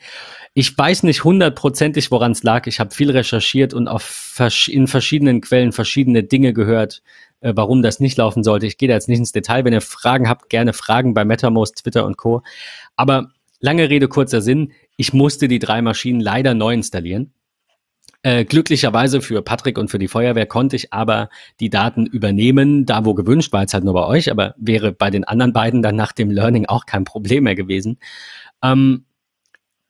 Ich 0.54 0.76
weiß 0.76 1.02
nicht 1.02 1.22
hundertprozentig, 1.22 2.10
woran 2.10 2.32
es 2.32 2.42
lag. 2.42 2.66
Ich 2.66 2.80
habe 2.80 2.94
viel 2.94 3.10
recherchiert 3.10 3.74
und 3.74 3.86
auf, 3.86 4.40
in 4.68 4.86
verschiedenen 4.86 5.42
Quellen 5.42 5.72
verschiedene 5.72 6.22
Dinge 6.22 6.54
gehört, 6.54 7.02
äh, 7.40 7.52
warum 7.54 7.82
das 7.82 8.00
nicht 8.00 8.16
laufen 8.16 8.42
sollte. 8.42 8.66
Ich 8.66 8.78
gehe 8.78 8.88
da 8.88 8.94
jetzt 8.94 9.08
nicht 9.08 9.18
ins 9.18 9.32
Detail. 9.32 9.66
Wenn 9.66 9.74
ihr 9.74 9.82
Fragen 9.82 10.30
habt, 10.30 10.48
gerne 10.48 10.72
Fragen 10.72 11.12
bei 11.12 11.26
MetaMost, 11.26 11.76
Twitter 11.76 12.06
und 12.06 12.16
Co. 12.16 12.42
Aber 12.96 13.30
lange 13.60 13.90
Rede, 13.90 14.08
kurzer 14.08 14.40
Sinn. 14.40 14.72
Ich 14.96 15.12
musste 15.12 15.46
die 15.46 15.58
drei 15.58 15.82
Maschinen 15.82 16.20
leider 16.20 16.54
neu 16.54 16.72
installieren. 16.72 17.34
Äh, 18.26 18.46
glücklicherweise 18.46 19.20
für 19.20 19.42
Patrick 19.42 19.76
und 19.76 19.90
für 19.90 19.98
die 19.98 20.08
Feuerwehr 20.08 20.46
konnte 20.46 20.76
ich 20.76 20.94
aber 20.94 21.28
die 21.60 21.68
Daten 21.68 22.06
übernehmen, 22.06 22.86
da 22.86 23.04
wo 23.04 23.12
gewünscht, 23.12 23.52
war 23.52 23.60
jetzt 23.60 23.74
halt 23.74 23.84
nur 23.84 23.92
bei 23.92 24.06
euch, 24.06 24.30
aber 24.30 24.54
wäre 24.56 24.92
bei 24.92 25.10
den 25.10 25.24
anderen 25.24 25.52
beiden 25.52 25.82
dann 25.82 25.94
nach 25.94 26.12
dem 26.12 26.30
Learning 26.30 26.64
auch 26.64 26.86
kein 26.86 27.04
Problem 27.04 27.44
mehr 27.44 27.54
gewesen. 27.54 27.98
Ähm, 28.62 29.04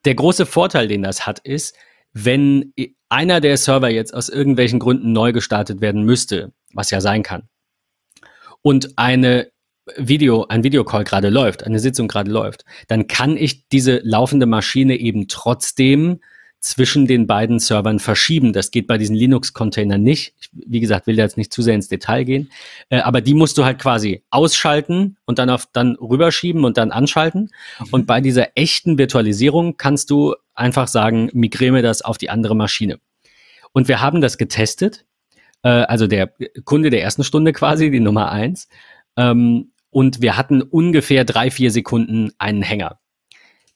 der 0.04 0.16
große 0.16 0.46
Vorteil, 0.46 0.88
den 0.88 1.04
das 1.04 1.28
hat, 1.28 1.38
ist, 1.38 1.76
wenn 2.12 2.74
einer 3.08 3.40
der 3.40 3.56
Server 3.56 3.88
jetzt 3.88 4.12
aus 4.12 4.28
irgendwelchen 4.28 4.80
Gründen 4.80 5.12
neu 5.12 5.32
gestartet 5.32 5.80
werden 5.80 6.02
müsste, 6.02 6.52
was 6.72 6.90
ja 6.90 7.00
sein 7.00 7.22
kann, 7.22 7.48
und 8.62 8.98
eine 8.98 9.52
Video, 9.96 10.44
ein 10.48 10.64
Videocall 10.64 11.04
gerade 11.04 11.28
läuft, 11.28 11.62
eine 11.62 11.78
Sitzung 11.78 12.08
gerade 12.08 12.32
läuft, 12.32 12.64
dann 12.88 13.06
kann 13.06 13.36
ich 13.36 13.68
diese 13.68 14.00
laufende 14.02 14.46
Maschine 14.46 14.96
eben 14.96 15.28
trotzdem 15.28 16.18
zwischen 16.64 17.06
den 17.06 17.26
beiden 17.26 17.58
Servern 17.58 17.98
verschieben. 17.98 18.54
Das 18.54 18.70
geht 18.70 18.86
bei 18.86 18.96
diesen 18.96 19.14
Linux-Containern 19.14 20.02
nicht. 20.02 20.34
Ich, 20.40 20.48
wie 20.52 20.80
gesagt, 20.80 21.06
will 21.06 21.18
jetzt 21.18 21.36
nicht 21.36 21.52
zu 21.52 21.60
sehr 21.60 21.74
ins 21.74 21.88
Detail 21.88 22.24
gehen. 22.24 22.50
Äh, 22.88 23.00
aber 23.00 23.20
die 23.20 23.34
musst 23.34 23.58
du 23.58 23.66
halt 23.66 23.78
quasi 23.78 24.24
ausschalten 24.30 25.18
und 25.26 25.38
dann 25.38 25.50
auf 25.50 25.68
dann 25.72 25.96
rüberschieben 25.96 26.64
und 26.64 26.78
dann 26.78 26.90
anschalten. 26.90 27.50
Mhm. 27.80 27.86
Und 27.90 28.06
bei 28.06 28.22
dieser 28.22 28.56
echten 28.56 28.96
Virtualisierung 28.96 29.76
kannst 29.76 30.08
du 30.08 30.34
einfach 30.54 30.88
sagen, 30.88 31.28
migriere 31.34 31.72
mir 31.72 31.82
das 31.82 32.00
auf 32.00 32.16
die 32.16 32.30
andere 32.30 32.56
Maschine. 32.56 32.98
Und 33.72 33.88
wir 33.88 34.00
haben 34.00 34.22
das 34.22 34.38
getestet. 34.38 35.04
Äh, 35.62 35.68
also 35.68 36.06
der 36.06 36.32
Kunde 36.64 36.88
der 36.88 37.02
ersten 37.02 37.24
Stunde 37.24 37.52
quasi, 37.52 37.90
die 37.90 38.00
Nummer 38.00 38.32
eins. 38.32 38.68
Ähm, 39.18 39.72
und 39.90 40.22
wir 40.22 40.38
hatten 40.38 40.62
ungefähr 40.62 41.26
drei, 41.26 41.50
vier 41.50 41.70
Sekunden 41.70 42.32
einen 42.38 42.62
Hänger. 42.62 43.00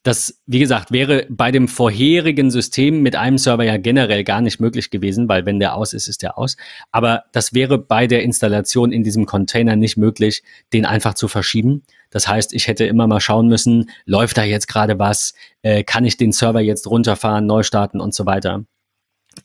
Das, 0.08 0.40
wie 0.46 0.58
gesagt, 0.58 0.90
wäre 0.90 1.26
bei 1.28 1.50
dem 1.50 1.68
vorherigen 1.68 2.50
System 2.50 3.02
mit 3.02 3.14
einem 3.14 3.36
Server 3.36 3.64
ja 3.64 3.76
generell 3.76 4.24
gar 4.24 4.40
nicht 4.40 4.58
möglich 4.58 4.88
gewesen, 4.88 5.28
weil 5.28 5.44
wenn 5.44 5.58
der 5.58 5.74
aus 5.74 5.92
ist, 5.92 6.08
ist 6.08 6.22
der 6.22 6.38
aus. 6.38 6.56
Aber 6.90 7.24
das 7.32 7.52
wäre 7.52 7.76
bei 7.76 8.06
der 8.06 8.22
Installation 8.22 8.90
in 8.90 9.02
diesem 9.02 9.26
Container 9.26 9.76
nicht 9.76 9.98
möglich, 9.98 10.42
den 10.72 10.86
einfach 10.86 11.12
zu 11.12 11.28
verschieben. 11.28 11.82
Das 12.08 12.26
heißt, 12.26 12.54
ich 12.54 12.68
hätte 12.68 12.86
immer 12.86 13.06
mal 13.06 13.20
schauen 13.20 13.48
müssen, 13.48 13.90
läuft 14.06 14.38
da 14.38 14.44
jetzt 14.44 14.66
gerade 14.66 14.98
was, 14.98 15.34
äh, 15.60 15.84
kann 15.84 16.06
ich 16.06 16.16
den 16.16 16.32
Server 16.32 16.60
jetzt 16.60 16.86
runterfahren, 16.86 17.44
neu 17.44 17.62
starten 17.62 18.00
und 18.00 18.14
so 18.14 18.24
weiter. 18.24 18.64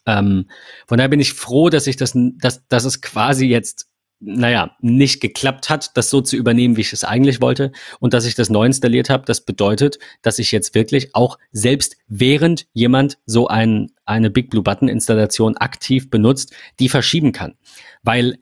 Ähm, 0.05 0.47
von 0.87 0.97
daher 0.97 1.09
bin 1.09 1.19
ich 1.19 1.33
froh, 1.33 1.71
dass 1.71 1.87
ich 1.87 1.97
das, 1.97 2.13
dass, 2.15 2.65
dass 2.69 2.85
es 2.85 3.01
quasi 3.01 3.47
jetzt 3.47 3.89
naja, 4.25 4.75
nicht 4.81 5.21
geklappt 5.21 5.69
hat, 5.69 5.95
das 5.97 6.09
so 6.09 6.21
zu 6.21 6.35
übernehmen, 6.35 6.77
wie 6.77 6.81
ich 6.81 6.93
es 6.93 7.03
eigentlich 7.03 7.41
wollte 7.41 7.71
und 7.99 8.13
dass 8.13 8.25
ich 8.25 8.35
das 8.35 8.49
neu 8.49 8.65
installiert 8.65 9.09
habe. 9.09 9.25
Das 9.25 9.41
bedeutet, 9.41 9.99
dass 10.21 10.39
ich 10.39 10.51
jetzt 10.51 10.75
wirklich 10.75 11.13
auch 11.13 11.37
selbst 11.51 11.97
während 12.07 12.67
jemand 12.73 13.17
so 13.25 13.47
ein, 13.47 13.91
eine 14.05 14.29
Big 14.29 14.49
Blue 14.49 14.63
Button 14.63 14.87
Installation 14.87 15.57
aktiv 15.57 16.09
benutzt, 16.09 16.53
die 16.79 16.89
verschieben 16.89 17.31
kann. 17.31 17.55
Weil 18.01 18.37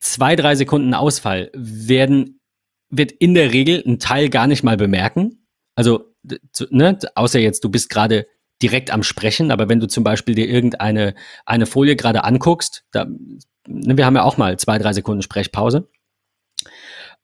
zwei, 0.00 0.36
drei 0.36 0.54
Sekunden 0.54 0.94
Ausfall 0.94 1.50
werden, 1.54 2.40
wird 2.90 3.12
in 3.12 3.34
der 3.34 3.52
Regel 3.52 3.82
ein 3.86 3.98
Teil 3.98 4.30
gar 4.30 4.46
nicht 4.46 4.62
mal 4.62 4.76
bemerken. 4.76 5.46
Also, 5.74 6.14
ne, 6.70 6.98
außer 7.14 7.40
jetzt, 7.40 7.64
du 7.64 7.68
bist 7.68 7.90
gerade 7.90 8.26
direkt 8.62 8.90
am 8.90 9.02
Sprechen, 9.02 9.50
aber 9.50 9.68
wenn 9.68 9.80
du 9.80 9.88
zum 9.88 10.04
Beispiel 10.04 10.34
dir 10.34 10.48
irgendeine 10.48 11.14
eine 11.44 11.66
Folie 11.66 11.96
gerade 11.96 12.24
anguckst, 12.24 12.84
da 12.92 13.06
wir 13.66 14.06
haben 14.06 14.16
ja 14.16 14.22
auch 14.22 14.36
mal 14.36 14.58
zwei, 14.58 14.78
drei 14.78 14.92
Sekunden 14.92 15.22
Sprechpause. 15.22 15.88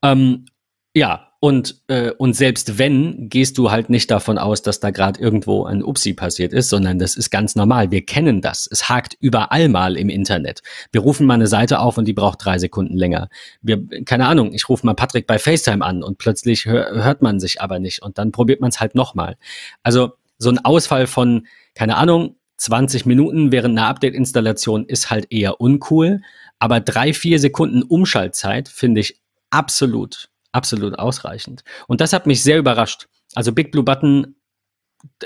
Ähm, 0.03 0.47
ja, 0.95 1.31
und, 1.43 1.81
äh, 1.89 2.11
und 2.11 2.35
selbst 2.35 2.79
wenn, 2.79 3.31
gehst 3.31 3.57
du 3.57 3.71
halt 3.71 3.89
nicht 3.89 4.11
davon 4.11 4.37
aus, 4.37 4.61
dass 4.61 4.79
da 4.79 4.91
gerade 4.91 5.19
irgendwo 5.19 5.65
ein 5.65 5.83
Upsi 5.83 6.13
passiert 6.13 6.53
ist, 6.53 6.69
sondern 6.69 6.99
das 6.99 7.17
ist 7.17 7.31
ganz 7.31 7.57
normal. 7.57 7.91
Wir 7.91 8.05
kennen 8.05 8.43
das. 8.43 8.69
Es 8.71 8.91
hakt 8.91 9.17
überall 9.21 9.71
mal 9.71 9.97
im 9.97 10.11
Internet. 10.11 10.61
Wir 10.93 11.01
rufen 11.01 11.27
mal 11.27 11.35
eine 11.35 11.47
Seite 11.47 11.81
auf 11.81 11.97
und 11.97 12.05
die 12.05 12.13
braucht 12.13 12.45
drei 12.45 12.59
Sekunden 12.59 12.95
länger. 12.95 13.31
Wir, 13.63 14.05
keine 14.05 14.27
Ahnung, 14.27 14.53
ich 14.53 14.69
rufe 14.69 14.85
mal 14.85 14.95
Patrick 14.95 15.27
bei 15.27 15.39
FaceTime 15.39 15.83
an 15.83 16.03
und 16.03 16.19
plötzlich 16.19 16.67
hör, 16.67 17.03
hört 17.03 17.23
man 17.23 17.41
sich 17.41 17.63
aber 17.63 17.79
nicht 17.79 18.03
und 18.03 18.19
dann 18.19 18.33
probiert 18.33 18.61
man 18.61 18.69
es 18.69 18.81
halt 18.81 18.95
nochmal. 18.95 19.39
Also 19.83 20.13
so 20.37 20.51
ein 20.51 20.59
Ausfall 20.59 21.07
von, 21.07 21.47
keine 21.75 21.97
Ahnung, 21.97 22.37
20 22.61 23.07
Minuten 23.07 23.53
während 23.53 23.79
einer 23.79 23.89
Update-Installation 23.89 24.85
ist 24.85 25.11
halt 25.11 25.33
eher 25.33 25.63
uncool, 25.63 26.21
aber 26.59 26.81
drei, 26.81 27.15
vier 27.15 27.39
Sekunden 27.39 27.83
Umschaltzeit 27.83 28.69
finde 28.69 29.01
ich 29.01 29.19
absolut, 29.49 30.29
absolut 30.53 30.99
ausreichend. 30.99 31.65
Und 31.89 32.03
das 32.03 32.13
hat 32.13 32.27
mich 32.27 32.43
sehr 32.43 32.59
überrascht. 32.59 33.09
Also 33.35 33.53
Big 33.53 33.73
Blue 33.73 33.83
Button 33.83 34.37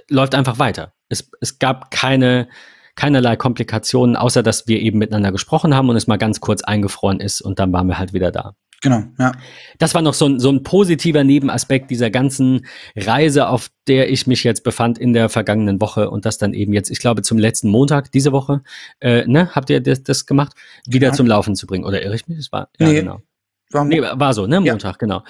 läuft 0.08 0.36
einfach 0.36 0.60
weiter. 0.60 0.94
Es, 1.08 1.28
es 1.40 1.58
gab 1.58 1.90
keine, 1.90 2.48
keinerlei 2.94 3.34
Komplikationen, 3.34 4.14
außer 4.14 4.44
dass 4.44 4.68
wir 4.68 4.78
eben 4.78 5.00
miteinander 5.00 5.32
gesprochen 5.32 5.74
haben 5.74 5.88
und 5.88 5.96
es 5.96 6.06
mal 6.06 6.18
ganz 6.18 6.40
kurz 6.40 6.62
eingefroren 6.62 7.18
ist 7.18 7.40
und 7.40 7.58
dann 7.58 7.72
waren 7.72 7.88
wir 7.88 7.98
halt 7.98 8.12
wieder 8.12 8.30
da. 8.30 8.54
Genau, 8.84 9.02
ja. 9.18 9.32
Das 9.78 9.94
war 9.94 10.02
noch 10.02 10.12
so 10.12 10.26
ein, 10.26 10.38
so 10.38 10.50
ein 10.50 10.62
positiver 10.62 11.24
Nebenaspekt 11.24 11.90
dieser 11.90 12.10
ganzen 12.10 12.66
Reise, 12.94 13.48
auf 13.48 13.70
der 13.88 14.10
ich 14.10 14.26
mich 14.26 14.44
jetzt 14.44 14.62
befand 14.62 14.98
in 14.98 15.14
der 15.14 15.30
vergangenen 15.30 15.80
Woche 15.80 16.10
und 16.10 16.26
das 16.26 16.36
dann 16.36 16.52
eben 16.52 16.74
jetzt, 16.74 16.90
ich 16.90 16.98
glaube, 16.98 17.22
zum 17.22 17.38
letzten 17.38 17.70
Montag 17.70 18.12
diese 18.12 18.30
Woche, 18.30 18.60
äh, 19.00 19.26
ne, 19.26 19.48
habt 19.54 19.70
ihr 19.70 19.80
das, 19.80 20.02
das 20.02 20.26
gemacht, 20.26 20.52
wieder 20.86 21.08
ja. 21.08 21.12
zum 21.14 21.26
Laufen 21.26 21.56
zu 21.56 21.66
bringen. 21.66 21.86
Oder 21.86 22.02
irre 22.02 22.14
ich 22.14 22.28
mich? 22.28 22.36
Das 22.36 22.52
war, 22.52 22.68
ja, 22.78 22.86
nee. 22.86 23.00
genau. 23.00 23.22
War, 23.70 23.86
nee, 23.86 24.02
war 24.02 24.34
so, 24.34 24.46
ne? 24.46 24.60
Montag, 24.60 24.96
ja. 24.96 24.98
genau. 24.98 25.22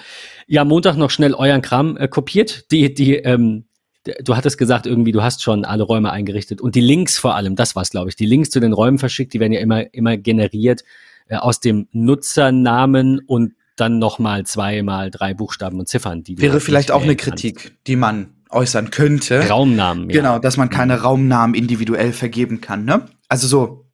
Ja, 0.47 0.65
Montag 0.65 0.97
noch 0.97 1.09
schnell 1.09 1.33
euren 1.33 1.61
Kram 1.61 1.95
äh, 1.95 2.09
kopiert. 2.09 2.69
Die, 2.71 2.93
die, 2.93 3.15
ähm, 3.15 3.67
du 4.03 4.35
hattest 4.35 4.57
gesagt, 4.57 4.85
irgendwie, 4.85 5.13
du 5.13 5.23
hast 5.23 5.43
schon 5.43 5.63
alle 5.63 5.83
Räume 5.83 6.11
eingerichtet 6.11 6.59
und 6.59 6.75
die 6.75 6.81
Links 6.81 7.17
vor 7.17 7.35
allem, 7.35 7.55
das 7.55 7.73
war's, 7.77 7.91
glaube 7.91 8.09
ich. 8.09 8.17
Die 8.17 8.25
Links 8.25 8.49
zu 8.49 8.59
den 8.59 8.73
Räumen 8.73 8.99
verschickt, 8.99 9.33
die 9.33 9.39
werden 9.39 9.53
ja 9.53 9.61
immer, 9.61 9.93
immer 9.93 10.17
generiert 10.17 10.83
äh, 11.27 11.35
aus 11.37 11.59
dem 11.59 11.87
Nutzernamen 11.91 13.19
und 13.19 13.53
dann 13.75 13.99
nochmal 13.99 14.45
zweimal 14.45 15.11
drei 15.11 15.33
Buchstaben 15.33 15.79
und 15.79 15.87
Ziffern. 15.87 16.23
Die 16.23 16.39
Wäre 16.39 16.59
vielleicht 16.59 16.91
auch 16.91 17.03
eine 17.03 17.15
Kritik, 17.15 17.57
kannst. 17.57 17.87
die 17.87 17.95
man 17.95 18.29
äußern 18.49 18.89
könnte. 18.89 19.47
Raumnamen, 19.49 20.09
ja. 20.09 20.17
Genau, 20.21 20.39
dass 20.39 20.57
man 20.57 20.69
keine 20.69 21.01
Raumnamen 21.01 21.55
individuell 21.55 22.13
vergeben 22.13 22.61
kann, 22.61 22.85
ne? 22.85 23.05
Also 23.27 23.47
so, 23.47 23.84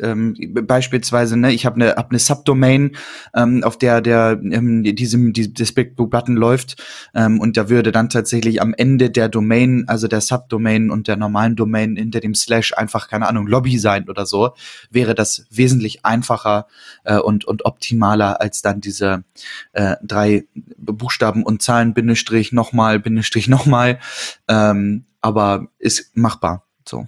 ähm, 0.00 0.34
beispielsweise, 0.66 1.36
ne, 1.36 1.52
ich 1.52 1.66
habe 1.66 1.76
eine 1.76 1.94
hab 1.96 2.12
ne 2.12 2.18
Subdomain, 2.18 2.96
ähm, 3.34 3.64
auf 3.64 3.78
der 3.78 4.00
der 4.00 4.40
ähm, 4.42 4.82
diesem 4.82 5.32
die, 5.32 5.52
das 5.52 5.72
Big 5.72 5.96
Blue 5.96 6.08
Button 6.08 6.36
läuft 6.36 6.82
ähm, 7.14 7.40
und 7.40 7.56
da 7.56 7.68
würde 7.68 7.92
dann 7.92 8.08
tatsächlich 8.08 8.60
am 8.60 8.74
Ende 8.74 9.10
der 9.10 9.28
Domain, 9.28 9.84
also 9.86 10.08
der 10.08 10.20
Subdomain 10.20 10.90
und 10.90 11.08
der 11.08 11.16
normalen 11.16 11.56
Domain 11.56 11.96
hinter 11.96 12.20
dem 12.20 12.34
Slash 12.34 12.72
einfach 12.74 13.08
keine 13.08 13.28
Ahnung 13.28 13.46
Lobby 13.46 13.78
sein 13.78 14.08
oder 14.08 14.26
so, 14.26 14.52
wäre 14.90 15.14
das 15.14 15.46
wesentlich 15.50 16.04
einfacher 16.04 16.66
äh, 17.04 17.18
und 17.18 17.44
und 17.44 17.64
optimaler 17.64 18.40
als 18.40 18.62
dann 18.62 18.80
diese 18.80 19.24
äh, 19.72 19.96
drei 20.02 20.44
Buchstaben 20.76 21.42
und 21.42 21.62
Zahlen 21.62 21.94
Bindestrich 21.94 22.52
nochmal 22.52 22.98
Bindestrich 23.00 23.48
nochmal, 23.48 23.98
ähm, 24.48 25.04
aber 25.20 25.68
ist 25.78 26.16
machbar 26.16 26.66
so. 26.88 27.06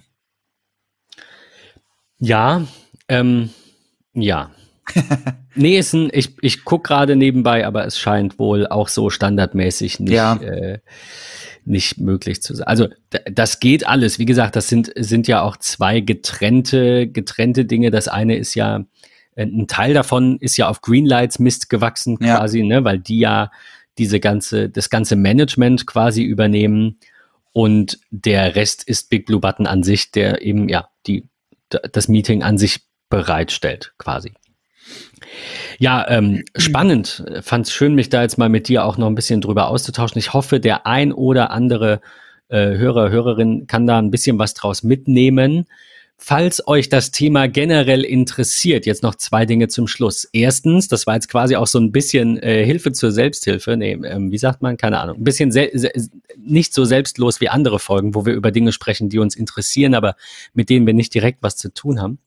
Ja, 2.19 2.65
ähm, 3.07 3.49
ja. 4.13 4.51
nee, 5.55 5.77
ist 5.77 5.93
ein, 5.93 6.09
ich, 6.13 6.35
ich 6.41 6.63
gucke 6.63 6.87
gerade 6.87 7.15
nebenbei, 7.15 7.65
aber 7.65 7.85
es 7.85 7.97
scheint 7.97 8.39
wohl 8.39 8.67
auch 8.67 8.87
so 8.87 9.09
standardmäßig 9.09 9.99
nicht, 9.99 10.13
ja. 10.13 10.35
äh, 10.35 10.79
nicht 11.65 11.97
möglich 11.97 12.41
zu 12.41 12.55
sein. 12.55 12.67
Also 12.67 12.87
das 13.09 13.59
geht 13.59 13.87
alles. 13.87 14.19
Wie 14.19 14.25
gesagt, 14.25 14.55
das 14.55 14.67
sind, 14.67 14.91
sind 14.95 15.27
ja 15.27 15.41
auch 15.41 15.57
zwei 15.57 15.99
getrennte, 15.99 17.07
getrennte 17.07 17.65
Dinge. 17.65 17.89
Das 17.89 18.07
eine 18.07 18.37
ist 18.37 18.53
ja, 18.53 18.85
äh, 19.35 19.45
ein 19.45 19.67
Teil 19.67 19.93
davon 19.93 20.37
ist 20.39 20.57
ja 20.57 20.69
auf 20.69 20.81
Greenlights 20.81 21.39
Mist 21.39 21.69
gewachsen 21.69 22.19
quasi, 22.19 22.59
ja. 22.59 22.65
ne, 22.65 22.83
weil 22.83 22.99
die 22.99 23.19
ja 23.19 23.51
diese 23.97 24.19
ganze, 24.19 24.69
das 24.69 24.89
ganze 24.89 25.15
Management 25.15 25.87
quasi 25.87 26.23
übernehmen. 26.23 26.99
Und 27.53 27.99
der 28.11 28.55
Rest 28.55 28.83
ist 28.83 29.09
Big 29.09 29.25
Blue 29.25 29.39
Button 29.39 29.65
an 29.65 29.81
sich, 29.81 30.11
der 30.11 30.41
eben, 30.41 30.67
ja, 30.67 30.89
die, 31.07 31.29
das 31.69 32.07
Meeting 32.07 32.43
an 32.43 32.57
sich 32.57 32.81
bereitstellt, 33.09 33.93
quasi. 33.97 34.33
Ja, 35.79 36.05
ähm, 36.09 36.43
spannend. 36.57 37.23
Fand 37.41 37.67
es 37.67 37.73
schön, 37.73 37.95
mich 37.95 38.09
da 38.09 38.21
jetzt 38.21 38.37
mal 38.37 38.49
mit 38.49 38.67
dir 38.67 38.85
auch 38.85 38.97
noch 38.97 39.07
ein 39.07 39.15
bisschen 39.15 39.41
drüber 39.41 39.67
auszutauschen. 39.67 40.19
Ich 40.19 40.33
hoffe, 40.33 40.59
der 40.59 40.85
ein 40.85 41.11
oder 41.11 41.51
andere 41.51 42.01
äh, 42.47 42.77
Hörer, 42.77 43.09
Hörerin 43.09 43.67
kann 43.67 43.87
da 43.87 43.97
ein 43.97 44.11
bisschen 44.11 44.39
was 44.39 44.53
draus 44.53 44.83
mitnehmen. 44.83 45.65
Falls 46.17 46.65
euch 46.65 46.87
das 46.87 47.11
Thema 47.11 47.47
generell 47.47 48.03
interessiert, 48.03 48.85
jetzt 48.85 49.03
noch 49.03 49.15
zwei 49.15 49.45
Dinge 49.45 49.67
zum 49.67 49.85
Schluss. 49.85 50.27
Erstens, 50.31 50.87
das 50.87 51.05
war 51.05 51.15
jetzt 51.15 51.27
quasi 51.27 51.57
auch 51.57 51.67
so 51.67 51.77
ein 51.77 51.91
bisschen 51.91 52.37
äh, 52.41 52.65
Hilfe 52.65 52.93
zur 52.93 53.11
Selbsthilfe. 53.11 53.75
Nee, 53.75 53.99
ähm, 54.03 54.31
wie 54.31 54.37
sagt 54.37 54.61
man? 54.61 54.77
Keine 54.77 54.99
Ahnung. 54.99 55.17
Ein 55.17 55.23
bisschen 55.25 55.53
nicht 56.37 56.73
so 56.73 56.85
selbstlos 56.85 57.41
wie 57.41 57.49
andere 57.49 57.79
Folgen, 57.79 58.15
wo 58.15 58.25
wir 58.25 58.33
über 58.33 58.51
Dinge 58.51 58.71
sprechen, 58.71 59.09
die 59.09 59.19
uns 59.19 59.35
interessieren, 59.35 59.93
aber 59.93 60.15
mit 60.53 60.69
denen 60.69 60.87
wir 60.87 60.93
nicht 60.93 61.13
direkt 61.13 61.43
was 61.43 61.57
zu 61.57 61.73
tun 61.73 62.01
haben. 62.01 62.19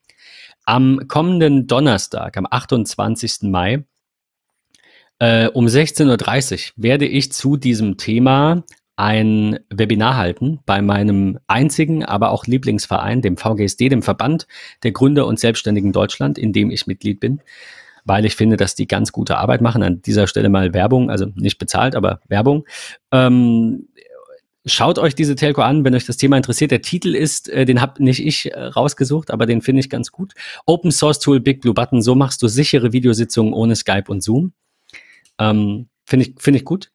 Am 0.65 1.09
kommenden 1.09 1.67
Donnerstag, 1.67 2.37
am 2.37 2.47
28. 2.49 3.51
Mai, 3.51 3.85
äh, 5.19 5.49
um 5.49 5.67
16.30 5.67 6.53
Uhr 6.53 6.73
werde 6.77 7.07
ich 7.07 7.33
zu 7.33 7.57
diesem 7.57 7.97
Thema 7.97 8.65
ein 8.99 9.61
Webinar 9.71 10.17
halten 10.17 10.59
bei 10.67 10.83
meinem 10.83 11.39
einzigen, 11.47 12.05
aber 12.05 12.33
auch 12.33 12.47
Lieblingsverein, 12.47 13.23
dem 13.23 13.37
VGSD, 13.37 13.89
dem 13.89 14.03
Verband 14.03 14.49
der 14.83 14.91
Gründer 14.91 15.27
und 15.29 15.39
Selbstständigen 15.39 15.93
Deutschland, 15.93 16.37
in 16.37 16.53
dem 16.53 16.73
ich 16.73 16.89
Mitglied 16.89 17.21
bin, 17.21 17.41
weil 18.05 18.25
ich 18.25 18.35
finde, 18.35 18.57
dass 18.57 18.75
die 18.75 18.89
ganz 18.89 19.13
gute 19.13 19.39
Arbeit 19.39 19.61
machen. 19.61 19.85
An 19.85 20.03
dieser 20.03 20.27
Stelle 20.27 20.49
mal 20.49 20.75
Werbung, 20.75 21.11
also 21.11 21.27
nicht 21.37 21.59
bezahlt, 21.59 21.95
aber 21.95 22.21
Werbung. 22.29 22.67
Ähm, 23.13 23.87
Schaut 24.67 24.99
euch 24.99 25.15
diese 25.15 25.35
Telco 25.35 25.63
an, 25.63 25.85
wenn 25.85 25.95
euch 25.95 26.05
das 26.05 26.19
Thema 26.19 26.37
interessiert. 26.37 26.73
Der 26.73 26.83
Titel 26.83 27.15
ist, 27.15 27.49
äh, 27.49 27.65
den 27.65 27.81
habe 27.81 28.03
nicht 28.03 28.23
ich 28.23 28.53
äh, 28.53 28.61
rausgesucht, 28.61 29.31
aber 29.31 29.47
den 29.47 29.63
finde 29.63 29.81
ich 29.81 29.89
ganz 29.89 30.13
gut. 30.13 30.35
Open 30.67 30.91
Source 30.91 31.21
Tool 31.21 31.41
Big 31.41 31.63
Blue 31.63 31.73
Button. 31.73 32.03
So 32.03 32.15
machst 32.15 32.43
du 32.43 32.49
sichere 32.49 32.93
Videositzungen 32.93 33.55
ohne 33.55 33.77
Skype 33.77 34.05
und 34.09 34.23
Zoom. 34.23 34.53
Ähm, 35.39 35.89
finde 36.05 36.27
ich, 36.27 36.35
finde 36.39 36.59
ich 36.59 36.67
gut. 36.67 36.91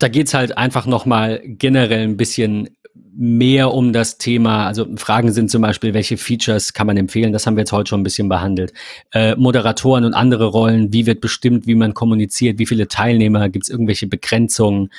Da 0.00 0.08
geht's 0.08 0.34
halt 0.34 0.58
einfach 0.58 0.86
nochmal 0.86 1.40
generell 1.44 2.02
ein 2.02 2.16
bisschen 2.16 2.70
mehr 3.12 3.72
um 3.72 3.92
das 3.92 4.18
Thema. 4.18 4.66
Also 4.66 4.86
Fragen 4.96 5.30
sind 5.30 5.50
zum 5.50 5.62
Beispiel, 5.62 5.94
welche 5.94 6.16
Features 6.16 6.72
kann 6.72 6.86
man 6.86 6.96
empfehlen? 6.96 7.32
Das 7.32 7.46
haben 7.46 7.54
wir 7.54 7.60
jetzt 7.60 7.72
heute 7.72 7.90
schon 7.90 8.00
ein 8.00 8.04
bisschen 8.04 8.28
behandelt. 8.28 8.72
Äh, 9.12 9.36
Moderatoren 9.36 10.04
und 10.04 10.14
andere 10.14 10.46
Rollen, 10.46 10.92
wie 10.92 11.06
wird 11.06 11.20
bestimmt, 11.20 11.66
wie 11.66 11.74
man 11.74 11.94
kommuniziert, 11.94 12.58
wie 12.58 12.66
viele 12.66 12.88
Teilnehmer, 12.88 13.48
gibt 13.48 13.64
es 13.66 13.68
irgendwelche 13.68 14.06
Begrenzungen? 14.06 14.90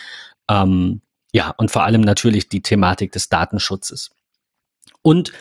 Ähm, 0.50 1.02
ja, 1.34 1.54
und 1.58 1.72
vor 1.72 1.84
allem 1.84 2.02
natürlich 2.02 2.48
die 2.48 2.62
Thematik 2.62 3.12
des 3.12 3.30
Datenschutzes. 3.30 4.12
Und 5.02 5.32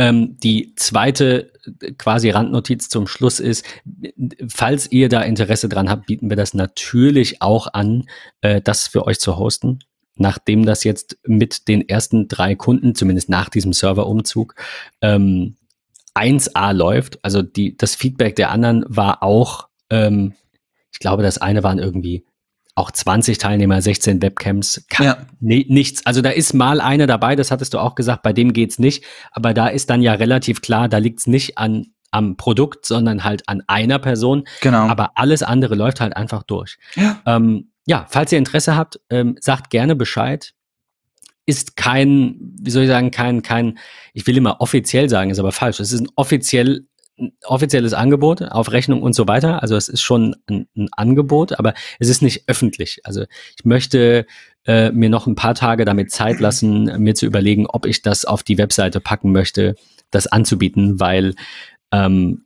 ähm, 0.00 0.38
die 0.42 0.74
zweite 0.76 1.52
äh, 1.82 1.92
quasi 1.92 2.30
Randnotiz 2.30 2.88
zum 2.88 3.06
Schluss 3.06 3.38
ist, 3.38 3.66
falls 4.48 4.90
ihr 4.90 5.10
da 5.10 5.20
Interesse 5.20 5.68
dran 5.68 5.90
habt, 5.90 6.06
bieten 6.06 6.30
wir 6.30 6.38
das 6.38 6.54
natürlich 6.54 7.42
auch 7.42 7.74
an, 7.74 8.08
äh, 8.40 8.62
das 8.62 8.88
für 8.88 9.06
euch 9.06 9.20
zu 9.20 9.36
hosten. 9.36 9.80
Nachdem 10.16 10.64
das 10.64 10.84
jetzt 10.84 11.18
mit 11.26 11.68
den 11.68 11.86
ersten 11.86 12.28
drei 12.28 12.54
Kunden, 12.54 12.94
zumindest 12.94 13.28
nach 13.28 13.50
diesem 13.50 13.74
Serverumzug, 13.74 14.54
ähm, 15.02 15.56
1A 16.14 16.72
läuft, 16.72 17.22
also 17.22 17.42
die, 17.42 17.76
das 17.76 17.94
Feedback 17.94 18.36
der 18.36 18.50
anderen 18.50 18.86
war 18.88 19.22
auch, 19.22 19.68
ähm, 19.90 20.32
ich 20.92 20.98
glaube, 20.98 21.22
das 21.22 21.36
eine 21.36 21.62
waren 21.62 21.78
irgendwie 21.78 22.24
auch 22.74 22.90
20 22.90 23.38
Teilnehmer, 23.38 23.82
16 23.82 24.22
Webcams, 24.22 24.84
ja. 24.98 25.18
nichts. 25.40 26.06
Also 26.06 26.22
da 26.22 26.30
ist 26.30 26.54
mal 26.54 26.80
einer 26.80 27.06
dabei, 27.06 27.36
das 27.36 27.50
hattest 27.50 27.74
du 27.74 27.78
auch 27.78 27.94
gesagt, 27.94 28.22
bei 28.22 28.32
dem 28.32 28.52
geht's 28.52 28.78
nicht. 28.78 29.04
Aber 29.32 29.54
da 29.54 29.68
ist 29.68 29.90
dann 29.90 30.02
ja 30.02 30.14
relativ 30.14 30.62
klar, 30.62 30.88
da 30.88 30.98
liegt's 30.98 31.26
nicht 31.26 31.58
an 31.58 31.86
am 32.10 32.36
Produkt, 32.36 32.86
sondern 32.86 33.24
halt 33.24 33.48
an 33.48 33.62
einer 33.66 33.98
Person. 33.98 34.44
Genau. 34.60 34.88
Aber 34.88 35.12
alles 35.16 35.42
andere 35.42 35.74
läuft 35.74 36.00
halt 36.00 36.16
einfach 36.16 36.42
durch. 36.42 36.76
Ja, 36.94 37.20
ähm, 37.26 37.70
ja 37.86 38.06
falls 38.08 38.32
ihr 38.32 38.38
Interesse 38.38 38.76
habt, 38.76 39.00
ähm, 39.10 39.36
sagt 39.40 39.70
gerne 39.70 39.94
Bescheid. 39.94 40.52
Ist 41.46 41.76
kein, 41.76 42.36
wie 42.60 42.70
soll 42.70 42.84
ich 42.84 42.88
sagen, 42.88 43.10
kein, 43.10 43.42
kein, 43.42 43.78
ich 44.12 44.26
will 44.26 44.36
immer 44.36 44.60
offiziell 44.60 45.08
sagen, 45.08 45.30
ist 45.30 45.38
aber 45.38 45.52
falsch. 45.52 45.80
Es 45.80 45.92
ist 45.92 46.00
ein 46.00 46.08
offiziell 46.14 46.86
offizielles 47.44 47.92
Angebot 47.92 48.42
auf 48.42 48.72
Rechnung 48.72 49.02
und 49.02 49.14
so 49.14 49.28
weiter. 49.28 49.62
Also 49.62 49.76
es 49.76 49.88
ist 49.88 50.02
schon 50.02 50.36
ein, 50.48 50.66
ein 50.76 50.88
Angebot, 50.92 51.58
aber 51.58 51.74
es 51.98 52.08
ist 52.08 52.22
nicht 52.22 52.44
öffentlich. 52.48 53.00
Also 53.04 53.24
ich 53.56 53.64
möchte 53.64 54.26
äh, 54.64 54.90
mir 54.90 55.08
noch 55.08 55.26
ein 55.26 55.34
paar 55.34 55.54
Tage 55.54 55.84
damit 55.84 56.10
Zeit 56.10 56.40
lassen, 56.40 56.84
mir 57.02 57.14
zu 57.14 57.26
überlegen, 57.26 57.66
ob 57.66 57.86
ich 57.86 58.02
das 58.02 58.24
auf 58.24 58.42
die 58.42 58.58
Webseite 58.58 59.00
packen 59.00 59.32
möchte, 59.32 59.74
das 60.10 60.26
anzubieten, 60.26 61.00
weil 61.00 61.34
ähm, 61.92 62.44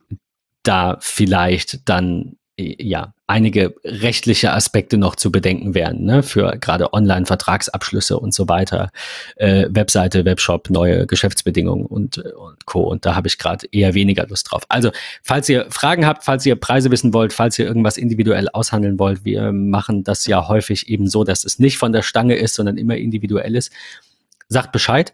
da 0.63 0.97
vielleicht 0.99 1.87
dann 1.89 2.37
ja, 2.57 3.13
einige 3.27 3.75
rechtliche 3.83 4.53
Aspekte 4.53 4.97
noch 4.97 5.15
zu 5.15 5.31
bedenken 5.31 5.73
wären, 5.73 6.03
ne, 6.03 6.23
für 6.23 6.57
gerade 6.57 6.93
Online-Vertragsabschlüsse 6.93 8.17
und 8.17 8.33
so 8.33 8.47
weiter, 8.47 8.91
äh, 9.35 9.65
Webseite, 9.69 10.23
Webshop, 10.23 10.69
neue 10.69 11.05
Geschäftsbedingungen 11.05 11.85
und, 11.85 12.17
und 12.17 12.65
Co. 12.65 12.83
Und 12.83 13.05
da 13.05 13.15
habe 13.15 13.27
ich 13.27 13.37
gerade 13.37 13.67
eher 13.71 13.93
weniger 13.93 14.25
Lust 14.27 14.51
drauf. 14.51 14.63
Also, 14.69 14.91
falls 15.21 15.49
ihr 15.49 15.65
Fragen 15.69 16.05
habt, 16.05 16.23
falls 16.23 16.45
ihr 16.45 16.55
Preise 16.55 16.91
wissen 16.91 17.13
wollt, 17.13 17.33
falls 17.33 17.59
ihr 17.59 17.65
irgendwas 17.65 17.97
individuell 17.97 18.47
aushandeln 18.49 18.99
wollt, 18.99 19.25
wir 19.25 19.51
machen 19.51 20.05
das 20.05 20.25
ja 20.25 20.47
häufig 20.47 20.87
eben 20.87 21.09
so, 21.09 21.25
dass 21.25 21.43
es 21.43 21.59
nicht 21.59 21.77
von 21.77 21.91
der 21.91 22.03
Stange 22.03 22.35
ist, 22.35 22.55
sondern 22.55 22.77
immer 22.77 22.95
individuell 22.95 23.55
ist. 23.55 23.71
Sagt 24.47 24.71
Bescheid. 24.71 25.13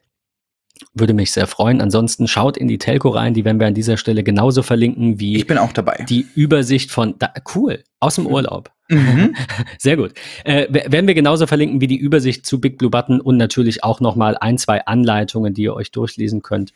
Würde 0.94 1.14
mich 1.14 1.32
sehr 1.32 1.48
freuen. 1.48 1.82
Ansonsten 1.82 2.28
schaut 2.28 2.58
in 2.58 2.68
die 2.68 2.78
Telco 2.78 3.10
rein, 3.10 3.34
die 3.34 3.46
werden 3.46 3.60
wir 3.60 3.68
an 3.68 3.74
dieser 3.74 3.98
Stelle 3.98 4.24
genauso 4.24 4.64
verlinken 4.64 5.20
wie 5.20 5.38
ich 5.38 5.48
bin 5.48 5.58
auch 5.58 5.74
dabei. 5.74 6.06
Die 6.10 6.26
Übersicht 6.36 6.92
von 6.92 7.16
da, 7.20 7.34
cool 7.56 7.84
aus 8.00 8.16
dem 8.16 8.26
Urlaub. 8.26 8.72
Mhm. 8.90 9.36
Sehr 9.78 9.96
gut. 9.96 10.14
Äh, 10.44 10.68
werden 10.70 11.08
wir 11.08 11.14
genauso 11.14 11.48
verlinken 11.48 11.82
wie 11.82 11.88
die 11.88 11.98
Übersicht 11.98 12.46
zu 12.46 12.60
Big 12.60 12.78
Blue 12.78 12.90
Button 12.90 13.22
und 13.22 13.38
natürlich 13.38 13.84
auch 13.84 14.00
noch 14.00 14.16
mal 14.16 14.38
ein, 14.38 14.58
zwei 14.58 14.86
Anleitungen, 14.86 15.54
die 15.54 15.64
ihr 15.64 15.76
euch 15.76 15.92
durchlesen 15.92 16.42
könnt. 16.42 16.74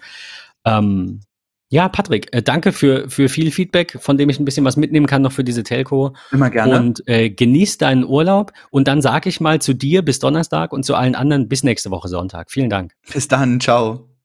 Ähm, 0.65 1.21
ja, 1.69 1.89
Patrick, 1.89 2.27
äh, 2.31 2.41
danke 2.41 2.71
für, 2.71 3.09
für 3.09 3.27
viel 3.27 3.51
Feedback, 3.51 3.97
von 3.99 4.17
dem 4.17 4.29
ich 4.29 4.39
ein 4.39 4.45
bisschen 4.45 4.65
was 4.65 4.77
mitnehmen 4.77 5.07
kann 5.07 5.21
noch 5.21 5.31
für 5.31 5.43
diese 5.43 5.63
Telco. 5.63 6.13
Immer 6.31 6.49
gerne. 6.49 6.79
Und 6.79 7.07
äh, 7.07 7.29
genieß 7.29 7.77
deinen 7.77 8.05
Urlaub. 8.05 8.53
Und 8.69 8.87
dann 8.87 9.01
sage 9.01 9.29
ich 9.29 9.41
mal 9.41 9.59
zu 9.59 9.73
dir 9.73 10.03
bis 10.03 10.19
Donnerstag 10.19 10.73
und 10.73 10.83
zu 10.83 10.95
allen 10.95 11.15
anderen 11.15 11.47
bis 11.47 11.63
nächste 11.63 11.91
Woche 11.91 12.07
Sonntag. 12.07 12.51
Vielen 12.51 12.69
Dank. 12.69 12.93
Bis 13.11 13.27
dann, 13.27 13.59
ciao. 13.59 14.07